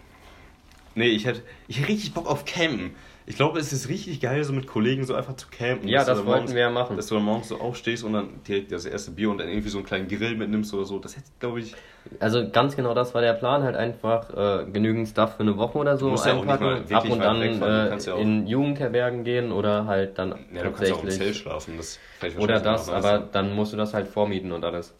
nee, 0.95 1.09
ich 1.09 1.25
hätte, 1.25 1.43
ich 1.69 1.79
hätte 1.79 1.89
richtig 1.89 2.15
Bock 2.15 2.27
auf 2.27 2.45
Campen. 2.45 2.95
Ich 3.29 3.37
glaube, 3.37 3.59
es 3.59 3.75
ist 3.75 3.91
richtig 3.91 4.21
geil, 4.23 4.43
so 4.43 4.55
mit 4.55 4.67
Kollegen 4.67 5.05
so 5.05 5.15
einfach 5.15 5.37
zu 5.37 5.49
campen. 5.51 5.87
Ja, 5.87 5.99
das 5.99 6.07
dann 6.07 6.17
wollten 6.27 6.29
morgens- 6.31 6.55
wir 6.55 6.61
ja 6.63 6.71
machen. 6.71 6.97
Dass 6.97 7.09
du 7.09 7.17
dann 7.17 7.25
morgens 7.25 7.49
so 7.49 7.61
aufstehst 7.61 8.03
und 8.03 8.15
dann 8.15 8.43
direkt 8.49 8.73
das 8.73 8.87
erste 8.87 9.11
Bier 9.11 9.29
und 9.31 9.37
dann 9.37 9.49
irgendwie 9.49 9.69
so 9.69 9.77
einen 9.77 9.87
kleinen 9.87 10.09
Grill 10.09 10.35
mitnimmst 10.35 10.73
oder 10.73 10.87
so. 10.87 10.99
Das 10.99 11.15
hätte, 11.15 11.27
glaube 11.39 11.61
ich, 11.61 11.75
Also 12.21 12.49
ganz 12.51 12.75
genau 12.75 12.95
das 12.95 13.13
war 13.15 13.21
der 13.21 13.35
Plan, 13.35 13.63
halt 13.65 13.77
einfach 13.77 14.31
äh, 14.35 14.65
genügend 14.71 15.09
Stuff 15.09 15.35
für 15.37 15.43
eine 15.43 15.59
Woche 15.59 15.77
oder 15.77 15.99
so 15.99 16.09
ja 16.15 16.23
einpacken, 16.23 16.89
wirklich 16.89 16.97
ab 16.97 17.05
und 17.11 17.61
du 17.61 17.67
äh, 17.67 17.99
ja 17.99 18.17
in 18.17 18.47
Jugendherbergen 18.47 19.25
gehen 19.25 19.53
oder 19.53 19.85
halt 19.85 20.17
dann 20.19 20.31
ja, 20.55 20.63
du 20.63 20.71
kannst 20.73 20.91
auch 20.93 21.03
im 21.05 21.11
Zelt 21.11 21.37
schlafen. 21.37 21.77
Das 21.77 21.99
oder 22.39 22.61
das, 22.61 22.89
aber 22.89 23.11
leisten. 23.13 23.29
dann 23.33 23.55
musst 23.55 23.75
du 23.75 23.77
das 23.77 23.93
halt 23.93 24.09
vormieten 24.09 24.53
und 24.53 24.65
alles. 24.65 24.95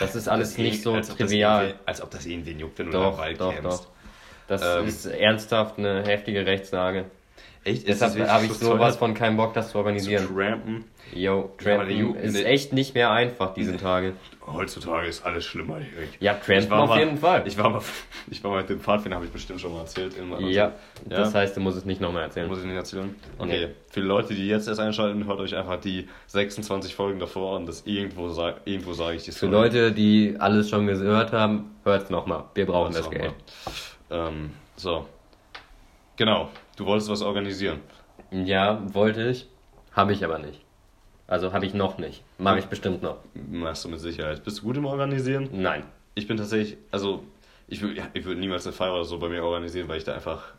Das 0.00 0.16
ist 0.16 0.28
alles 0.28 0.52
Das 0.52 0.58
nicht 0.58 0.82
so 0.82 0.94
als 0.94 1.14
trivial. 1.14 1.74
Als 1.84 2.00
ob 2.00 2.10
das 2.10 2.24
irgendwen 2.24 2.58
juckt, 2.58 2.78
wenn 2.78 2.86
du 2.86 2.92
Doch, 2.92 3.12
im 3.12 3.18
Wald 3.18 3.40
doch, 3.40 3.54
campst. 3.54 3.84
doch. 3.84 3.90
Das 4.48 4.62
Ähm. 4.80 4.86
ist 4.88 5.04
ernsthaft 5.06 5.78
eine 5.78 6.02
heftige 6.04 6.46
Rechtslage. 6.46 7.04
Echt? 7.64 7.88
Deshalb 7.88 8.18
habe 8.28 8.44
ich 8.44 8.52
sowas 8.52 8.96
von 8.96 9.14
keinem 9.14 9.36
Bock, 9.38 9.54
das 9.54 9.66
zu 9.68 9.72
Zu 9.72 9.78
organisieren. 9.78 10.26
trampen. 10.26 10.84
Yo, 11.14 11.50
Ja, 11.60 11.76
Trampen 11.76 11.96
Ju- 11.96 12.14
ist 12.16 12.34
echt 12.36 12.72
nicht 12.72 12.94
mehr 12.94 13.10
einfach 13.10 13.54
diese 13.54 13.76
Tage. 13.76 14.12
Heutzutage 14.46 15.06
ist 15.06 15.24
alles 15.24 15.44
schlimmer, 15.46 15.76
Erik. 15.78 16.10
Ja, 16.20 16.34
Trampen 16.34 16.58
Ich 16.64 16.70
war 16.70 16.82
auf 16.82 16.88
mal- 16.90 16.98
jeden 16.98 17.16
Fall. 17.16 17.42
Ich 17.46 17.56
war 17.56 17.70
mal, 17.70 17.80
ich 18.30 18.44
war 18.44 18.50
mal 18.50 18.60
mit 18.60 18.68
dem 18.68 18.80
Pfadfinder, 18.80 19.16
habe 19.16 19.24
ich 19.26 19.32
bestimmt 19.32 19.60
schon 19.62 19.72
mal 19.72 19.80
erzählt. 19.80 20.14
in- 20.18 20.32
also- 20.32 20.46
Ja, 20.46 20.72
das 21.08 21.32
Ja. 21.32 21.40
heißt, 21.40 21.56
du 21.56 21.60
musst 21.60 21.78
es 21.78 21.84
nicht 21.86 22.00
nochmal 22.02 22.24
erzählen. 22.24 22.48
Muss 22.48 22.58
ich 22.58 22.64
nicht 22.66 22.74
erzählen? 22.76 23.14
Okay. 23.38 23.66
Nee. 23.68 23.74
Für 23.90 24.00
die 24.00 24.06
Leute, 24.06 24.34
die 24.34 24.46
jetzt 24.48 24.68
erst 24.68 24.80
einschalten, 24.80 25.26
hört 25.26 25.40
euch 25.40 25.54
einfach 25.56 25.80
die 25.80 26.08
26 26.26 26.94
Folgen 26.94 27.18
davor 27.18 27.56
an. 27.56 27.64
Das 27.66 27.82
irgendwo, 27.86 28.28
sag, 28.28 28.56
irgendwo 28.66 28.92
sage 28.92 29.16
ich 29.16 29.22
die 29.24 29.32
Für 29.32 29.46
Leute, 29.46 29.92
die 29.92 30.36
alles 30.38 30.68
schon 30.68 30.86
gehört 30.86 31.32
haben, 31.32 31.70
hört's 31.84 32.10
nochmal. 32.10 32.44
Wir 32.54 32.66
brauchen 32.66 32.92
das 32.92 33.08
Geld. 33.10 33.32
Ähm, 34.10 34.50
so. 34.76 35.06
Genau. 36.16 36.50
Du 36.76 36.86
wolltest 36.86 37.10
was 37.10 37.22
organisieren. 37.22 37.80
Ja, 38.30 38.82
wollte 38.94 39.28
ich. 39.28 39.48
Habe 39.92 40.12
ich 40.12 40.24
aber 40.24 40.38
nicht. 40.38 40.60
Also 41.26 41.52
habe 41.52 41.66
ich 41.66 41.74
noch 41.74 41.98
nicht. 41.98 42.22
Mache 42.38 42.58
ich 42.58 42.66
bestimmt 42.66 43.02
noch. 43.02 43.18
Machst 43.34 43.84
du 43.84 43.88
mit 43.88 44.00
Sicherheit. 44.00 44.44
Bist 44.44 44.58
du 44.58 44.62
gut 44.62 44.76
im 44.76 44.84
Organisieren? 44.86 45.48
Nein. 45.52 45.84
Ich 46.14 46.28
bin 46.28 46.36
tatsächlich, 46.36 46.76
also, 46.90 47.24
ich 47.66 47.80
würde 47.80 48.02
ich 48.12 48.24
würd 48.24 48.38
niemals 48.38 48.66
eine 48.66 48.72
Feier 48.72 48.94
oder 48.94 49.04
so 49.04 49.18
bei 49.18 49.28
mir 49.28 49.42
organisieren, 49.42 49.88
weil 49.88 49.98
ich 49.98 50.04
da 50.04 50.14
einfach. 50.14 50.52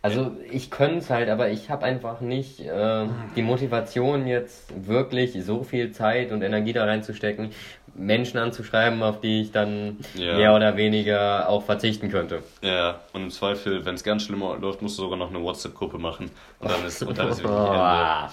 Also 0.00 0.32
ich 0.50 0.70
könnte 0.70 0.98
es 0.98 1.10
halt, 1.10 1.28
aber 1.28 1.50
ich 1.50 1.70
habe 1.70 1.84
einfach 1.84 2.20
nicht 2.20 2.60
äh, 2.60 3.06
die 3.34 3.42
Motivation 3.42 4.26
jetzt 4.26 4.86
wirklich 4.86 5.36
so 5.44 5.64
viel 5.64 5.90
Zeit 5.90 6.30
und 6.30 6.42
Energie 6.42 6.72
da 6.72 6.84
reinzustecken, 6.84 7.50
Menschen 7.94 8.38
anzuschreiben, 8.38 9.02
auf 9.02 9.20
die 9.20 9.42
ich 9.42 9.50
dann 9.50 9.98
Ja. 10.14 10.36
mehr 10.36 10.54
oder 10.54 10.76
weniger 10.76 11.48
auch 11.48 11.64
verzichten 11.64 12.10
könnte. 12.10 12.44
Ja, 12.62 13.00
und 13.12 13.24
im 13.24 13.30
Zweifel, 13.30 13.84
wenn 13.84 13.96
es 13.96 14.04
ganz 14.04 14.22
schlimm 14.22 14.40
läuft, 14.60 14.82
musst 14.82 14.98
du 14.98 15.02
sogar 15.02 15.18
noch 15.18 15.30
eine 15.30 15.42
WhatsApp-Gruppe 15.42 15.98
machen. 15.98 16.30
Und 16.60 16.70
dann 16.70 16.86
ist, 16.86 17.02
und 17.02 17.18
dann 17.18 17.28
ist 17.28 17.42
wirklich 17.42 17.56
Ende. 17.66 18.28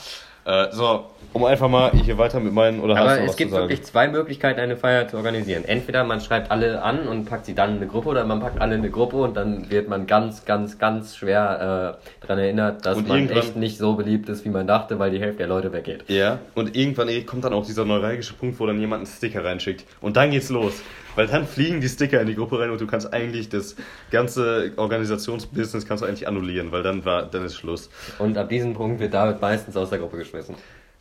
Äh, 0.45 0.67
so, 0.71 1.05
um 1.33 1.43
einfach 1.43 1.67
mal 1.67 1.91
hier 1.91 2.17
weiter 2.19 2.39
mit 2.39 2.53
meinen, 2.53 2.79
oder 2.79 2.95
hast 2.95 3.01
Aber 3.01 3.21
es 3.21 3.35
gibt 3.35 3.51
wirklich 3.51 3.83
zwei 3.83 4.07
Möglichkeiten, 4.07 4.59
eine 4.59 4.77
Feier 4.77 5.07
zu 5.07 5.17
organisieren. 5.17 5.65
Entweder 5.65 6.03
man 6.03 6.21
schreibt 6.21 6.51
alle 6.51 6.83
an 6.83 7.07
und 7.07 7.25
packt 7.25 7.47
sie 7.47 7.55
dann 7.55 7.71
in 7.71 7.75
eine 7.77 7.87
Gruppe 7.87 8.09
oder 8.09 8.23
man 8.25 8.39
packt 8.39 8.61
alle 8.61 8.75
in 8.75 8.81
eine 8.81 8.91
Gruppe 8.91 9.17
und 9.17 9.35
dann 9.35 9.69
wird 9.71 9.89
man 9.89 10.05
ganz, 10.05 10.45
ganz, 10.45 10.77
ganz 10.77 11.17
schwer 11.17 11.97
äh, 11.99 12.25
daran 12.25 12.39
erinnert, 12.39 12.85
dass 12.85 12.97
Und 12.97 13.07
man 13.07 13.27
echt 13.29 13.55
nicht 13.55 13.79
so 13.79 13.95
beliebt 13.95 14.29
ist, 14.29 14.45
wie 14.45 14.49
man 14.49 14.67
dachte, 14.67 14.99
weil 14.99 15.11
die 15.11 15.19
Hälfte 15.19 15.39
der 15.39 15.47
Leute 15.47 15.73
weggeht. 15.73 16.05
Ja, 16.07 16.39
und 16.53 16.75
irgendwann 16.75 17.09
kommt 17.25 17.43
dann 17.43 17.53
auch 17.53 17.65
dieser 17.65 17.83
neuralgische 17.83 18.35
Punkt, 18.35 18.59
wo 18.59 18.67
dann 18.67 18.79
jemand 18.79 18.99
einen 18.99 19.07
Sticker 19.07 19.43
reinschickt. 19.43 19.83
Und 19.99 20.15
dann 20.15 20.29
geht's 20.29 20.49
los. 20.49 20.81
Weil 21.15 21.27
dann 21.27 21.47
fliegen 21.47 21.81
die 21.81 21.89
Sticker 21.89 22.21
in 22.21 22.27
die 22.27 22.35
Gruppe 22.35 22.59
rein 22.59 22.69
und 22.69 22.81
du 22.81 22.87
kannst 22.87 23.13
eigentlich 23.13 23.49
das 23.49 23.75
ganze 24.11 24.73
Organisationsbusiness 24.75 25.85
kannst 25.85 26.03
du 26.03 26.07
eigentlich 26.07 26.27
annullieren, 26.27 26.71
weil 26.71 26.83
dann 26.83 27.05
war, 27.05 27.23
dann 27.23 27.45
ist 27.45 27.55
Schluss. 27.55 27.89
Und 28.19 28.37
ab 28.37 28.49
diesem 28.49 28.73
Punkt 28.73 28.99
wird 28.99 29.13
David 29.13 29.41
meistens 29.41 29.77
aus 29.77 29.89
der 29.89 29.99
Gruppe 29.99 30.17
geschmissen. 30.17 30.55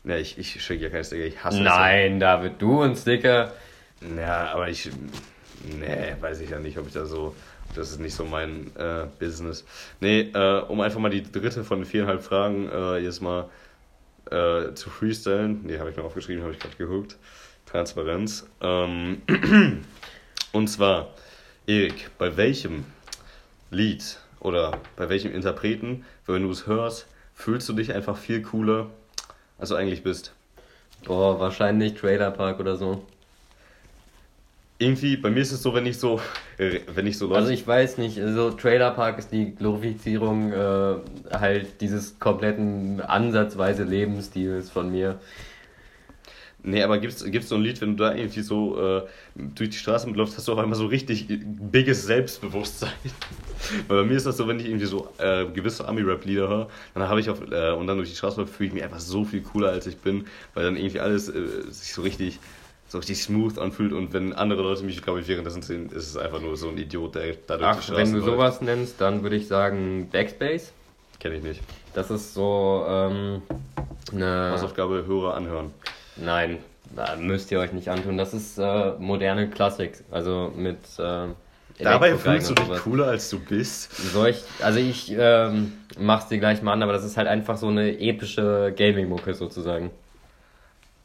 Ja, 0.04 0.16
ich, 0.16 0.38
ich 0.38 0.62
schicke 0.62 0.84
ja 0.84 0.90
keine 0.90 1.04
Sticker, 1.04 1.24
ich 1.24 1.42
hasse 1.42 1.62
Nein, 1.62 2.20
David, 2.20 2.54
du 2.58 2.82
ein 2.82 2.94
Sticker. 2.94 3.52
Ja, 4.16 4.52
aber 4.52 4.68
ich, 4.68 4.90
nee, 5.78 6.14
weiß 6.20 6.40
ich 6.40 6.50
ja 6.50 6.58
nicht, 6.58 6.78
ob 6.78 6.86
ich 6.86 6.92
da 6.92 7.06
so, 7.06 7.34
das 7.74 7.90
ist 7.90 8.00
nicht 8.00 8.14
so 8.14 8.24
mein 8.24 8.70
äh, 8.76 9.06
Business. 9.18 9.64
Nee, 10.00 10.30
äh, 10.34 10.60
um 10.68 10.80
einfach 10.80 11.00
mal 11.00 11.10
die 11.10 11.22
dritte 11.22 11.64
von 11.64 11.80
den 11.80 11.86
viereinhalb 11.86 12.22
Fragen 12.22 12.68
äh, 12.68 12.98
jetzt 12.98 13.22
mal 13.22 13.48
äh, 14.30 14.74
zu 14.74 14.90
freestylen. 14.90 15.62
Nee, 15.64 15.78
habe 15.78 15.90
ich 15.90 15.96
mir 15.96 16.04
aufgeschrieben, 16.04 16.42
habe 16.42 16.52
ich 16.52 16.58
gerade 16.58 16.76
geguckt. 16.76 17.16
Transparenz. 17.74 18.46
Ähm, 18.60 19.22
und 20.52 20.68
zwar, 20.68 21.08
Erik, 21.66 22.08
bei 22.18 22.36
welchem 22.36 22.84
Lied 23.72 24.18
oder 24.38 24.78
bei 24.94 25.08
welchem 25.08 25.34
Interpreten, 25.34 26.04
wenn 26.26 26.44
du 26.44 26.50
es 26.52 26.68
hörst, 26.68 27.08
fühlst 27.34 27.68
du 27.68 27.72
dich 27.72 27.92
einfach 27.92 28.16
viel 28.16 28.42
cooler, 28.42 28.90
als 29.58 29.70
du 29.70 29.74
eigentlich 29.74 30.04
bist? 30.04 30.32
Boah, 31.04 31.40
wahrscheinlich 31.40 31.94
Trailer 31.94 32.30
Park 32.30 32.60
oder 32.60 32.76
so. 32.76 33.04
Irgendwie, 34.78 35.16
bei 35.16 35.30
mir 35.30 35.40
ist 35.40 35.50
es 35.50 35.62
so, 35.62 35.74
wenn 35.74 35.86
ich 35.86 35.98
so, 35.98 36.20
wenn 36.58 37.06
ich 37.08 37.18
so 37.18 37.26
Leute. 37.26 37.40
Also 37.40 37.50
ich 37.50 37.66
weiß 37.66 37.98
nicht, 37.98 38.16
so 38.16 38.52
Trailer 38.52 38.92
Park 38.92 39.18
ist 39.18 39.32
die 39.32 39.52
Glorifizierung 39.52 40.52
äh, 40.52 40.94
halt 41.32 41.80
dieses 41.80 42.20
kompletten 42.20 43.00
ansatzweise 43.00 43.82
Lebensstils 43.82 44.70
von 44.70 44.92
mir. 44.92 45.18
Nee, 46.66 46.82
aber 46.82 46.96
gibt's, 46.98 47.22
gibt's 47.24 47.50
so 47.50 47.56
ein 47.56 47.62
Lied, 47.62 47.78
wenn 47.82 47.94
du 47.94 48.04
da 48.04 48.14
irgendwie 48.14 48.40
so 48.40 48.80
äh, 48.80 49.02
durch 49.34 49.68
die 49.68 49.76
Straße 49.76 50.06
mitläufst, 50.06 50.38
hast 50.38 50.48
du 50.48 50.52
auch 50.54 50.58
einmal 50.58 50.78
so 50.78 50.86
richtig 50.86 51.26
biges 51.28 52.06
Selbstbewusstsein. 52.06 52.92
Weil 53.88 54.02
bei 54.02 54.08
mir 54.08 54.16
ist 54.16 54.24
das 54.24 54.38
so, 54.38 54.48
wenn 54.48 54.58
ich 54.58 54.66
irgendwie 54.66 54.86
so 54.86 55.08
äh, 55.18 55.44
gewisse 55.44 55.86
Ami-Rap-Lieder 55.86 56.48
höre, 56.48 56.68
dann 56.94 57.06
habe 57.06 57.20
ich 57.20 57.28
auf, 57.28 57.42
äh, 57.50 57.72
und 57.72 57.86
dann 57.86 57.98
durch 57.98 58.08
die 58.08 58.16
Straße 58.16 58.46
fühle 58.46 58.68
ich 58.68 58.74
mich 58.74 58.82
einfach 58.82 58.98
so 58.98 59.24
viel 59.24 59.42
cooler, 59.42 59.68
als 59.68 59.86
ich 59.86 59.98
bin, 59.98 60.24
weil 60.54 60.64
dann 60.64 60.76
irgendwie 60.76 61.00
alles 61.00 61.28
äh, 61.28 61.70
sich 61.70 61.92
so 61.92 62.00
richtig, 62.00 62.40
so 62.88 62.96
richtig 62.96 63.18
smooth 63.22 63.58
anfühlt 63.58 63.92
und 63.92 64.14
wenn 64.14 64.32
andere 64.32 64.62
Leute 64.62 64.84
mich, 64.84 65.02
glaube 65.02 65.20
ich, 65.20 65.28
währenddessen 65.28 65.60
sehen, 65.60 65.90
ist 65.90 66.08
es 66.08 66.16
einfach 66.16 66.40
nur 66.40 66.56
so 66.56 66.70
ein 66.70 66.78
Idiot, 66.78 67.14
der 67.14 67.34
da 67.46 67.58
durch 67.58 67.58
die 67.58 67.64
Ach, 67.64 67.82
Straße 67.82 68.00
wenn 68.00 68.12
du 68.12 68.18
läuft. 68.20 68.30
sowas 68.30 68.60
nennst, 68.62 69.00
dann 69.02 69.22
würde 69.22 69.36
ich 69.36 69.48
sagen 69.48 70.08
Backspace. 70.10 70.72
Kenne 71.20 71.36
ich 71.36 71.42
nicht. 71.42 71.60
Das 71.92 72.10
ist 72.10 72.32
so 72.32 72.86
ähm, 72.88 73.42
eine... 74.12 74.52
Hausaufgabe, 74.52 75.04
Hörer 75.06 75.34
anhören. 75.34 75.72
Nein, 76.16 76.58
da 76.94 77.16
müsst 77.16 77.50
ihr 77.50 77.58
euch 77.60 77.72
nicht 77.72 77.88
antun. 77.88 78.16
Das 78.16 78.34
ist 78.34 78.58
äh, 78.58 78.92
moderne 78.98 79.50
Klassik. 79.50 80.04
Also 80.10 80.52
mit 80.54 80.78
äh, 80.98 81.26
Dabei 81.80 82.14
fühlst 82.16 82.50
du 82.50 82.54
dich 82.54 82.66
sowas. 82.66 82.82
cooler, 82.82 83.06
als 83.08 83.28
du 83.30 83.40
bist. 83.40 83.92
Soll 84.12 84.28
ich, 84.28 84.44
also 84.62 84.78
ich 84.78 85.12
ähm, 85.16 85.72
mach's 85.98 86.28
dir 86.28 86.38
gleich 86.38 86.62
mal 86.62 86.72
an, 86.72 86.82
aber 86.82 86.92
das 86.92 87.04
ist 87.04 87.16
halt 87.16 87.26
einfach 87.26 87.56
so 87.56 87.66
eine 87.68 87.98
epische 87.98 88.72
Gaming-Mucke 88.76 89.34
sozusagen. 89.34 89.90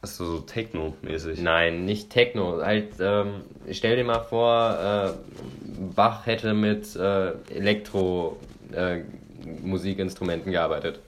Du 0.02 0.08
so 0.08 0.38
Techno-mäßig? 0.40 1.42
Nein, 1.42 1.84
nicht 1.84 2.08
Techno. 2.08 2.62
Halt, 2.62 2.94
ähm, 3.00 3.42
stell 3.70 3.96
dir 3.96 4.04
mal 4.04 4.20
vor, 4.20 4.78
äh, 4.80 5.10
Bach 5.94 6.24
hätte 6.24 6.54
mit 6.54 6.96
äh, 6.96 7.32
Elektro-Musikinstrumenten 7.52 10.52
gearbeitet. 10.52 11.00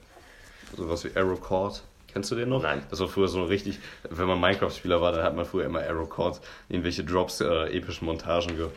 Sowas 0.77 1.03
wie 1.05 1.09
Arrow 1.15 1.41
Chord. 1.41 1.81
Kennst 2.13 2.31
du 2.31 2.35
den 2.35 2.49
noch? 2.49 2.61
Nein. 2.61 2.83
Das 2.89 2.99
war 2.99 3.07
früher 3.07 3.27
so 3.27 3.43
richtig, 3.43 3.79
wenn 4.09 4.27
man 4.27 4.39
Minecraft-Spieler 4.39 5.01
war, 5.01 5.11
dann 5.11 5.23
hat 5.23 5.35
man 5.35 5.45
früher 5.45 5.65
immer 5.65 5.81
Arrow 5.81 6.07
Chord, 6.09 6.39
irgendwelche 6.69 7.03
Drops, 7.03 7.41
äh, 7.41 7.65
epischen 7.75 8.05
Montagen 8.05 8.55
ge 8.55 8.67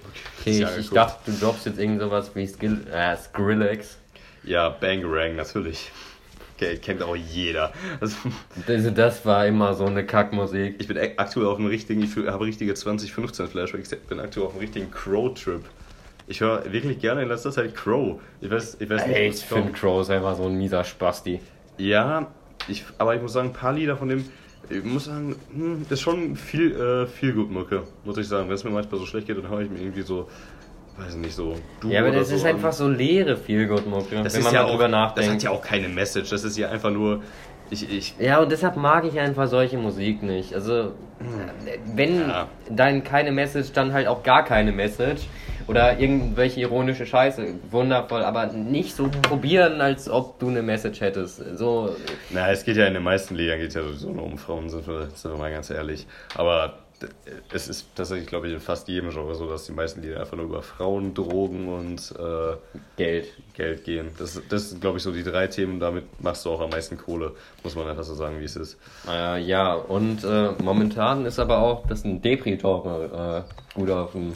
Okay, 0.40 0.64
ich, 0.64 0.78
ich 0.78 0.90
dachte, 0.90 1.30
du 1.30 1.38
droppst 1.38 1.66
jetzt 1.66 1.78
irgend 1.78 2.00
sowas 2.00 2.30
wie 2.34 2.46
Skill, 2.46 2.86
äh, 2.92 3.16
Skrillex. 3.16 3.98
Ja, 4.44 4.70
Bangarang, 4.70 5.36
natürlich. 5.36 5.90
Okay, 6.56 6.78
kennt 6.78 7.02
auch 7.02 7.14
jeder. 7.16 7.72
Also, 8.00 8.16
Also 8.66 8.90
das 8.90 9.26
war 9.26 9.46
immer 9.46 9.74
so 9.74 9.84
eine 9.84 10.06
Kackmusik. 10.06 10.76
ich 10.78 10.88
bin 10.88 10.96
ak- 10.96 11.14
aktuell 11.18 11.46
auf 11.48 11.58
einem 11.58 11.66
richtigen, 11.66 12.02
ich 12.02 12.16
habe 12.16 12.46
richtige 12.46 12.72
2015 12.72 13.48
Flashbacks, 13.48 13.92
ich 13.92 13.98
bin 14.04 14.18
aktuell 14.20 14.46
auf 14.46 14.52
einem 14.52 14.60
richtigen 14.60 14.90
Crow-Trip. 14.90 15.62
Ich 16.28 16.40
höre 16.40 16.72
wirklich 16.72 16.98
gerne 16.98 17.22
in 17.22 17.28
letzter 17.28 17.52
Zeit 17.52 17.74
Crow. 17.76 18.18
Ich 18.40 18.50
weiß, 18.50 18.78
ich 18.80 18.88
weiß 18.88 19.06
nicht, 19.06 19.16
Ey, 19.16 19.28
ich 19.28 19.44
finde 19.44 19.72
Crow 19.72 20.00
ist 20.00 20.10
einfach 20.10 20.34
so 20.36 20.44
ein 20.44 20.56
mieser 20.56 20.82
Spasti. 20.82 21.40
Ja, 21.78 22.26
ich, 22.68 22.84
aber 22.98 23.14
ich 23.14 23.22
muss 23.22 23.32
sagen, 23.32 23.48
ein 23.48 23.52
paar 23.52 23.72
Lieder 23.72 23.96
von 23.96 24.08
dem, 24.08 24.24
ich 24.68 24.82
muss 24.84 25.04
sagen, 25.04 25.36
hm, 25.54 25.86
ist 25.88 26.00
schon 26.00 26.34
viel, 26.36 26.74
äh, 26.74 27.06
viel 27.06 27.32
gut 27.32 27.50
Mucke, 27.50 27.84
muss 28.04 28.18
ich 28.18 28.26
sagen. 28.28 28.48
Wenn 28.48 28.54
es 28.56 28.64
mir 28.64 28.70
manchmal 28.70 28.98
so 29.00 29.06
schlecht 29.06 29.26
geht, 29.26 29.36
dann 29.38 29.48
höre 29.48 29.60
ich 29.60 29.70
mir 29.70 29.78
irgendwie 29.78 30.02
so, 30.02 30.28
weiß 30.98 31.14
ich 31.14 31.20
nicht, 31.20 31.34
so 31.34 31.54
du 31.80 31.90
Ja, 31.90 32.00
aber 32.00 32.10
das 32.10 32.30
so 32.30 32.34
ist 32.36 32.44
an. 32.44 32.54
einfach 32.56 32.72
so 32.72 32.88
leere 32.88 33.36
Feelgood-Mucke, 33.36 34.22
das 34.22 34.32
wenn 34.34 34.40
ist 34.40 34.44
man 34.44 34.54
ja 34.54 34.62
mal 34.64 34.70
drüber 34.70 34.84
Das 34.84 34.90
nachdenkt. 34.92 35.32
hat 35.34 35.42
ja 35.44 35.50
auch 35.50 35.62
keine 35.62 35.88
Message, 35.88 36.30
das 36.30 36.42
ist 36.44 36.56
ja 36.58 36.70
einfach 36.70 36.90
nur, 36.90 37.22
ich, 37.70 37.90
ich, 37.92 38.14
Ja, 38.18 38.40
und 38.40 38.50
deshalb 38.50 38.76
mag 38.76 39.04
ich 39.04 39.18
einfach 39.18 39.46
solche 39.48 39.76
Musik 39.76 40.22
nicht. 40.22 40.54
Also, 40.54 40.92
wenn 41.94 42.28
Ja. 42.28 42.48
dann 42.70 43.04
keine 43.04 43.32
Message, 43.32 43.72
dann 43.72 43.92
halt 43.92 44.06
auch 44.06 44.22
gar 44.22 44.44
keine 44.44 44.72
Message. 44.72 45.22
Oder 45.66 45.98
irgendwelche 45.98 46.60
ironische 46.60 47.06
Scheiße. 47.06 47.46
Wundervoll, 47.70 48.22
aber 48.22 48.46
nicht 48.46 48.94
so 48.94 49.10
probieren, 49.22 49.80
als 49.80 50.08
ob 50.08 50.38
du 50.38 50.48
eine 50.48 50.62
Message 50.62 51.00
hättest. 51.00 51.42
So, 51.56 51.96
na, 52.30 52.50
es 52.50 52.64
geht 52.64 52.76
ja 52.76 52.86
in 52.86 52.94
den 52.94 53.02
meisten 53.02 53.34
Liedern 53.34 53.58
geht 53.58 53.74
ja 53.74 53.82
sowieso 53.82 54.10
nur 54.12 54.24
um 54.24 54.38
Frauen, 54.38 54.68
sind 54.70 54.86
wir, 54.86 55.08
sind 55.14 55.32
wir 55.32 55.38
mal 55.38 55.50
ganz 55.50 55.70
ehrlich. 55.70 56.06
Aber 56.34 56.74
es 57.52 57.68
ist 57.68 57.94
tatsächlich, 57.94 58.26
glaube 58.26 58.48
ich, 58.48 58.54
in 58.54 58.60
fast 58.60 58.88
jedem 58.88 59.10
Genre 59.10 59.34
so, 59.34 59.48
dass 59.48 59.66
die 59.66 59.72
meisten 59.72 60.02
Lieder 60.02 60.20
einfach 60.20 60.36
nur 60.36 60.46
über 60.46 60.62
Frauen, 60.62 61.14
Drogen 61.14 61.68
und 61.68 62.14
äh, 62.18 62.56
Geld. 62.96 63.26
Geld 63.54 63.84
gehen. 63.84 64.10
Das, 64.18 64.40
das 64.48 64.70
sind, 64.70 64.80
glaube 64.80 64.98
ich, 64.98 65.02
so 65.02 65.12
die 65.12 65.22
drei 65.22 65.46
Themen, 65.46 65.80
damit 65.80 66.04
machst 66.22 66.44
du 66.44 66.50
auch 66.50 66.60
am 66.60 66.70
meisten 66.70 66.96
Kohle, 66.96 67.32
muss 67.62 67.74
man 67.74 67.86
einfach 67.86 68.04
so 68.04 68.14
sagen, 68.14 68.40
wie 68.40 68.44
es 68.44 68.56
ist. 68.56 68.78
Äh, 69.08 69.42
ja, 69.42 69.74
und 69.74 70.24
äh, 70.24 70.50
momentan 70.62 71.26
ist 71.26 71.38
aber 71.38 71.58
auch 71.58 71.86
das 71.86 72.04
ein 72.04 72.22
Depri-Genre 72.22 73.44
äh, 73.44 73.78
gut 73.78 73.90
auf 73.90 74.12
dem 74.12 74.32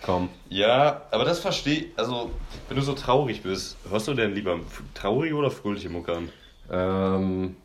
Kommen. 0.00 0.30
Ja, 0.48 1.02
aber 1.10 1.24
das 1.24 1.40
verstehe 1.40 1.92
also 1.96 2.30
wenn 2.68 2.76
du 2.76 2.82
so 2.82 2.94
traurig 2.94 3.42
bist, 3.42 3.76
hörst 3.88 4.08
du 4.08 4.14
denn 4.14 4.34
lieber 4.34 4.60
traurige 4.94 5.34
oder 5.34 5.50
fröhliche 5.50 5.88
Mucke 5.90 6.14
an? 6.16 6.32
Ähm, 6.70 7.56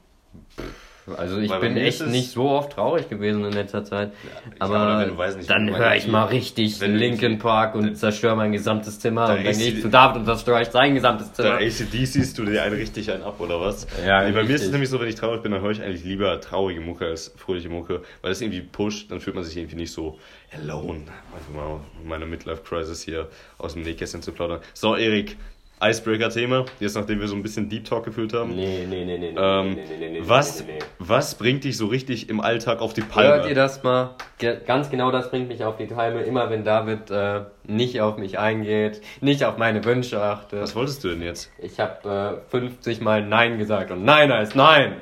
pff, 0.57 0.92
Also 1.17 1.37
ich 1.37 1.49
Weil 1.49 1.59
bin 1.59 1.77
echt 1.77 2.07
nicht 2.07 2.31
so 2.31 2.49
oft 2.49 2.73
traurig 2.73 3.09
gewesen 3.09 3.43
in 3.43 3.51
letzter 3.51 3.83
Zeit. 3.83 4.11
Ja, 4.23 4.51
Aber 4.59 4.99
wenn 4.99 5.09
du 5.09 5.17
weißt 5.17 5.37
nicht, 5.37 5.49
dann 5.49 5.75
höre 5.75 5.95
ich 5.95 6.07
mal 6.07 6.25
richtig 6.25 6.79
Linkin 6.79 7.39
Park 7.39 7.75
und 7.75 7.95
zerstöre 7.95 8.35
mein 8.37 8.53
gesamtes 8.53 8.99
Zimmer. 8.99 9.27
Da 9.27 9.35
Und 9.35 9.45
dann 9.45 9.57
gehe 9.57 9.67
ich 9.69 9.81
zu 9.81 9.89
David 9.89 10.17
und 10.17 10.25
zerstöre 10.25 10.61
ich 10.61 10.69
sein 10.69 10.93
gesamtes 10.93 11.33
Da 11.33 11.43
Zimmer. 11.43 11.55
ACDCst 11.55 12.37
du 12.37 12.45
dir 12.45 12.63
einen 12.63 12.75
richtig 12.75 13.11
einen 13.11 13.23
ab, 13.23 13.39
oder 13.39 13.59
was? 13.59 13.85
Ja, 14.05 14.23
nee, 14.23 14.31
bei 14.31 14.43
mir 14.43 14.55
ist 14.55 14.63
es 14.63 14.71
nämlich 14.71 14.89
so, 14.89 14.99
wenn 15.01 15.09
ich 15.09 15.15
traurig 15.15 15.41
bin, 15.41 15.51
dann 15.51 15.61
höre 15.61 15.71
ich 15.71 15.81
eigentlich 15.81 16.05
lieber 16.05 16.39
traurige 16.39 16.79
Mucke 16.79 17.05
als 17.05 17.33
fröhliche 17.35 17.69
Mucke, 17.69 18.01
weil 18.21 18.31
das 18.31 18.41
irgendwie 18.41 18.61
pusht, 18.61 19.11
dann 19.11 19.19
fühlt 19.19 19.35
man 19.35 19.43
sich 19.43 19.57
irgendwie 19.57 19.75
nicht 19.75 19.91
so 19.91 20.17
alone. 20.53 21.03
Einfach 21.35 21.53
mal 21.53 21.79
meine 22.05 22.25
Midlife-Crisis 22.25 23.03
hier 23.03 23.27
aus 23.57 23.73
dem 23.73 23.83
Nähkästchen 23.83 24.21
zu 24.21 24.31
plaudern. 24.31 24.61
So, 24.73 24.95
Erik, 24.95 25.37
Icebreaker-Thema, 25.83 26.65
jetzt 26.79 26.95
nachdem 26.95 27.19
wir 27.19 27.27
so 27.27 27.35
ein 27.35 27.43
bisschen 27.43 27.67
Deep 27.69 27.85
Talk 27.85 28.05
gefühlt 28.05 28.33
haben. 28.33 28.55
Nee, 28.55 28.85
nee, 28.89 29.05
nee, 29.05 29.17
nee, 29.17 29.33
Ähm, 29.37 29.73
nee, 29.73 29.81
nee, 29.89 29.97
nee, 29.99 30.09
nee, 30.11 30.21
was, 30.23 30.63
was 30.99 31.35
bringt 31.35 31.63
dich 31.63 31.77
so 31.77 31.87
richtig 31.87 32.29
im 32.29 32.39
Alltag 32.39 32.79
auf 32.81 32.93
die 32.93 33.01
Hört 33.01 33.11
Palme? 33.11 33.49
ihr 33.49 33.55
das 33.55 33.83
mal? 33.83 34.15
Ge 34.37 34.57
ganz 34.65 34.89
genau 34.89 35.11
das 35.11 35.29
bringt 35.29 35.47
mich 35.47 35.63
auf 35.63 35.77
die 35.77 35.85
Palme. 35.85 36.21
Immer 36.23 36.49
wenn 36.49 36.63
David 36.63 37.11
äh, 37.11 37.41
nicht 37.65 37.99
auf 38.01 38.17
mich 38.17 38.39
eingeht, 38.39 39.01
nicht 39.21 39.43
auf 39.43 39.57
meine 39.57 39.83
Wünsche 39.85 40.21
achtet. 40.21 40.61
Was 40.61 40.75
wolltest 40.75 41.03
du 41.03 41.09
denn 41.09 41.21
jetzt? 41.21 41.51
Ich 41.59 41.79
habe 41.79 42.41
äh, 42.47 42.49
50 42.51 43.01
Mal 43.01 43.25
Nein 43.25 43.57
gesagt 43.57 43.91
und 43.91 44.03
Nein 44.05 44.31
heißt 44.31 44.55
Nein. 44.55 44.95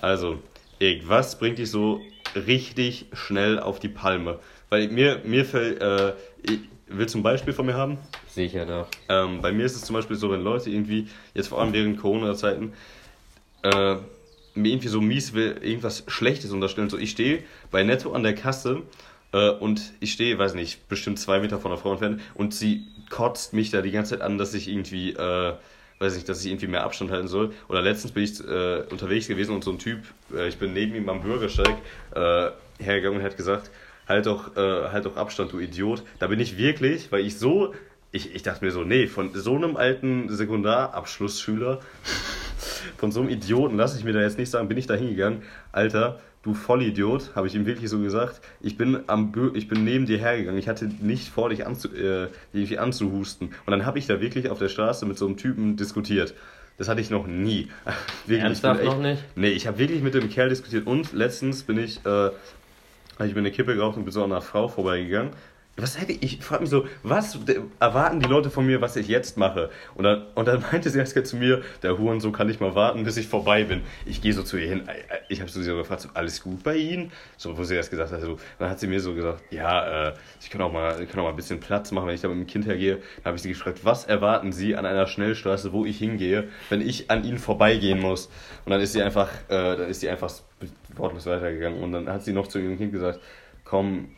Also, 0.00 0.38
Erik, 0.78 1.08
was 1.08 1.38
bringt 1.38 1.58
dich 1.58 1.70
so 1.70 2.00
richtig 2.34 3.06
schnell 3.12 3.58
auf 3.58 3.80
die 3.80 3.88
Palme? 3.88 4.38
Weil 4.70 4.88
mir, 4.88 5.20
mir 5.24 5.44
fällt, 5.44 5.80
äh, 5.82 6.12
willst 6.88 7.14
du 7.14 7.18
ein 7.18 7.22
Beispiel 7.22 7.52
von 7.52 7.66
mir 7.66 7.74
haben? 7.74 7.98
Sicher 8.28 8.66
doch. 8.66 8.88
Ähm, 9.08 9.40
bei 9.42 9.52
mir 9.52 9.66
ist 9.66 9.76
es 9.76 9.82
zum 9.82 9.94
Beispiel 9.94 10.16
so, 10.16 10.30
wenn 10.30 10.42
Leute 10.42 10.70
irgendwie, 10.70 11.08
jetzt 11.34 11.48
vor 11.48 11.60
allem 11.60 11.72
während 11.72 11.98
Corona-Zeiten, 11.98 12.72
äh, 13.62 13.96
mir 14.54 14.72
irgendwie 14.72 14.88
so 14.88 15.00
mies 15.00 15.34
will, 15.34 15.58
irgendwas 15.62 16.04
Schlechtes 16.08 16.50
unterstellen. 16.50 16.90
So, 16.90 16.98
ich 16.98 17.10
stehe 17.10 17.42
bei 17.70 17.82
Netto 17.82 18.12
an 18.12 18.22
der 18.22 18.34
Kasse 18.34 18.82
äh, 19.32 19.50
und 19.50 19.92
ich 20.00 20.12
stehe, 20.12 20.38
weiß 20.38 20.54
nicht, 20.54 20.88
bestimmt 20.88 21.18
zwei 21.18 21.40
Meter 21.40 21.58
von 21.58 21.70
der 21.70 21.78
Frau 21.78 21.92
entfernt 21.92 22.20
und 22.34 22.54
sie 22.54 22.86
kotzt 23.10 23.52
mich 23.52 23.70
da 23.70 23.82
die 23.82 23.90
ganze 23.90 24.10
Zeit 24.10 24.20
an, 24.20 24.38
dass 24.38 24.54
ich 24.54 24.68
irgendwie, 24.68 25.12
äh, 25.12 25.54
weiß 25.98 26.14
nicht, 26.14 26.28
dass 26.28 26.44
ich 26.44 26.50
irgendwie 26.50 26.66
mehr 26.66 26.84
Abstand 26.84 27.10
halten 27.10 27.28
soll. 27.28 27.52
Oder 27.68 27.82
letztens 27.82 28.12
bin 28.12 28.24
ich 28.24 28.40
äh, 28.40 28.82
unterwegs 28.90 29.28
gewesen 29.28 29.54
und 29.54 29.64
so 29.64 29.70
ein 29.70 29.78
Typ, 29.78 30.00
äh, 30.34 30.48
ich 30.48 30.58
bin 30.58 30.72
neben 30.72 30.94
ihm 30.94 31.08
am 31.08 31.22
Bürgersteig 31.22 31.76
äh, 32.14 32.50
hergegangen 32.78 33.20
und 33.20 33.24
hat 33.24 33.36
gesagt, 33.36 33.70
halt 34.08 34.26
doch, 34.26 34.56
äh, 34.56 34.88
halt 34.90 35.04
doch 35.04 35.16
Abstand, 35.16 35.52
du 35.52 35.58
Idiot. 35.58 36.02
Da 36.18 36.26
bin 36.26 36.40
ich 36.40 36.56
wirklich, 36.56 37.12
weil 37.12 37.24
ich 37.24 37.38
so, 37.38 37.74
ich, 38.10 38.34
ich 38.34 38.42
dachte 38.42 38.64
mir 38.64 38.70
so, 38.70 38.84
nee, 38.84 39.06
von 39.06 39.34
so 39.34 39.54
einem 39.54 39.76
alten 39.76 40.28
Sekundarabschlussschüler, 40.28 41.80
von 42.96 43.12
so 43.12 43.20
einem 43.20 43.28
Idioten, 43.28 43.76
lasse 43.76 43.98
ich 43.98 44.04
mir 44.04 44.12
da 44.12 44.20
jetzt 44.20 44.38
nicht 44.38 44.50
sagen, 44.50 44.68
bin 44.68 44.78
ich 44.78 44.86
da 44.86 44.94
hingegangen, 44.94 45.42
Alter, 45.72 46.20
du 46.42 46.54
Vollidiot, 46.54 47.32
habe 47.34 47.46
ich 47.46 47.54
ihm 47.54 47.66
wirklich 47.66 47.90
so 47.90 47.98
gesagt. 47.98 48.40
Ich 48.60 48.76
bin, 48.76 49.00
am, 49.06 49.32
ich 49.54 49.68
bin 49.68 49.84
neben 49.84 50.06
dir 50.06 50.18
hergegangen, 50.18 50.58
ich 50.58 50.68
hatte 50.68 50.88
nicht 51.00 51.28
vor, 51.28 51.50
dich 51.50 51.66
anzu, 51.66 51.88
äh, 51.94 52.28
irgendwie 52.52 52.78
anzuhusten. 52.78 53.48
Und 53.66 53.70
dann 53.70 53.84
habe 53.84 53.98
ich 53.98 54.06
da 54.06 54.20
wirklich 54.20 54.48
auf 54.48 54.58
der 54.58 54.68
Straße 54.68 55.04
mit 55.04 55.18
so 55.18 55.26
einem 55.26 55.36
Typen 55.36 55.76
diskutiert. 55.76 56.34
Das 56.78 56.88
hatte 56.88 57.00
ich 57.00 57.10
noch 57.10 57.26
nie. 57.26 57.68
Wirklich, 58.26 58.44
Ernsthaft 58.44 58.80
ich 58.80 58.88
bin 58.88 58.96
noch 58.96 59.02
nicht? 59.02 59.24
Nee, 59.34 59.48
ich 59.48 59.66
habe 59.66 59.78
wirklich 59.78 60.00
mit 60.00 60.14
dem 60.14 60.30
Kerl 60.30 60.48
diskutiert. 60.48 60.86
Und 60.86 61.12
letztens 61.12 61.64
bin 61.64 61.76
ich, 61.76 62.06
äh, 62.06 62.30
habe 63.18 63.28
ich 63.28 63.34
mir 63.34 63.40
eine 63.40 63.50
Kippe 63.50 63.74
geraucht 63.74 63.96
und 63.96 64.04
bin 64.04 64.12
so 64.12 64.22
an 64.22 64.32
einer 64.32 64.40
Frau 64.40 64.68
vorbeigegangen. 64.68 65.32
Was 65.80 66.00
hätte 66.00 66.10
ich, 66.10 66.22
ich 66.22 66.44
frage 66.44 66.62
mich 66.62 66.70
so, 66.70 66.86
was 67.04 67.38
erwarten 67.78 68.18
die 68.18 68.26
Leute 68.26 68.50
von 68.50 68.66
mir, 68.66 68.80
was 68.80 68.96
ich 68.96 69.06
jetzt 69.06 69.36
mache? 69.36 69.70
Und 69.94 70.02
dann, 70.02 70.26
und 70.34 70.48
dann 70.48 70.60
meinte 70.72 70.90
sie 70.90 70.98
erst 70.98 71.26
zu 71.26 71.36
mir, 71.36 71.62
der 71.82 71.96
Hurensohn 71.96 72.32
kann 72.32 72.48
nicht 72.48 72.60
mal 72.60 72.74
warten, 72.74 73.04
bis 73.04 73.16
ich 73.16 73.28
vorbei 73.28 73.62
bin. 73.62 73.82
Ich 74.04 74.20
gehe 74.20 74.32
so 74.32 74.42
zu 74.42 74.56
ihr 74.56 74.68
hin, 74.68 74.88
ich 75.28 75.40
habe 75.40 75.48
so 75.48 75.60
sie 75.60 75.66
so 75.66 75.76
gefragt, 75.76 76.00
so, 76.00 76.08
alles 76.14 76.42
gut 76.42 76.64
bei 76.64 76.76
Ihnen? 76.76 77.12
So, 77.36 77.56
wo 77.56 77.62
sie 77.62 77.76
das 77.76 77.90
gesagt 77.90 78.10
hat, 78.10 78.20
so, 78.20 78.38
dann 78.58 78.70
hat 78.70 78.80
sie 78.80 78.88
mir 78.88 79.00
so 79.00 79.14
gesagt, 79.14 79.42
ja, 79.52 80.08
äh, 80.08 80.14
ich 80.40 80.50
kann 80.50 80.60
auch 80.62 80.72
mal, 80.72 81.00
ich 81.00 81.08
kann 81.08 81.20
auch 81.20 81.24
mal 81.24 81.30
ein 81.30 81.36
bisschen 81.36 81.60
Platz 81.60 81.92
machen, 81.92 82.08
wenn 82.08 82.14
ich 82.16 82.22
da 82.22 82.28
mit 82.28 82.38
dem 82.38 82.46
Kind 82.48 82.66
hergehe. 82.66 82.96
Dann 83.18 83.26
habe 83.26 83.36
ich 83.36 83.42
sie 83.42 83.50
gefragt, 83.50 83.84
was 83.84 84.04
erwarten 84.04 84.50
Sie 84.50 84.74
an 84.74 84.84
einer 84.84 85.06
Schnellstraße, 85.06 85.72
wo 85.72 85.84
ich 85.84 85.98
hingehe, 85.98 86.48
wenn 86.70 86.80
ich 86.80 87.08
an 87.08 87.22
Ihnen 87.22 87.38
vorbeigehen 87.38 88.00
muss? 88.00 88.26
Und 88.64 88.72
dann 88.72 88.80
ist 88.80 88.94
sie 88.94 89.02
einfach, 89.02 89.28
äh, 89.48 89.76
dann 89.76 89.88
ist 89.88 90.00
sie 90.00 90.08
einfach 90.08 90.32
wortlos 90.96 91.26
weitergegangen. 91.26 91.80
Und 91.80 91.92
dann 91.92 92.08
hat 92.08 92.24
sie 92.24 92.32
noch 92.32 92.48
zu 92.48 92.58
ihrem 92.58 92.78
Kind 92.78 92.92
gesagt, 92.92 93.20
komm, 93.64 94.08
ich 94.08 94.17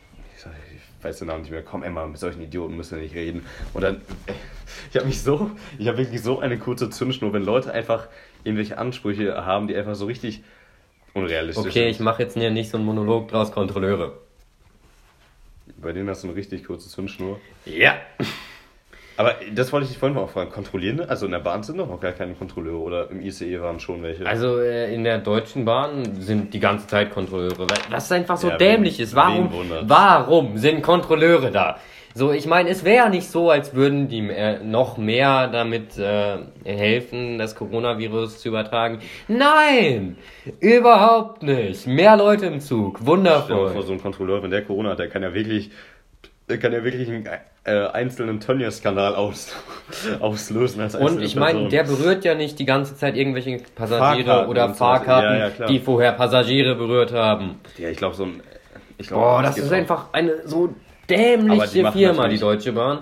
weiß 1.03 1.19
den 1.19 1.27
Namen 1.27 1.41
nicht 1.41 1.51
mehr, 1.51 1.63
komm 1.63 1.83
Emma, 1.83 2.05
mit 2.05 2.17
solchen 2.17 2.41
Idioten 2.41 2.75
müssen 2.77 2.95
wir 2.97 3.03
nicht 3.03 3.15
reden. 3.15 3.45
Und 3.73 3.81
dann, 3.81 4.01
ich 4.89 4.95
habe 4.97 5.07
mich 5.07 5.21
so, 5.21 5.51
ich 5.77 5.87
habe 5.87 5.97
wirklich 5.97 6.21
so 6.21 6.39
eine 6.39 6.57
kurze 6.57 6.89
Zündschnur, 6.89 7.33
wenn 7.33 7.43
Leute 7.43 7.73
einfach 7.73 8.07
irgendwelche 8.43 8.77
Ansprüche 8.77 9.45
haben, 9.45 9.67
die 9.67 9.75
einfach 9.75 9.95
so 9.95 10.05
richtig 10.05 10.43
unrealistisch 11.13 11.65
Okay, 11.65 11.89
ich 11.89 11.97
sind. 11.97 12.05
mache 12.05 12.23
jetzt 12.23 12.33
hier 12.35 12.51
nicht 12.51 12.69
so 12.69 12.77
einen 12.77 12.85
Monolog 12.85 13.27
draus, 13.27 13.51
Kontrolleure. 13.51 14.13
Bei 15.77 15.91
denen 15.93 16.09
hast 16.09 16.23
du 16.23 16.27
eine 16.27 16.35
richtig 16.35 16.65
kurze 16.65 16.89
Zündschnur. 16.89 17.39
Ja. 17.65 17.95
Aber 19.21 19.35
das 19.53 19.71
wollte 19.71 19.83
ich 19.85 19.91
dich 19.91 19.97
vorhin 19.99 20.15
mal 20.15 20.23
auch 20.23 20.29
fragen. 20.29 20.51
Kontrollierende? 20.51 21.07
Also 21.09 21.25
in 21.27 21.31
der 21.31 21.39
Bahn 21.39 21.61
sind 21.63 21.77
doch 21.77 21.87
noch 21.87 21.99
gar 21.99 22.11
keine 22.13 22.33
Kontrolleure 22.33 22.77
oder 22.79 23.09
im 23.11 23.21
ICE 23.21 23.61
waren 23.61 23.79
schon 23.79 24.01
welche. 24.03 24.25
Also 24.25 24.59
äh, 24.59 24.93
in 24.93 25.03
der 25.03 25.19
Deutschen 25.19 25.63
Bahn 25.63 26.21
sind 26.21 26.53
die 26.53 26.59
ganze 26.59 26.87
Zeit 26.87 27.11
Kontrolleure. 27.11 27.59
weil 27.59 27.77
Das 27.91 28.11
einfach 28.11 28.37
so 28.37 28.49
Ja, 28.49 28.57
dämlich 28.57 28.97
wen- 28.97 29.03
ist. 29.03 29.15
Warum, 29.15 29.49
warum 29.83 30.57
sind 30.57 30.81
Kontrolleure 30.81 31.51
da? 31.51 31.77
So, 32.13 32.33
ich 32.33 32.45
meine, 32.45 32.69
es 32.69 32.83
wäre 32.83 33.09
nicht 33.09 33.29
so, 33.29 33.49
als 33.49 33.73
würden 33.73 34.09
die 34.09 34.21
mehr, 34.21 34.59
noch 34.63 34.97
mehr 34.97 35.47
damit 35.47 35.97
äh, 35.97 36.39
helfen, 36.65 37.37
das 37.37 37.55
Coronavirus 37.55 38.39
zu 38.39 38.49
übertragen. 38.49 38.99
Nein, 39.29 40.17
überhaupt 40.59 41.41
nicht. 41.43 41.87
Mehr 41.87 42.17
Leute 42.17 42.47
im 42.47 42.59
Zug, 42.59 42.99
mal 42.99 43.05
vor, 43.05 43.17
wundervoll. 43.17 43.81
so 43.83 43.93
ein 43.93 44.01
Kontrolleur, 44.01 44.43
wenn 44.43 44.51
der 44.51 44.63
Corona 44.63 44.89
hat, 44.89 44.99
der 44.99 45.07
kann 45.07 45.23
ja 45.23 45.33
wirklich, 45.33 45.71
der 46.49 46.57
kann 46.59 46.73
ja 46.73 46.83
wirklich 46.83 47.07
einen 47.07 47.23
äh, 47.63 47.87
einzelnen 47.87 48.39
Tönnies-Skandal 48.39 49.15
aus, 49.15 49.55
auslösen 50.19 50.81
als 50.81 50.95
Und 50.95 51.21
ich 51.21 51.35
meine, 51.35 51.69
der 51.69 51.83
berührt 51.83 52.25
ja 52.25 52.33
nicht 52.33 52.57
die 52.59 52.65
ganze 52.65 52.95
Zeit 52.95 53.15
irgendwelche 53.15 53.57
Passagiere 53.75 54.25
Fahrkarten 54.25 54.49
oder. 54.49 54.73
Fahrkarten, 54.73 55.39
Ja, 55.39 55.47
ja, 55.47 55.65
die 55.67 55.79
vorher 55.79 56.13
Passagiere 56.13 56.75
berührt 56.75 57.13
haben. 57.13 57.59
Ja, 57.77 57.89
ich 57.89 57.97
glaube 57.97 58.15
so 58.15 58.23
ein. 58.23 58.41
Ich 58.97 59.07
glaub, 59.07 59.21
Boah, 59.21 59.43
das 59.43 59.55
geht 59.55 59.65
ist 59.65 59.73
einfach 59.73 60.07
eine 60.11 60.47
so 60.47 60.67
die 60.67 60.73
dämliche 61.15 61.83
machen 61.83 61.93
Firma, 61.99 62.27
die 62.27 62.39
Deutsche 62.39 62.71
Bahn. 62.71 62.99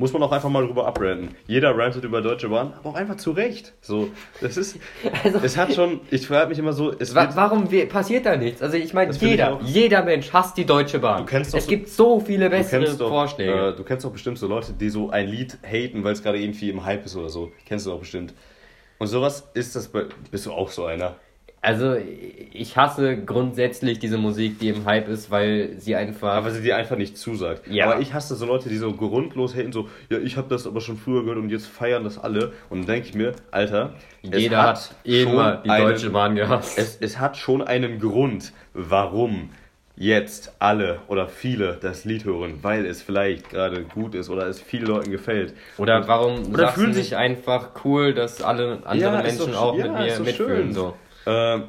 Muss 0.00 0.12
man 0.12 0.22
auch 0.22 0.30
einfach 0.30 0.48
mal 0.48 0.64
drüber 0.64 0.86
abranten. 0.86 1.34
Jeder 1.48 1.76
rantet 1.76 2.04
über 2.04 2.22
Deutsche 2.22 2.48
Bahn, 2.48 2.72
aber 2.78 2.90
auch 2.90 2.94
einfach 2.94 3.16
zu 3.16 3.32
Recht. 3.32 3.74
So, 3.80 4.10
das 4.40 4.56
ist. 4.56 4.78
Also- 5.24 5.40
es 5.42 5.56
hat 5.56 5.74
schon. 5.74 6.00
Ich 6.12 6.26
frage 6.28 6.50
mich 6.50 6.58
immer 6.60 6.72
so. 6.72 6.92
Es 6.96 7.16
Wa 7.16 7.28
warum 7.34 7.68
passiert 7.88 8.24
da 8.24 8.36
nichts? 8.36 8.62
Also 8.62 8.76
ich 8.76 8.94
meine, 8.94 9.12
finde 9.12 9.24
ich 9.26 9.30
jeder, 9.32 9.54
auch. 9.54 9.62
jeder 9.62 10.02
Mensch 10.04 10.32
hasst 10.32 10.56
die 10.56 10.64
Deutsche 10.64 11.00
Bahn. 11.00 11.22
Du 11.22 11.26
kennst 11.26 11.52
doch 11.52 11.58
es 11.58 11.64
so- 11.64 11.70
gibt 11.70 11.88
so 11.88 12.20
viele 12.20 12.48
bessere 12.48 12.96
doch, 12.96 13.08
Vorschläge. 13.08 13.70
Äh, 13.70 13.74
du 13.76 13.82
kennst 13.82 14.04
doch 14.04 14.12
bestimmt 14.12 14.38
so 14.38 14.46
Leute, 14.46 14.72
die 14.72 14.88
so 14.88 15.10
ein 15.10 15.26
Lied 15.26 15.58
haten, 15.68 16.04
weil 16.04 16.12
es 16.12 16.22
gerade 16.22 16.38
irgendwie 16.40 16.70
im 16.70 16.84
Hype 16.84 17.04
ist 17.04 17.16
oder 17.16 17.28
so. 17.28 17.50
Kennst 17.66 17.86
du 17.86 17.90
doch 17.90 17.98
bestimmt. 17.98 18.34
Und 18.98 19.08
sowas 19.08 19.48
ist 19.54 19.74
das 19.74 19.88
bei. 19.88 20.04
Bist 20.30 20.46
du 20.46 20.52
auch 20.52 20.70
so 20.70 20.84
einer? 20.84 21.16
Also 21.60 21.96
ich 22.52 22.76
hasse 22.76 23.16
grundsätzlich 23.16 23.98
diese 23.98 24.16
Musik, 24.18 24.58
die 24.58 24.68
im 24.70 24.84
Hype 24.84 25.08
ist, 25.08 25.30
weil 25.30 25.74
sie 25.78 25.94
einfach... 25.96 26.28
Aber 26.34 26.50
sie 26.50 26.62
dir 26.62 26.76
einfach 26.76 26.96
nicht 26.96 27.16
zusagt. 27.18 27.66
Ja. 27.68 27.90
Aber 27.90 28.00
ich 28.00 28.14
hasse 28.14 28.34
so 28.36 28.46
Leute, 28.46 28.68
die 28.68 28.76
so 28.76 28.92
grundlos 28.92 29.54
haten, 29.54 29.72
so, 29.72 29.88
ja, 30.10 30.18
ich 30.18 30.36
habe 30.36 30.48
das 30.48 30.66
aber 30.66 30.80
schon 30.80 30.96
früher 30.96 31.22
gehört 31.22 31.38
und 31.38 31.50
jetzt 31.50 31.66
feiern 31.66 32.04
das 32.04 32.18
alle. 32.18 32.52
Und 32.70 32.80
dann 32.80 32.86
denke 32.86 33.08
ich 33.08 33.14
mir, 33.14 33.32
Alter, 33.50 33.94
jeder 34.22 34.62
hat, 34.62 34.94
immer 35.04 35.54
schon 35.54 35.62
die 35.64 35.70
einen- 35.70 35.86
Deutsche 35.86 36.10
Bahn 36.10 36.34
gehasst. 36.36 36.78
Es, 36.78 36.96
es 37.00 37.18
hat 37.20 37.36
schon 37.36 37.62
einen 37.62 37.98
Grund, 38.00 38.52
warum 38.74 39.50
jetzt 39.96 40.52
alle 40.60 41.00
oder 41.08 41.26
viele 41.28 41.76
das 41.80 42.04
Lied 42.04 42.24
hören, 42.24 42.60
weil 42.62 42.86
es 42.86 43.02
vielleicht 43.02 43.50
gerade 43.50 43.82
gut 43.82 44.14
ist 44.14 44.30
oder 44.30 44.46
es 44.46 44.60
vielen 44.60 44.86
Leuten 44.86 45.10
gefällt. 45.10 45.54
Oder 45.76 46.06
warum 46.06 46.52
oder 46.54 46.68
fühlen 46.68 46.92
sich- 46.94 47.16
einfach 47.16 47.70
cool, 47.84 48.14
dass 48.14 48.40
alle 48.42 48.78
anderen 48.84 49.14
Ja, 49.14 49.22
Menschen 49.22 49.50
doch- 49.52 49.60
auch 49.60 49.76
ja, 49.76 49.88
mit 49.88 49.92
mir 49.98 50.20
mitfühlen? 50.20 50.56
schön. 50.66 50.72
So. 50.72 50.94
Ähm, 51.26 51.64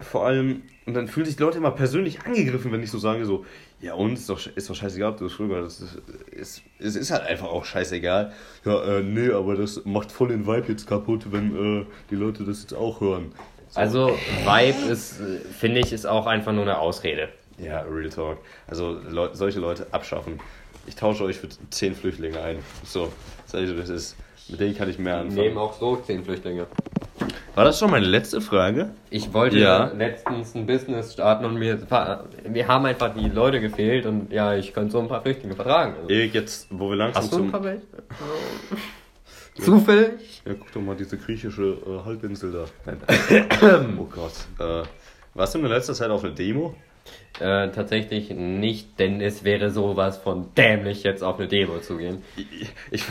vor 0.00 0.26
allem, 0.26 0.62
und 0.86 0.94
dann 0.94 1.08
fühlen 1.08 1.26
sich 1.26 1.36
die 1.36 1.42
Leute 1.42 1.58
immer 1.58 1.70
persönlich 1.70 2.22
angegriffen, 2.22 2.72
wenn 2.72 2.82
ich 2.82 2.90
so 2.90 2.98
sage, 2.98 3.24
so, 3.26 3.44
ja 3.80 3.94
und, 3.94 4.14
ist 4.14 4.28
doch, 4.28 4.40
ist 4.54 4.68
doch 4.68 4.74
scheißegal, 4.74 5.12
ob 5.12 5.18
du 5.18 5.24
das 5.24 5.38
hast. 5.38 5.82
Das 5.82 5.98
ist, 6.32 6.62
es 6.78 6.96
ist 6.96 7.10
halt 7.10 7.22
einfach 7.22 7.48
auch 7.48 7.64
scheißegal. 7.64 8.32
Ja, 8.64 8.98
äh, 8.98 9.02
nee, 9.02 9.30
aber 9.30 9.56
das 9.56 9.84
macht 9.84 10.12
voll 10.12 10.28
den 10.28 10.46
Vibe 10.46 10.68
jetzt 10.68 10.86
kaputt, 10.86 11.26
wenn 11.30 11.82
äh, 11.82 11.86
die 12.10 12.16
Leute 12.16 12.44
das 12.44 12.62
jetzt 12.62 12.74
auch 12.74 13.00
hören. 13.00 13.32
So. 13.68 13.80
Also 13.80 14.18
Vibe 14.44 14.90
ist, 14.90 15.20
äh, 15.20 15.38
finde 15.38 15.80
ich, 15.80 15.92
ist 15.92 16.06
auch 16.06 16.26
einfach 16.26 16.52
nur 16.52 16.62
eine 16.62 16.78
Ausrede. 16.78 17.28
Ja, 17.58 17.82
Real 17.82 18.08
Talk. 18.08 18.38
Also 18.66 18.98
Leu 19.08 19.28
solche 19.32 19.60
Leute 19.60 19.86
abschaffen. 19.92 20.40
Ich 20.86 20.96
tausche 20.96 21.24
euch 21.24 21.38
für 21.38 21.48
10 21.70 21.94
Flüchtlinge 21.94 22.40
ein. 22.40 22.58
So, 22.84 23.12
sag 23.46 23.62
ich 23.62 23.68
so, 23.68 23.76
das 23.76 23.90
ist. 23.90 24.16
Mit 24.48 24.58
denen 24.60 24.76
kann 24.76 24.90
ich 24.90 24.98
mehr 24.98 25.22
Nehmen 25.22 25.38
anfangen. 25.38 25.58
auch 25.58 25.78
so 25.78 25.96
zehn 25.96 26.24
Flüchtlinge. 26.24 26.66
War 27.54 27.64
das 27.64 27.78
schon 27.78 27.90
meine 27.90 28.06
letzte 28.06 28.40
Frage? 28.40 28.90
Ich 29.10 29.32
wollte 29.32 29.58
Ja. 29.58 29.86
letztens 29.96 30.54
ein 30.54 30.66
Business 30.66 31.12
starten 31.12 31.44
und 31.44 31.56
mir, 31.56 31.78
mir 32.48 32.68
haben 32.68 32.86
einfach 32.86 33.12
die 33.14 33.28
Leute 33.28 33.60
gefehlt 33.60 34.06
und 34.06 34.32
ja, 34.32 34.54
ich 34.54 34.72
könnte 34.72 34.92
so 34.92 35.00
ein 35.00 35.08
paar 35.08 35.22
Flüchtlinge 35.22 35.54
vertragen. 35.54 35.94
Also, 36.02 36.10
jetzt, 36.10 36.68
wo 36.70 36.88
wir 36.90 36.96
langsam 36.96 37.22
hast 37.22 37.32
du 37.32 37.36
ein 37.36 37.42
zum. 37.42 37.50
paar 37.52 37.64
welche? 37.64 37.82
Zufällig? 39.60 40.42
Ja, 40.46 40.54
guck 40.54 40.72
doch 40.72 40.80
mal 40.80 40.96
diese 40.96 41.16
griechische 41.18 41.62
äh, 41.86 42.04
Halbinsel 42.04 42.52
da. 42.52 42.92
oh 43.98 44.04
Gott. 44.04 44.32
Äh, 44.58 44.86
warst 45.34 45.54
du 45.54 45.58
in 45.58 45.66
letzter 45.66 45.94
Zeit 45.94 46.08
auf 46.10 46.24
einer 46.24 46.32
Demo? 46.34 46.74
Äh, 47.38 47.70
tatsächlich 47.70 48.30
nicht, 48.30 48.98
denn 48.98 49.20
es 49.22 49.44
wäre 49.44 49.70
sowas 49.70 50.18
von 50.18 50.48
dämlich, 50.56 51.04
jetzt 51.04 51.22
auf 51.22 51.38
eine 51.38 51.48
Demo 51.48 51.78
zu 51.78 51.96
gehen. 51.96 52.22
Ich, 52.36 52.46
ich, 52.90 53.02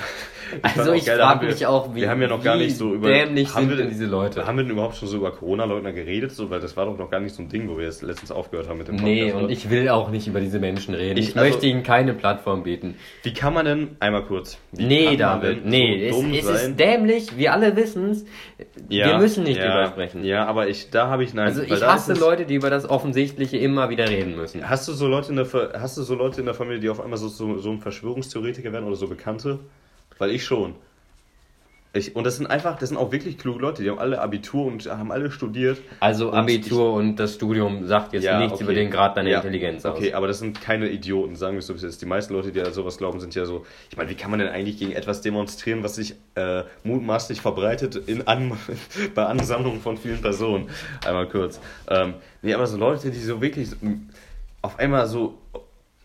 also 0.61 0.93
ich 0.93 1.09
frage 1.09 1.47
mich 1.47 1.65
auch, 1.65 1.95
wie, 1.95 2.01
wir 2.01 2.09
haben 2.11 2.21
ja 2.21 2.27
noch 2.27 2.43
gar 2.43 2.57
nicht 2.57 2.75
so 2.75 2.93
über, 2.93 3.07
dämlich 3.07 3.49
sind 3.49 3.75
denn 3.75 3.89
diese 3.89 4.05
Leute? 4.05 4.45
Haben 4.45 4.57
wir 4.57 4.63
denn 4.65 4.73
überhaupt 4.73 4.97
schon 4.97 5.07
so 5.07 5.17
über 5.17 5.31
Corona-Leugner 5.31 5.93
geredet? 5.93 6.31
So, 6.31 6.49
weil 6.51 6.59
das 6.59 6.77
war 6.77 6.85
doch 6.85 6.97
noch 6.97 7.09
gar 7.09 7.19
nicht 7.21 7.33
so 7.33 7.41
ein 7.41 7.49
Ding, 7.49 7.67
wo 7.69 7.77
wir 7.77 7.85
jetzt 7.85 8.03
letztens 8.03 8.31
aufgehört 8.31 8.67
haben 8.67 8.77
mit 8.77 8.87
dem 8.87 8.97
Podcast. 8.97 9.13
Nee, 9.13 9.31
und 9.31 9.45
oder? 9.45 9.53
ich 9.53 9.69
will 9.69 9.89
auch 9.89 10.09
nicht 10.09 10.27
über 10.27 10.41
diese 10.41 10.59
Menschen 10.59 10.93
reden. 10.93 11.17
Ich, 11.17 11.29
Ich, 11.29 11.35
möchte 11.35 11.55
also- 11.55 11.67
ihnen 11.67 11.83
keine 11.83 12.13
Plattform 12.13 12.63
bieten. 12.63 12.95
Wie 13.23 13.33
kann 13.33 13.53
man 13.53 13.65
denn, 13.65 13.95
einmal 13.99 14.25
kurz, 14.25 14.59
Nee, 14.71 15.17
David, 15.17 15.65
nee, 15.65 16.11
so 16.11 16.23
es, 16.23 16.45
es 16.45 16.61
ist 16.63 16.79
dämlich, 16.79 17.37
wir 17.37 17.53
alle 17.53 17.75
wissen 17.75 18.11
es. 18.11 18.25
Wir 18.87 19.17
müssen 19.17 19.43
nicht 19.43 19.57
ja, 19.57 19.67
drüber 19.67 19.87
sprechen. 19.87 20.23
Ja, 20.23 20.45
aber 20.45 20.67
ich, 20.67 20.89
da 20.91 21.07
habe 21.07 21.23
ich, 21.23 21.33
nein, 21.33 21.47
Also 21.47 21.63
ich 21.63 21.81
hasse 21.81 22.13
Leute, 22.13 22.45
die 22.45 22.55
über 22.55 22.69
das 22.69 22.87
Offensichtliche 22.89 23.57
immer 23.57 23.89
wieder 23.89 24.08
reden 24.09 24.35
müssen. 24.35 24.67
Hast 24.69 24.87
du 24.87 24.93
so 24.93 25.07
Leute 25.07 25.29
in 25.29 25.35
der 25.35 25.47
hast 25.79 25.97
du 25.97 26.03
so 26.03 26.15
Leute 26.15 26.39
in 26.39 26.45
der 26.45 26.55
Familie, 26.55 26.79
die 26.79 26.89
auf 26.89 26.99
einmal 26.99 27.17
so, 27.17 27.27
so, 27.27 27.57
so 27.57 27.71
ein 27.71 27.79
Verschwörungstheoretiker 27.79 28.71
werden 28.73 28.85
oder 28.85 28.95
so 28.95 29.07
Bekannte? 29.07 29.59
Weil 30.17 30.31
ich 30.31 30.43
schon. 30.43 30.75
Ich, 31.91 32.15
und 32.15 32.23
das 32.23 32.37
sind 32.37 32.45
einfach, 32.45 32.77
das 32.77 32.89
sind 32.89 32.99
auch 32.99 33.11
wirklich 33.11 33.39
kluge 33.39 33.59
Leute, 33.59 33.81
die 33.81 33.89
haben 33.89 33.97
alle 33.97 34.21
Abitur 34.21 34.65
und 34.65 34.85
haben 34.85 35.11
alle 35.11 35.31
studiert. 35.31 35.79
Also 35.99 36.29
Und 36.29 36.35
Abitur 36.37 36.93
und 36.93 37.15
das 37.15 37.33
Studium 37.33 37.87
sagt 37.87 38.13
jetzt 38.13 38.31
nichts 38.31 38.53
okay. 38.53 38.63
über 38.63 38.73
den 38.75 38.91
Grad 38.91 39.17
deiner 39.17 39.29
Ja, 39.29 39.37
Intelligenz 39.37 39.83
aus. 39.85 39.97
Okay, 39.97 40.13
aber 40.13 40.27
das 40.27 40.37
sind 40.37 40.61
keine 40.61 40.87
Idioten, 40.87 41.35
sagen 41.35 41.55
wir 41.55 41.59
es 41.59 41.67
so 41.67 41.73
wie 41.73 41.77
es 41.77 41.83
ist. 41.83 42.01
Die 42.03 42.05
meisten 42.05 42.33
Leute, 42.33 42.51
die 42.51 42.61
an 42.61 42.73
sowas 42.73 42.99
glauben, 42.99 43.19
sind 43.19 43.33
ja 43.33 43.45
so. 43.45 43.65
Ich 43.89 43.97
meine, 43.97 44.07
wie 44.11 44.13
kann 44.13 44.29
man 44.29 44.39
denn 44.39 44.49
eigentlich 44.49 44.77
gegen 44.77 44.91
etwas 44.91 45.21
demonstrieren, 45.21 45.81
was 45.83 45.95
sich 45.95 46.13
äh, 46.35 46.61
mutmaßlich 46.83 47.41
verbreitet 47.41 47.95
in 47.95 48.27
an, 48.27 48.51
bei 49.15 49.25
Ansammlungen 49.25 49.81
von 49.81 49.97
vielen 49.97 50.21
Personen? 50.21 50.69
Einmal 51.07 51.27
kurz. 51.27 51.59
Ähm, 51.87 52.13
nee, 52.43 52.53
aber 52.53 52.67
so 52.67 52.77
Leute, 52.77 53.09
die 53.09 53.17
so 53.17 53.41
wirklich 53.41 53.69
auf 54.61 54.77
einmal 54.77 55.07
so 55.07 55.39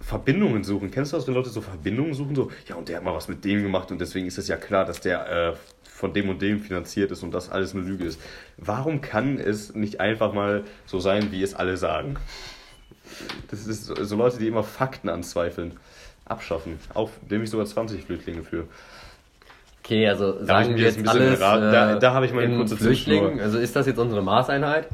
Verbindungen 0.05 0.65
suchen. 0.65 0.91
Kennst 0.91 1.13
du 1.13 1.17
das, 1.17 1.27
wenn 1.27 1.35
Leute 1.35 1.49
so 1.51 1.61
Verbindungen 1.61 2.15
suchen? 2.15 2.35
So, 2.35 2.51
ja, 2.69 2.75
und 2.77 2.89
der 2.89 2.97
hat 2.99 3.05
mal 3.05 3.15
was 3.15 3.29
mit 3.29 3.45
dem 3.45 3.63
gemacht 3.63 3.91
und 3.91 4.01
deswegen 4.01 4.27
ist 4.27 4.39
es 4.39 4.49
ja 4.49 4.57
klar, 4.57 4.85
dass 4.85 5.01
der 5.01 5.51
äh, 5.51 5.53
von 5.85 6.13
dem 6.13 6.29
und 6.29 6.43
dem 6.43 6.61
finanziert 6.61 7.11
ist 7.11 7.23
und 7.23 7.33
das 7.33 7.51
alles 7.51 7.75
eine 7.75 7.85
Lüge 7.85 8.05
ist. 8.05 8.21
Warum 8.59 9.01
kann 9.01 9.39
es 9.39 9.75
nicht 9.75 10.01
einfach 10.01 10.33
mal 10.35 10.65
so 10.87 10.99
sein, 11.01 11.29
wie 11.33 11.43
es 11.43 11.55
alle 11.55 11.77
sagen? 11.77 12.17
Das 13.51 13.67
ist 13.67 13.85
so, 13.87 13.95
so 14.03 14.17
Leute, 14.17 14.39
die 14.39 14.49
immer 14.49 14.63
Fakten 14.65 15.09
anzweifeln. 15.09 15.73
Abschaffen. 16.27 16.79
Auf 16.95 17.11
dem 17.31 17.43
ich 17.43 17.51
sogar 17.51 17.67
20 17.67 18.03
Flüchtlinge 18.05 18.43
für. 18.45 18.67
Okay, 19.85 20.09
also 20.09 20.33
Da 20.33 20.47
sagen 20.47 20.69
mich 20.73 20.79
wir 20.79 20.87
jetzt 20.87 20.97
jetzt 20.97 21.09
alles 21.09 21.39
da- 21.39 21.97
äh, 21.97 21.99
da 21.99 22.15
hab 22.15 22.25
ich 22.25 22.33
meine 22.33 22.53
in 22.53 22.57
kurze. 22.59 22.79
Zündschnur. 22.79 23.35
Also 23.41 23.59
ist 23.59 23.77
das 23.77 23.87
jetzt 23.87 23.99
unsere 23.99 24.23
Maßeinheit? 24.23 24.89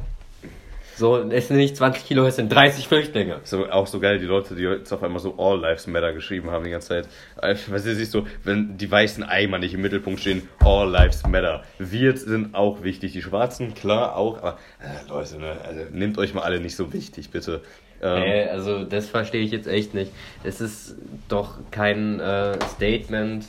So, 0.95 1.17
es 1.29 1.47
sind 1.47 1.57
nicht 1.57 1.75
20 1.75 2.05
Kilo, 2.05 2.25
es 2.25 2.35
sind 2.35 2.49
30 2.53 2.87
Flüchtlinge. 2.87 3.39
So, 3.43 3.69
auch 3.69 3.87
so 3.87 3.99
geil, 3.99 4.19
die 4.19 4.25
Leute, 4.25 4.55
die 4.55 4.63
jetzt 4.63 4.91
auf 4.91 5.01
einmal 5.03 5.19
so 5.19 5.35
All 5.37 5.59
Lives 5.59 5.87
Matter 5.87 6.13
geschrieben 6.13 6.51
haben 6.51 6.63
die 6.63 6.69
ganze 6.71 6.89
Zeit. 6.89 7.07
Weißt 7.41 7.69
du, 7.85 7.95
siehst 7.95 8.11
so, 8.11 8.25
wenn 8.43 8.77
die 8.77 8.91
weißen 8.91 9.23
Eimer 9.23 9.57
nicht 9.57 9.73
im 9.73 9.81
Mittelpunkt 9.81 10.19
stehen, 10.19 10.47
All 10.59 10.89
Lives 10.89 11.23
Matter. 11.27 11.63
Wir 11.79 12.15
sind 12.15 12.53
auch 12.53 12.83
wichtig, 12.83 13.13
die 13.13 13.21
Schwarzen, 13.21 13.73
klar 13.73 14.15
auch, 14.15 14.37
aber 14.37 14.57
äh, 14.79 15.09
Leute, 15.09 15.37
ne, 15.39 15.55
also, 15.65 15.81
nehmt 15.91 16.17
euch 16.17 16.33
mal 16.33 16.43
alle 16.43 16.59
nicht 16.59 16.75
so 16.75 16.93
wichtig, 16.93 17.29
bitte. 17.31 17.61
Ähm, 18.01 18.23
Äh, 18.23 18.49
also 18.49 18.83
das 18.83 19.07
verstehe 19.07 19.41
ich 19.41 19.51
jetzt 19.51 19.67
echt 19.67 19.93
nicht. 19.93 20.11
Es 20.43 20.59
ist 20.61 20.95
doch 21.29 21.59
kein 21.71 22.19
äh, 22.19 22.57
Statement, 22.75 23.45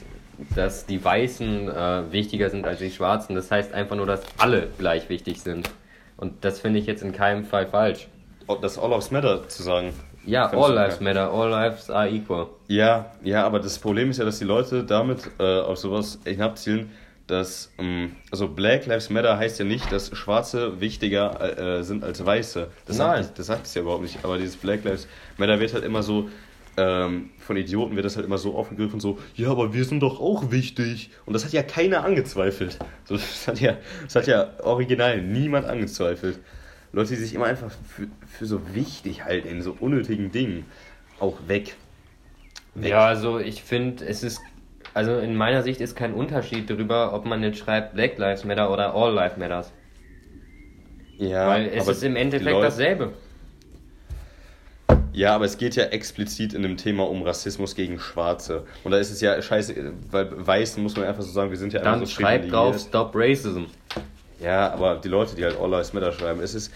dass 0.54 0.86
die 0.86 1.02
Weißen 1.04 1.68
äh, 1.68 2.12
wichtiger 2.12 2.50
sind 2.50 2.66
als 2.66 2.78
die 2.78 2.90
Schwarzen. 2.90 3.34
Das 3.34 3.50
heißt 3.50 3.72
einfach 3.74 3.96
nur, 3.96 4.06
dass 4.06 4.22
alle 4.38 4.68
gleich 4.78 5.08
wichtig 5.08 5.40
sind. 5.40 5.70
Und 6.22 6.44
das 6.44 6.60
finde 6.60 6.78
ich 6.78 6.86
jetzt 6.86 7.02
in 7.02 7.10
keinem 7.10 7.44
Fall 7.44 7.66
falsch. 7.66 8.06
das 8.60 8.78
All 8.78 8.90
Lives 8.90 9.10
Matter 9.10 9.48
zu 9.48 9.64
sagen. 9.64 9.92
Ja, 10.24 10.48
all 10.52 10.72
lives 10.72 11.00
geil? 11.00 11.14
matter, 11.14 11.32
all 11.32 11.50
lives 11.50 11.90
are 11.90 12.08
equal. 12.08 12.46
Ja, 12.68 13.10
ja, 13.24 13.44
aber 13.44 13.58
das 13.58 13.76
Problem 13.80 14.10
ist 14.10 14.18
ja, 14.18 14.24
dass 14.24 14.38
die 14.38 14.44
Leute 14.44 14.84
damit 14.84 15.28
äh, 15.40 15.58
auf 15.58 15.78
sowas 15.78 16.20
hinabzielen, 16.24 16.92
dass, 17.26 17.72
ähm, 17.76 18.14
also 18.30 18.46
Black 18.46 18.86
Lives 18.86 19.10
Matter 19.10 19.36
heißt 19.36 19.58
ja 19.58 19.64
nicht, 19.64 19.90
dass 19.90 20.16
Schwarze 20.16 20.80
wichtiger 20.80 21.40
äh, 21.40 21.80
äh, 21.80 21.82
sind 21.82 22.04
als 22.04 22.24
Weiße. 22.24 22.68
Das 22.86 22.98
Nein. 22.98 23.24
Sagt, 23.24 23.38
das 23.40 23.46
sagt 23.46 23.66
es 23.66 23.74
ja 23.74 23.82
überhaupt 23.82 24.02
nicht. 24.02 24.18
Aber 24.22 24.38
dieses 24.38 24.56
Black 24.56 24.84
Lives 24.84 25.08
Matter 25.38 25.58
wird 25.58 25.74
halt 25.74 25.82
immer 25.82 26.04
so, 26.04 26.28
ähm, 26.76 27.30
von 27.38 27.56
Idioten 27.56 27.96
wird 27.96 28.04
das 28.04 28.16
halt 28.16 28.24
immer 28.26 28.38
so 28.38 28.54
aufgegriffen, 28.56 28.98
so, 29.00 29.18
ja, 29.34 29.50
aber 29.50 29.74
wir 29.74 29.84
sind 29.84 30.00
doch 30.00 30.20
auch 30.20 30.50
wichtig. 30.50 31.10
Und 31.26 31.34
das 31.34 31.44
hat 31.44 31.52
ja 31.52 31.62
keiner 31.62 32.04
angezweifelt. 32.04 32.78
So, 33.04 33.14
das, 33.16 33.46
hat 33.48 33.60
ja, 33.60 33.76
das 34.04 34.14
hat 34.14 34.26
ja 34.26 34.50
original 34.62 35.20
niemand 35.20 35.66
angezweifelt. 35.66 36.38
Leute, 36.92 37.10
die 37.10 37.16
sich 37.16 37.34
immer 37.34 37.46
einfach 37.46 37.70
für, 37.88 38.06
für 38.26 38.46
so 38.46 38.74
wichtig 38.74 39.24
halten 39.24 39.48
in 39.48 39.62
so 39.62 39.76
unnötigen 39.80 40.30
Dingen, 40.30 40.66
auch 41.20 41.36
weg. 41.46 41.76
Weg. 42.74 42.90
Ja, 42.90 43.06
also 43.06 43.38
ich 43.38 43.62
finde, 43.62 44.04
es 44.06 44.22
ist, 44.22 44.40
also 44.94 45.18
in 45.18 45.36
meiner 45.36 45.62
Sicht 45.62 45.80
ist 45.80 45.94
kein 45.94 46.14
Unterschied 46.14 46.68
darüber, 46.70 47.12
ob 47.14 47.24
man 47.26 47.42
jetzt 47.42 47.58
schreibt 47.58 47.94
Black 47.94 48.16
Lives 48.18 48.44
Matter 48.44 48.70
oder 48.70 48.94
All 48.94 49.12
Lives 49.14 49.36
Matters. 49.36 49.72
Ja, 51.18 51.48
Weil 51.48 51.68
es 51.68 51.86
ist 51.86 52.02
im 52.02 52.16
Endeffekt 52.16 52.50
Leute- 52.50 52.66
dasselbe. 52.66 53.12
Ja, 55.12 55.34
aber 55.34 55.44
es 55.44 55.58
geht 55.58 55.76
ja 55.76 55.84
explizit 55.84 56.54
in 56.54 56.62
dem 56.62 56.76
Thema 56.76 57.08
um 57.08 57.22
Rassismus 57.22 57.74
gegen 57.74 57.98
Schwarze. 57.98 58.64
Und 58.82 58.92
da 58.92 58.98
ist 58.98 59.10
es 59.10 59.20
ja 59.20 59.40
scheiße, 59.40 59.92
weil 60.10 60.46
Weißen 60.46 60.82
muss 60.82 60.96
man 60.96 61.06
einfach 61.06 61.22
so 61.22 61.30
sagen, 61.30 61.50
wir 61.50 61.58
sind 61.58 61.72
ja 61.72 61.80
Dann 61.80 61.94
einfach 61.94 62.06
so 62.06 62.12
schreibt 62.20 62.50
drauf. 62.50 62.78
Stop 62.78 63.12
Racism. 63.14 63.64
Ja, 64.40 64.72
aber 64.72 64.96
die 64.96 65.08
Leute, 65.08 65.36
die 65.36 65.44
halt 65.44 65.58
All 65.60 65.70
Lives 65.70 65.92
Matter 65.92 66.12
schreiben, 66.12 66.40
es 66.40 66.54
ist, 66.54 66.72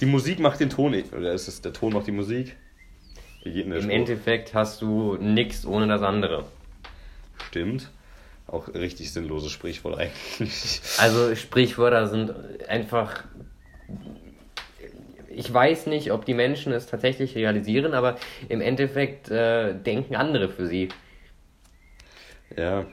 die 0.00 0.06
Musik 0.06 0.40
macht 0.40 0.60
den 0.60 0.70
Ton, 0.70 0.94
oder 1.16 1.32
ist 1.32 1.46
es, 1.46 1.60
der 1.60 1.72
Ton 1.72 1.92
macht 1.92 2.06
die 2.06 2.12
Musik? 2.12 2.56
Wie 3.44 3.52
geht 3.52 3.66
denn 3.66 3.72
Im 3.72 3.82
Spruch? 3.82 3.92
Endeffekt 3.92 4.54
hast 4.54 4.80
du 4.80 5.16
nichts 5.20 5.66
ohne 5.66 5.86
das 5.86 6.02
andere. 6.02 6.44
Stimmt. 7.48 7.90
Auch 8.46 8.68
richtig 8.68 9.12
sinnloses 9.12 9.52
Sprichwort 9.52 9.98
eigentlich. 9.98 10.80
Also 10.98 11.34
Sprichwörter 11.34 12.08
sind 12.08 12.34
einfach. 12.68 13.24
Ich 15.36 15.52
weiß 15.52 15.86
nicht, 15.86 16.12
ob 16.12 16.24
die 16.24 16.34
Menschen 16.34 16.72
es 16.72 16.86
tatsächlich 16.86 17.34
realisieren, 17.36 17.94
aber 17.94 18.16
im 18.48 18.60
Endeffekt 18.60 19.30
äh, 19.30 19.74
denken 19.74 20.16
andere 20.16 20.48
für 20.48 20.66
sie. 20.66 20.88
Ja. 22.56 22.84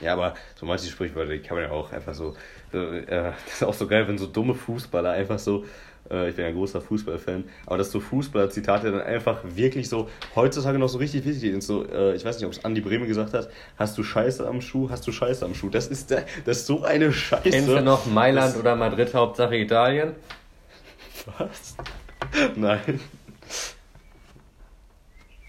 Ja, 0.00 0.14
aber 0.14 0.34
so 0.54 0.64
manche 0.66 0.86
Sprichwörter, 0.86 1.32
die 1.32 1.40
kann 1.40 1.56
man 1.56 1.64
ja 1.66 1.72
auch 1.72 1.92
einfach 1.92 2.14
so. 2.14 2.34
äh, 2.72 3.02
das 3.06 3.54
ist 3.54 3.62
auch 3.64 3.74
so 3.74 3.86
geil, 3.86 4.06
wenn 4.08 4.18
so 4.18 4.26
dumme 4.26 4.54
Fußballer 4.54 5.10
einfach 5.10 5.38
so. 5.38 5.64
Äh, 6.10 6.30
ich 6.30 6.36
bin 6.36 6.44
ja 6.44 6.48
ein 6.48 6.54
großer 6.54 6.80
Fußballfan, 6.80 7.44
aber 7.66 7.76
dass 7.78 7.90
so 7.90 8.00
Fußballer-Zitate 8.00 8.90
dann 8.90 9.02
einfach 9.02 9.40
wirklich 9.44 9.88
so 9.88 10.08
heutzutage 10.34 10.78
noch 10.78 10.88
so 10.88 10.98
richtig 10.98 11.24
wichtig 11.26 11.50
sind. 11.50 11.62
So, 11.62 11.86
äh, 11.86 12.14
ich 12.14 12.24
weiß 12.24 12.36
nicht, 12.36 12.46
ob 12.46 12.52
es 12.52 12.64
Andi 12.64 12.80
Breme 12.80 13.06
gesagt 13.06 13.34
hat: 13.34 13.50
Hast 13.76 13.98
du 13.98 14.02
Scheiße 14.02 14.46
am 14.46 14.60
Schuh? 14.62 14.88
Hast 14.88 15.06
du 15.06 15.12
Scheiße 15.12 15.44
am 15.44 15.54
Schuh? 15.54 15.68
Das 15.68 15.88
ist, 15.88 16.10
das 16.10 16.24
ist 16.46 16.66
so 16.66 16.82
eine 16.82 17.12
Scheiße. 17.12 17.50
Kennst 17.50 17.68
du 17.68 17.82
noch 17.82 18.06
Mailand 18.06 18.54
Das- 18.54 18.60
oder 18.60 18.76
Madrid, 18.76 19.12
Hauptsache 19.12 19.56
Italien? 19.56 20.14
Was? 21.38 21.76
Nein. 22.56 23.00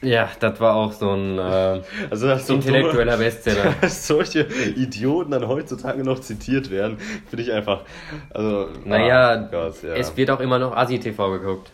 Ja, 0.03 0.29
das 0.39 0.59
war 0.59 0.75
auch 0.75 0.93
so 0.93 1.11
ein 1.11 1.37
äh, 1.37 1.81
Also, 2.09 2.27
dass 2.27 2.47
so 2.47 2.55
intellektueller 2.55 3.13
dumme- 3.13 3.23
Bestseller. 3.23 3.75
Dass 3.81 4.07
solche 4.07 4.41
Idioten 4.75 5.29
dann 5.29 5.47
heutzutage 5.47 6.03
noch 6.03 6.19
zitiert 6.21 6.71
werden, 6.71 6.97
finde 7.29 7.43
ich 7.43 7.51
einfach. 7.51 7.81
Also, 8.31 8.69
Naja, 8.83 9.29
ah, 9.29 9.35
Gott, 9.51 9.83
ja. 9.83 9.93
es 9.93 10.17
wird 10.17 10.31
auch 10.31 10.39
immer 10.39 10.57
noch 10.57 10.75
Asi-TV 10.75 11.31
geguckt. 11.33 11.69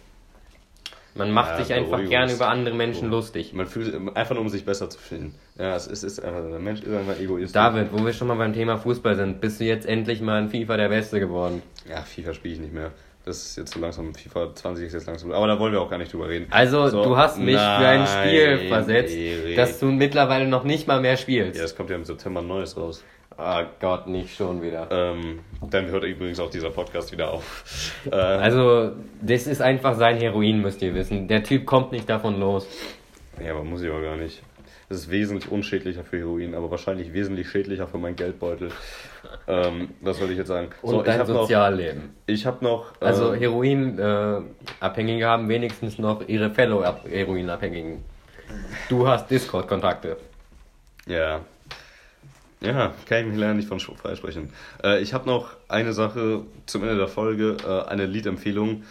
Man 1.16 1.32
macht 1.32 1.52
Ja, 1.58 1.64
sich 1.64 1.74
einfach 1.74 2.00
Beruhigungs- 2.00 2.10
gern 2.10 2.30
über 2.30 2.50
andere 2.50 2.76
Menschen 2.76 3.10
lustig. 3.10 3.54
Man 3.54 3.66
fühlt 3.66 3.96
einfach 4.18 4.36
nur, 4.36 4.42
um 4.44 4.50
sich 4.50 4.66
besser 4.66 4.90
zu 4.90 5.00
fühlen. 5.00 5.34
Ja, 5.58 5.76
es 5.78 5.88
ist, 5.88 6.04
ist 6.04 6.20
einfach, 6.22 6.42
der 6.50 6.60
Mensch 6.60 6.82
ist 6.82 6.94
einfach 6.94 7.18
egoistisch. 7.20 7.54
David, 7.54 7.94
wo 7.94 8.06
wir 8.06 8.12
schon 8.12 8.28
mal 8.28 8.36
beim 8.36 8.52
Thema 8.54 8.78
Fußball 8.78 9.16
sind, 9.16 9.40
bist 9.40 9.62
du 9.62 9.64
jetzt 9.64 9.88
endlich 9.88 10.20
mal 10.20 10.40
in 10.44 10.50
FIFA 10.50 10.76
der 10.76 10.90
Beste 10.90 11.20
geworden. 11.22 11.64
Ja, 11.90 12.02
FIFA 12.02 12.34
spiele 12.34 12.54
ich 12.56 12.60
nicht 12.60 12.74
mehr. 12.74 12.92
Das 13.28 13.38
ist 13.46 13.58
jetzt 13.58 13.74
so 13.74 13.80
langsam, 13.80 14.14
FIFA 14.16 14.56
20 14.56 14.86
ist 14.88 14.94
jetzt 14.94 15.08
langsam. 15.08 15.32
Aber 15.34 15.48
da 15.48 15.60
wollen 15.60 15.74
wir 15.74 15.82
auch 15.82 15.90
gar 15.90 15.98
nicht 15.98 16.14
drüber 16.14 16.30
reden. 16.30 16.48
Also, 16.50 16.88
So, 16.88 17.04
du 17.04 17.18
hast 17.18 17.38
mich 17.38 17.56
für 17.58 17.62
ein 17.62 18.08
Spiel 18.08 18.56
nein, 18.58 18.68
versetzt, 18.70 19.16
Erik. 19.16 19.56
dass 19.58 19.80
du 19.80 19.88
mittlerweile 19.88 20.48
noch 20.48 20.64
nicht 20.64 20.88
mal 20.88 21.02
mehr 21.02 21.18
spielst. 21.18 21.60
Ja, 21.60 21.66
es 21.66 21.76
kommt 21.76 21.90
ja 21.90 21.98
im 21.98 22.06
September 22.06 22.40
ein 22.42 22.48
neues 22.48 22.78
raus. 22.78 23.04
Oh 23.38 23.62
Gott, 23.80 24.08
nicht 24.08 24.36
schon 24.36 24.62
wieder. 24.64 24.88
Ähm, 24.90 25.40
dann 25.70 25.88
hört 25.88 26.04
übrigens 26.06 26.40
auch 26.40 26.50
dieser 26.50 26.72
Podcast 26.72 27.12
wieder 27.12 27.30
auf. 27.32 27.94
Äh, 28.10 28.16
Also, 28.16 28.94
das 29.22 29.46
ist 29.46 29.62
einfach 29.62 29.96
sein 29.96 30.18
Heroin, 30.18 30.62
müsst 30.62 30.82
ihr 30.82 30.96
wissen. 30.96 31.28
Der 31.28 31.44
Typ 31.44 31.66
kommt 31.66 31.92
nicht 31.92 32.10
davon 32.10 32.40
los. 32.40 32.66
ja, 33.44 33.52
aber 33.52 33.64
muss 33.64 33.82
ich 33.84 33.90
aber 33.92 34.02
gar 34.02 34.16
nicht. 34.16 34.42
Das 34.90 35.00
ist 35.00 35.12
wesentlich 35.12 35.52
unschädlicher 35.52 36.04
für 36.06 36.18
Heroin, 36.18 36.56
aber 36.56 36.72
wahrscheinlich 36.72 37.12
wesentlich 37.14 37.50
schädlicher 37.50 37.88
für 37.88 37.98
meinen 37.98 38.16
Geldbeutel. 38.16 38.72
Ähm, 39.48 39.90
was 40.02 40.18
soll 40.18 40.32
ich 40.32 40.38
jetzt 40.38 40.48
sagen? 40.48 40.70
Und 40.82 41.08
dein 41.08 41.20
hab 41.20 41.28
noch, 41.28 41.42
Sozialleben. 41.42 42.16
ich 42.26 42.46
habe 42.46 42.64
noch. 42.64 42.94
Also, 43.00 43.34
ähm, 43.34 43.40
Heroinabhängige 43.40 45.26
haben 45.26 45.50
wenigstens 45.50 45.98
noch 45.98 46.28
ihre 46.28 46.50
Fellow-Heroinabhängigen. 46.50 48.04
Du 48.90 49.08
hast 49.08 49.30
Discord-Kontakte. 49.30 50.18
Ja. 51.06 51.42
Ja, 52.60 52.94
kann 53.08 53.20
ich 53.20 53.26
mich 53.28 53.38
leider 53.38 53.54
nicht 53.54 53.68
von 53.68 53.80
freisprechen. 53.80 54.52
Äh, 54.84 55.02
ich 55.02 55.14
habe 55.14 55.28
noch 55.28 55.50
eine 55.68 55.94
Sache 55.94 56.42
zum 56.66 56.84
Ende 56.84 56.98
der 56.98 57.08
Folge, 57.08 57.58
äh, 57.64 57.88
eine 57.88 58.06
Liedempfehlung. 58.06 58.84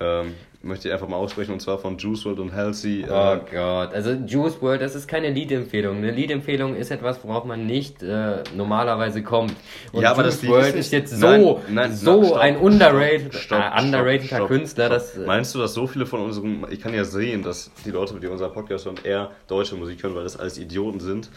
Ähm, 0.00 0.34
möchte 0.62 0.88
ich 0.88 0.94
einfach 0.94 1.08
mal 1.08 1.16
aussprechen 1.16 1.52
und 1.52 1.60
zwar 1.60 1.76
von 1.78 1.98
Juice 1.98 2.24
WRLD 2.24 2.38
und 2.38 2.54
Halsey. 2.54 3.02
Äh, 3.02 3.06
Oh 3.10 3.36
Gott, 3.50 3.92
also 3.92 4.12
Juice 4.12 4.60
WRLD, 4.62 4.80
das 4.80 4.94
ist 4.94 5.06
keine 5.06 5.28
Liedempfehlung. 5.30 5.98
Eine 5.98 6.10
Liedempfehlung 6.12 6.76
ist 6.76 6.90
etwas, 6.90 7.22
worauf 7.24 7.44
man 7.44 7.66
nicht 7.66 8.02
äh, 8.02 8.42
normalerweise 8.56 9.22
kommt. 9.22 9.54
Und 9.92 10.02
Ja, 10.02 10.12
aber 10.12 10.22
Juice 10.24 10.40
das 10.40 10.48
WRLD 10.48 10.68
ist 10.68 10.74
ist 10.86 10.92
jetzt 10.92 11.10
so, 11.20 11.26
Nein, 11.26 11.56
nein, 11.68 11.92
so 11.94 12.20
na, 12.20 12.26
stopp, 12.26 12.38
ein 12.38 12.54
stopp, 12.54 12.64
underrated, 12.64 13.34
stopp, 13.34 13.58
äh, 13.60 13.82
underrateder 13.82 14.24
stopp, 14.24 14.38
stopp, 14.38 14.48
Künstler, 14.48 14.86
stopp. 14.86 14.98
dass 14.98 15.16
äh, 15.18 15.26
Meinst 15.26 15.54
du, 15.54 15.58
dass 15.58 15.74
so 15.74 15.86
viele 15.86 16.06
von 16.06 16.20
unseren, 16.20 16.66
ich 16.70 16.80
kann 16.80 16.94
ja 16.94 17.04
sehen, 17.04 17.42
dass 17.42 17.70
die 17.84 17.90
Leute, 17.90 18.18
die 18.18 18.26
unser 18.28 18.48
Podcast 18.48 18.86
hören, 18.86 18.96
eher 19.04 19.30
deutsche 19.48 19.74
Musik 19.74 20.02
hören, 20.02 20.14
weil 20.14 20.24
das 20.24 20.36
alles 20.38 20.58
Idioten 20.58 21.00
sind. 21.00 21.28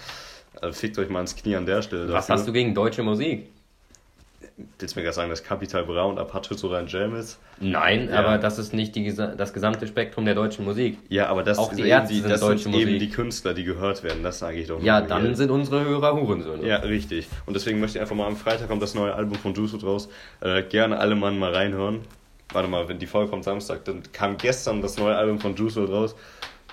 Äh, 0.61 0.71
fickt 0.71 0.97
euch 0.97 1.09
mal 1.09 1.21
ins 1.21 1.35
Knie 1.35 1.55
an 1.57 1.65
der 1.65 1.81
Stelle. 1.81 2.03
was 2.13 2.27
dafür. 2.27 2.35
hast 2.35 2.47
du 2.47 2.53
gegen 2.53 2.73
deutsche 2.73 3.03
Musik? 3.03 3.49
Willst 4.79 4.95
du 4.95 4.99
mir 4.99 5.03
gerade 5.03 5.15
sagen, 5.15 5.29
dass 5.29 5.43
Capital 5.43 5.83
Bra 5.83 6.03
und 6.03 6.17
Apache 6.17 6.53
so 6.55 6.69
dein 6.71 6.87
Jam 6.87 7.13
ist? 7.13 7.39
Nein, 7.59 8.07
Ja. 8.09 8.19
aber 8.19 8.37
das 8.37 8.57
ist 8.57 8.73
nicht 8.73 8.95
die, 8.95 9.13
das 9.13 9.51
gesamte 9.51 9.85
Spektrum 9.85 10.23
der 10.23 10.33
deutschen 10.33 10.63
Musik. 10.63 10.97
Ja, 11.09 11.27
aber 11.27 11.43
das 11.43 11.57
Auch 11.57 11.73
die 11.73 11.81
eben 11.83 12.07
die, 12.07 12.21
sind 12.21 12.29
das 12.29 12.39
sind 12.39 12.61
eben 12.67 12.71
Musik. 12.71 12.99
die 12.99 13.09
Künstler, 13.09 13.53
die 13.53 13.65
gehört 13.65 14.01
werden. 14.03 14.23
Das 14.23 14.39
sage 14.39 14.57
ich 14.59 14.67
doch 14.67 14.81
Ja, 14.81 15.01
dann 15.01 15.23
hier. 15.25 15.35
sind 15.35 15.51
unsere 15.51 15.83
Hörer 15.83 16.13
Hurensöhne. 16.15 16.65
Ja, 16.65 16.77
richtig. 16.77 17.27
Und 17.45 17.53
deswegen 17.55 17.81
möchte 17.81 17.97
ich 17.97 18.01
einfach 18.01 18.15
mal 18.15 18.27
am 18.27 18.37
Freitag 18.37 18.69
kommt 18.69 18.81
das 18.81 18.95
neue 18.95 19.13
Album 19.13 19.37
von 19.37 19.53
Juice 19.53 19.83
raus. 19.83 20.07
Äh, 20.39 20.63
gerne 20.63 20.99
alle 20.99 21.15
Mann 21.15 21.37
mal 21.37 21.53
reinhören. 21.53 21.99
Warte 22.53 22.69
mal, 22.69 22.87
wenn 22.87 22.99
die 22.99 23.07
Folge 23.07 23.31
kommt 23.31 23.43
Samstag, 23.43 23.83
dann 23.83 24.03
kam 24.13 24.37
gestern 24.37 24.81
das 24.81 24.97
neue 24.97 25.15
Album 25.17 25.39
von 25.39 25.55
Juice 25.55 25.77
raus. 25.77 26.15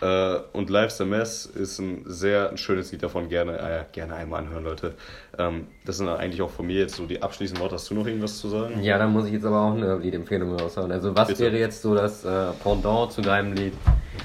Äh, 0.02 0.40
und 0.52 0.68
Life's 0.68 1.00
a 1.00 1.04
Mess 1.04 1.46
ist 1.46 1.78
ein 1.78 2.02
sehr 2.06 2.50
ein 2.50 2.56
schönes 2.56 2.90
Lied 2.90 3.04
davon. 3.04 3.28
Gerne, 3.28 3.56
äh, 3.58 3.84
gerne 3.92 4.16
einmal 4.16 4.40
anhören, 4.40 4.64
Leute. 4.64 4.94
Ähm, 5.38 5.68
das 5.84 5.98
sind 5.98 6.08
eigentlich 6.08 6.42
auch 6.42 6.50
von 6.50 6.66
mir 6.66 6.80
jetzt 6.80 6.96
so 6.96 7.06
die 7.06 7.22
abschließenden 7.22 7.62
Worte. 7.62 7.76
Hast 7.76 7.88
du 7.88 7.94
noch 7.94 8.06
irgendwas 8.06 8.38
zu 8.38 8.48
sagen? 8.48 8.82
Ja, 8.82 8.98
dann 8.98 9.12
muss 9.12 9.26
ich 9.26 9.32
jetzt 9.32 9.44
aber 9.44 9.60
auch 9.60 9.74
eine 9.74 9.98
Liedempfehlung 9.98 10.58
raushauen. 10.58 10.90
Also 10.90 11.16
was 11.16 11.28
Bitte. 11.28 11.44
wäre 11.44 11.56
jetzt 11.58 11.82
so 11.82 11.94
das 11.94 12.24
äh, 12.24 12.46
Pendant 12.64 13.12
zu 13.12 13.22
deinem 13.22 13.52
Lied? 13.52 13.74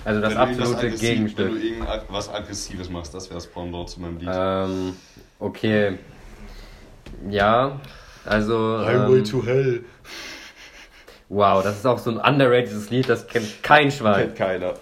Also 0.03 0.19
das 0.19 0.31
Wenn 0.31 0.37
absolute 0.39 0.87
aggressiv- 0.87 0.99
Gegenstück. 0.99 1.53
Wenn 1.53 1.61
du 1.61 1.67
irgendwas 1.67 2.33
Aggressives 2.33 2.89
machst, 2.89 3.13
das 3.13 3.29
wäre 3.29 3.35
das 3.35 3.45
Pendant 3.45 3.87
zu 3.89 4.01
meinem 4.01 4.17
Lied. 4.17 4.29
Ähm, 4.33 4.95
okay. 5.37 5.99
Ja, 7.29 7.79
also. 8.25 8.79
Ähm, 8.81 9.23
to 9.23 9.45
Hell. 9.45 9.83
wow, 11.29 11.63
das 11.63 11.77
ist 11.77 11.85
auch 11.85 11.99
so 11.99 12.09
ein 12.09 12.17
underrated 12.17 12.89
Lied, 12.89 13.07
das 13.07 13.27
kennt 13.27 13.61
kein 13.61 13.91
Schwein. 13.91 14.33
Kennt 14.33 14.35
keiner. 14.37 14.73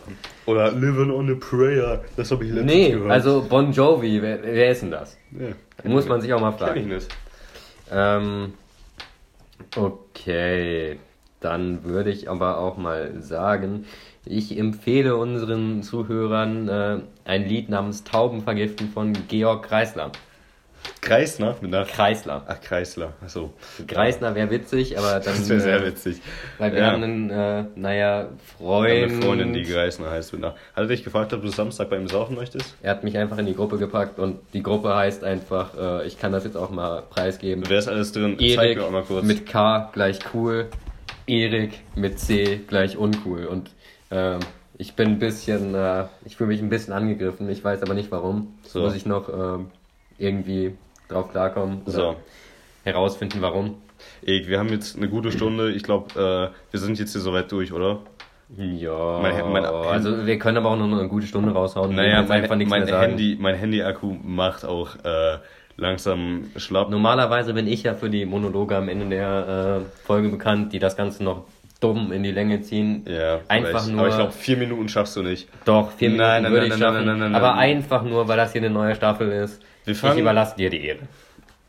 Oder 0.45 0.71
Living 0.71 1.09
on 1.11 1.31
a 1.31 1.35
Prayer. 1.35 2.03
Das 2.17 2.29
habe 2.31 2.45
ich 2.45 2.51
letztens 2.51 2.71
Nee, 2.71 2.91
gehört. 2.91 3.11
also 3.11 3.45
Bon 3.49 3.71
Jovi, 3.71 4.21
wer, 4.21 4.43
wer 4.43 4.69
ist 4.71 4.81
denn 4.83 4.91
das? 4.91 5.17
Ja. 5.31 5.89
Muss 5.89 6.07
man 6.07 6.21
sich 6.21 6.31
auch 6.33 6.39
mal 6.41 6.51
Kenn 6.51 6.67
ich 6.67 6.73
fragen. 6.73 6.87
nicht. 6.87 7.07
Ähm, 7.91 8.53
okay, 9.75 10.99
dann 11.39 11.83
würde 11.83 12.11
ich 12.11 12.29
aber 12.29 12.57
auch 12.59 12.77
mal 12.77 13.21
sagen, 13.21 13.85
ich 14.25 14.57
empfehle 14.57 15.15
unseren 15.17 15.83
Zuhörern 15.83 16.67
äh, 16.67 16.99
ein 17.25 17.47
Lied 17.47 17.69
namens 17.69 18.03
Taubenvergiften 18.03 18.89
von 18.89 19.13
Georg 19.27 19.67
Kreisler. 19.67 20.11
Kreisner 21.05 21.55
mit 21.61 21.71
nach. 21.71 21.87
Kreisler. 21.87 22.43
Ach, 22.47 22.59
Kreisler. 22.61 23.13
Achso. 23.23 23.53
Kreisler 23.87 24.35
wäre 24.35 24.49
witzig, 24.49 24.97
aber 24.97 25.11
dann. 25.19 25.23
Das 25.23 25.47
wäre 25.49 25.59
sehr 25.61 25.81
äh, 25.81 25.85
witzig. 25.87 26.21
Weil 26.57 26.73
wir 26.73 26.79
Ja. 26.79 26.91
haben 26.91 27.03
einen, 27.03 27.29
äh, 27.29 27.63
naja, 27.75 28.29
Freund. 28.57 28.91
eine 28.91 29.09
Freundin, 29.21 29.53
die 29.53 29.63
Kreisner 29.63 30.09
heißt. 30.11 30.33
Mit 30.33 30.41
nach. 30.41 30.53
Hat 30.53 30.59
er 30.83 30.87
dich 30.87 31.03
gefragt, 31.03 31.31
ob 31.33 31.41
du 31.41 31.47
Samstag 31.49 31.89
bei 31.89 31.97
ihm 31.97 32.07
saufen 32.07 32.35
möchtest? 32.35 32.75
Er 32.81 32.91
hat 32.91 33.03
mich 33.03 33.17
einfach 33.17 33.37
in 33.37 33.45
die 33.45 33.55
Gruppe 33.55 33.77
gepackt 33.77 34.19
und 34.19 34.39
die 34.53 34.63
Gruppe 34.63 34.95
heißt 34.95 35.23
einfach, 35.23 35.71
äh, 35.77 36.07
ich 36.07 36.19
kann 36.19 36.31
das 36.31 36.43
jetzt 36.43 36.57
auch 36.57 36.71
mal 36.71 37.03
preisgeben. 37.09 37.63
Wer 37.67 37.79
ist 37.79 37.87
alles 37.87 38.11
drin? 38.11 38.35
Zeig 38.39 38.47
Erik 38.57 38.77
mir 38.77 38.85
auch 38.85 38.91
mal 38.91 39.03
kurz. 39.03 39.23
mit 39.25 39.45
K 39.47 39.89
gleich 39.93 40.19
cool, 40.33 40.67
Erik 41.27 41.79
mit 41.95 42.19
C 42.19 42.61
gleich 42.67 42.97
uncool. 42.97 43.45
Und 43.45 43.69
ähm, 44.11 44.39
ich 44.77 44.95
bin 44.95 45.09
ein 45.09 45.19
bisschen, 45.19 45.73
äh, 45.75 46.05
ich 46.25 46.35
fühle 46.35 46.49
mich 46.49 46.61
ein 46.61 46.69
bisschen 46.69 46.93
angegriffen, 46.93 47.49
ich 47.49 47.63
weiß 47.63 47.81
aber 47.81 47.93
nicht 47.93 48.11
warum. 48.11 48.53
So. 48.63 48.81
Muss 48.81 48.95
ich 48.95 49.05
noch 49.05 49.29
ähm, 49.29 49.67
irgendwie 50.17 50.75
drauf 51.09 51.31
klarkommen 51.31 51.81
So. 51.85 52.15
herausfinden, 52.83 53.37
warum. 53.41 53.75
Erik, 54.23 54.47
wir 54.47 54.59
haben 54.59 54.69
jetzt 54.69 54.97
eine 54.97 55.07
gute 55.09 55.31
Stunde. 55.31 55.71
Ich 55.71 55.83
glaube, 55.83 56.51
äh, 56.51 56.71
wir 56.71 56.79
sind 56.79 56.99
jetzt 56.99 57.13
hier 57.13 57.21
soweit 57.21 57.51
durch, 57.51 57.71
oder? 57.73 57.99
Ja, 58.57 59.19
Mein- 59.21 59.51
mein- 59.51 59.65
also 59.65 60.25
wir 60.25 60.37
können 60.37 60.57
aber 60.57 60.69
auch 60.69 60.75
noch 60.77 60.85
eine 60.99 61.07
gute 61.07 61.25
Stunde 61.25 61.51
raushauen. 61.51 61.95
Naja, 61.95 62.21
mein, 62.27 62.47
mein. 62.67 62.87
Handy, 62.87 63.37
mein 63.39 63.55
Handy-Akku 63.55 64.15
macht 64.23 64.63
auch 64.65 64.95
äh, 65.03 65.37
langsam 65.77 66.45
schlapp. 66.55 66.89
Normalerweise 66.91 67.53
bin 67.55 67.67
ich 67.67 67.83
ja 67.83 67.95
für 67.95 68.09
die 68.09 68.25
Monologe 68.25 68.75
am 68.75 68.87
Ende 68.87 69.07
der 69.09 69.81
äh, 69.81 70.05
Folge 70.05 70.29
bekannt, 70.29 70.73
die 70.73 70.79
das 70.79 70.95
Ganze 70.95 71.23
noch 71.23 71.45
dumm 71.81 72.11
in 72.11 72.21
die 72.21 72.31
Länge 72.31 72.61
ziehen. 72.61 73.03
Ja, 73.07 73.39
Einfach 73.47 73.87
nur- 73.87 74.01
Aber 74.01 74.09
ich 74.09 74.15
glaube, 74.15 74.31
vier 74.31 74.57
Minuten 74.57 74.89
schaffst 74.89 75.15
du 75.15 75.23
nicht. 75.23 75.49
Doch, 75.65 75.91
vier 75.91 76.09
Minuten 76.09 76.27
Nein, 76.27 76.43
nein, 76.43 76.51
würde 76.51 76.67
nein, 76.67 76.77
ich 76.77 76.83
nein, 76.83 77.07
schaffen. 77.19 77.35
aber 77.35 77.55
einfach 77.55 78.03
nur, 78.03 78.27
weil 78.27 78.37
das 78.37 78.51
hier 78.51 78.61
eine 78.61 78.69
neue 78.69 78.93
Staffel 78.95 79.31
ist. 79.31 79.61
Wir 79.85 79.93
ich 79.93 79.97
fangen- 79.99 80.19
überlasse 80.19 80.55
dir 80.57 80.69
die 80.69 80.85
Ehre. 80.85 80.99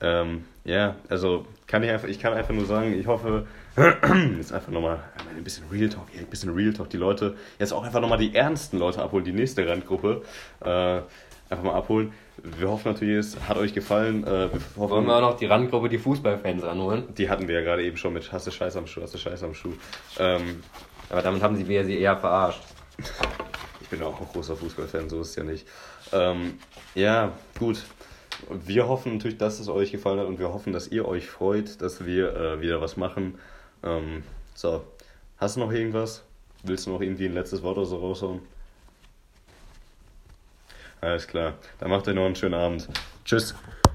Ähm, 0.01 0.45
ja, 0.65 0.97
also 1.09 1.47
kann 1.67 1.83
ich 1.83 1.91
einfach, 1.91 2.09
ich 2.09 2.19
kann 2.19 2.35
einfach 2.35 2.53
nur 2.53 2.67
sagen, 2.67 2.99
ich 2.99 3.07
hoffe, 3.07 3.47
jetzt 4.37 4.53
einfach 4.53 4.71
nochmal 4.73 5.01
ein 5.37 5.43
bisschen 5.45 5.65
Real 5.71 5.89
Talk, 5.89 6.07
ein 6.19 6.27
bisschen 6.27 6.53
Real 6.55 6.73
Talk, 6.73 6.91
die 6.91 6.97
Leute, 6.99 7.35
jetzt 7.59 7.73
auch 7.73 7.83
einfach 7.83 8.01
nochmal 8.01 8.19
die 8.19 8.35
ernsten 8.35 8.79
Leute 8.79 9.03
abholen, 9.03 9.25
die 9.25 9.33
nächste 9.33 9.67
Randgruppe, 9.67 10.23
äh, 10.61 10.67
einfach 11.49 11.65
mal 11.65 11.75
abholen. 11.75 12.13
Wir 12.43 12.69
hoffen 12.69 12.93
natürlich, 12.93 13.17
es 13.17 13.37
hat 13.49 13.57
euch 13.57 13.73
gefallen. 13.73 14.25
Äh, 14.25 14.31
wir 14.53 14.61
hoffen, 14.77 14.91
Wollen 14.91 15.07
wir 15.07 15.17
auch 15.17 15.21
noch 15.23 15.37
die 15.39 15.47
Randgruppe, 15.47 15.89
die 15.89 15.99
Fußballfans 15.99 16.65
anholen? 16.65 17.05
die 17.17 17.31
hatten 17.31 17.49
wir 17.49 17.55
ja 17.57 17.61
gerade 17.63 17.83
eben 17.83 17.97
schon 17.97 18.13
mit 18.13 18.31
Hasse 18.31 18.53
Scheiß 18.53 18.77
am 18.77 18.87
Schuh, 18.87 19.01
Hasse 19.03 19.17
Scheiß 19.19 19.43
am 19.45 19.55
Schuh. 19.55 19.73
Ähm, 20.19 20.63
Aber 21.09 21.23
damit 21.23 21.43
haben 21.43 21.57
sie 21.57 21.67
wir 21.69 21.85
sie 21.87 21.99
eher 21.99 22.17
verarscht. 22.19 22.61
Ich 23.81 23.89
bin 23.89 24.03
auch 24.03 24.21
ein 24.21 24.27
großer 24.33 24.57
Fußballfan, 24.57 25.09
so 25.09 25.21
ist 25.23 25.31
es 25.31 25.37
ja 25.37 25.45
nicht. 25.45 25.67
Ähm, 26.13 26.59
ja, 26.95 27.33
gut. 27.59 27.83
Wir 28.51 28.89
hoffen 28.89 29.15
natürlich, 29.15 29.39
dass 29.39 29.61
es 29.61 29.69
euch 29.69 29.93
gefallen 29.93 30.21
hat 30.21 30.27
und 30.27 30.39
wir 30.39 30.53
hoffen, 30.53 30.73
dass 30.73 30.89
ihr 30.89 31.07
euch 31.07 31.27
freut, 31.27 31.81
dass 31.81 32.05
wir 32.05 32.35
äh, 32.37 32.61
wieder 32.61 32.81
was 32.81 32.97
machen. 32.97 33.39
Ähm, 33.83 34.23
so, 34.55 34.85
hast 35.39 35.57
du 35.57 35.61
noch 35.61 35.73
irgendwas? 35.73 36.23
Willst 36.63 36.87
du 36.87 36.91
noch 36.91 37.01
irgendwie 37.01 37.27
ein 37.27 37.35
letztes 37.35 37.63
Wort 37.63 37.79
oder 37.79 37.87
so 37.87 37.99
raushauen? 37.99 38.41
Alles 41.01 41.27
klar. 41.27 41.55
Dann 41.79 41.91
macht 41.91 42.09
euch 42.09 42.15
noch 42.15 42.25
einen 42.25 42.37
schönen 42.37 42.55
Abend. 42.55 42.89
Tschüss. 43.25 43.55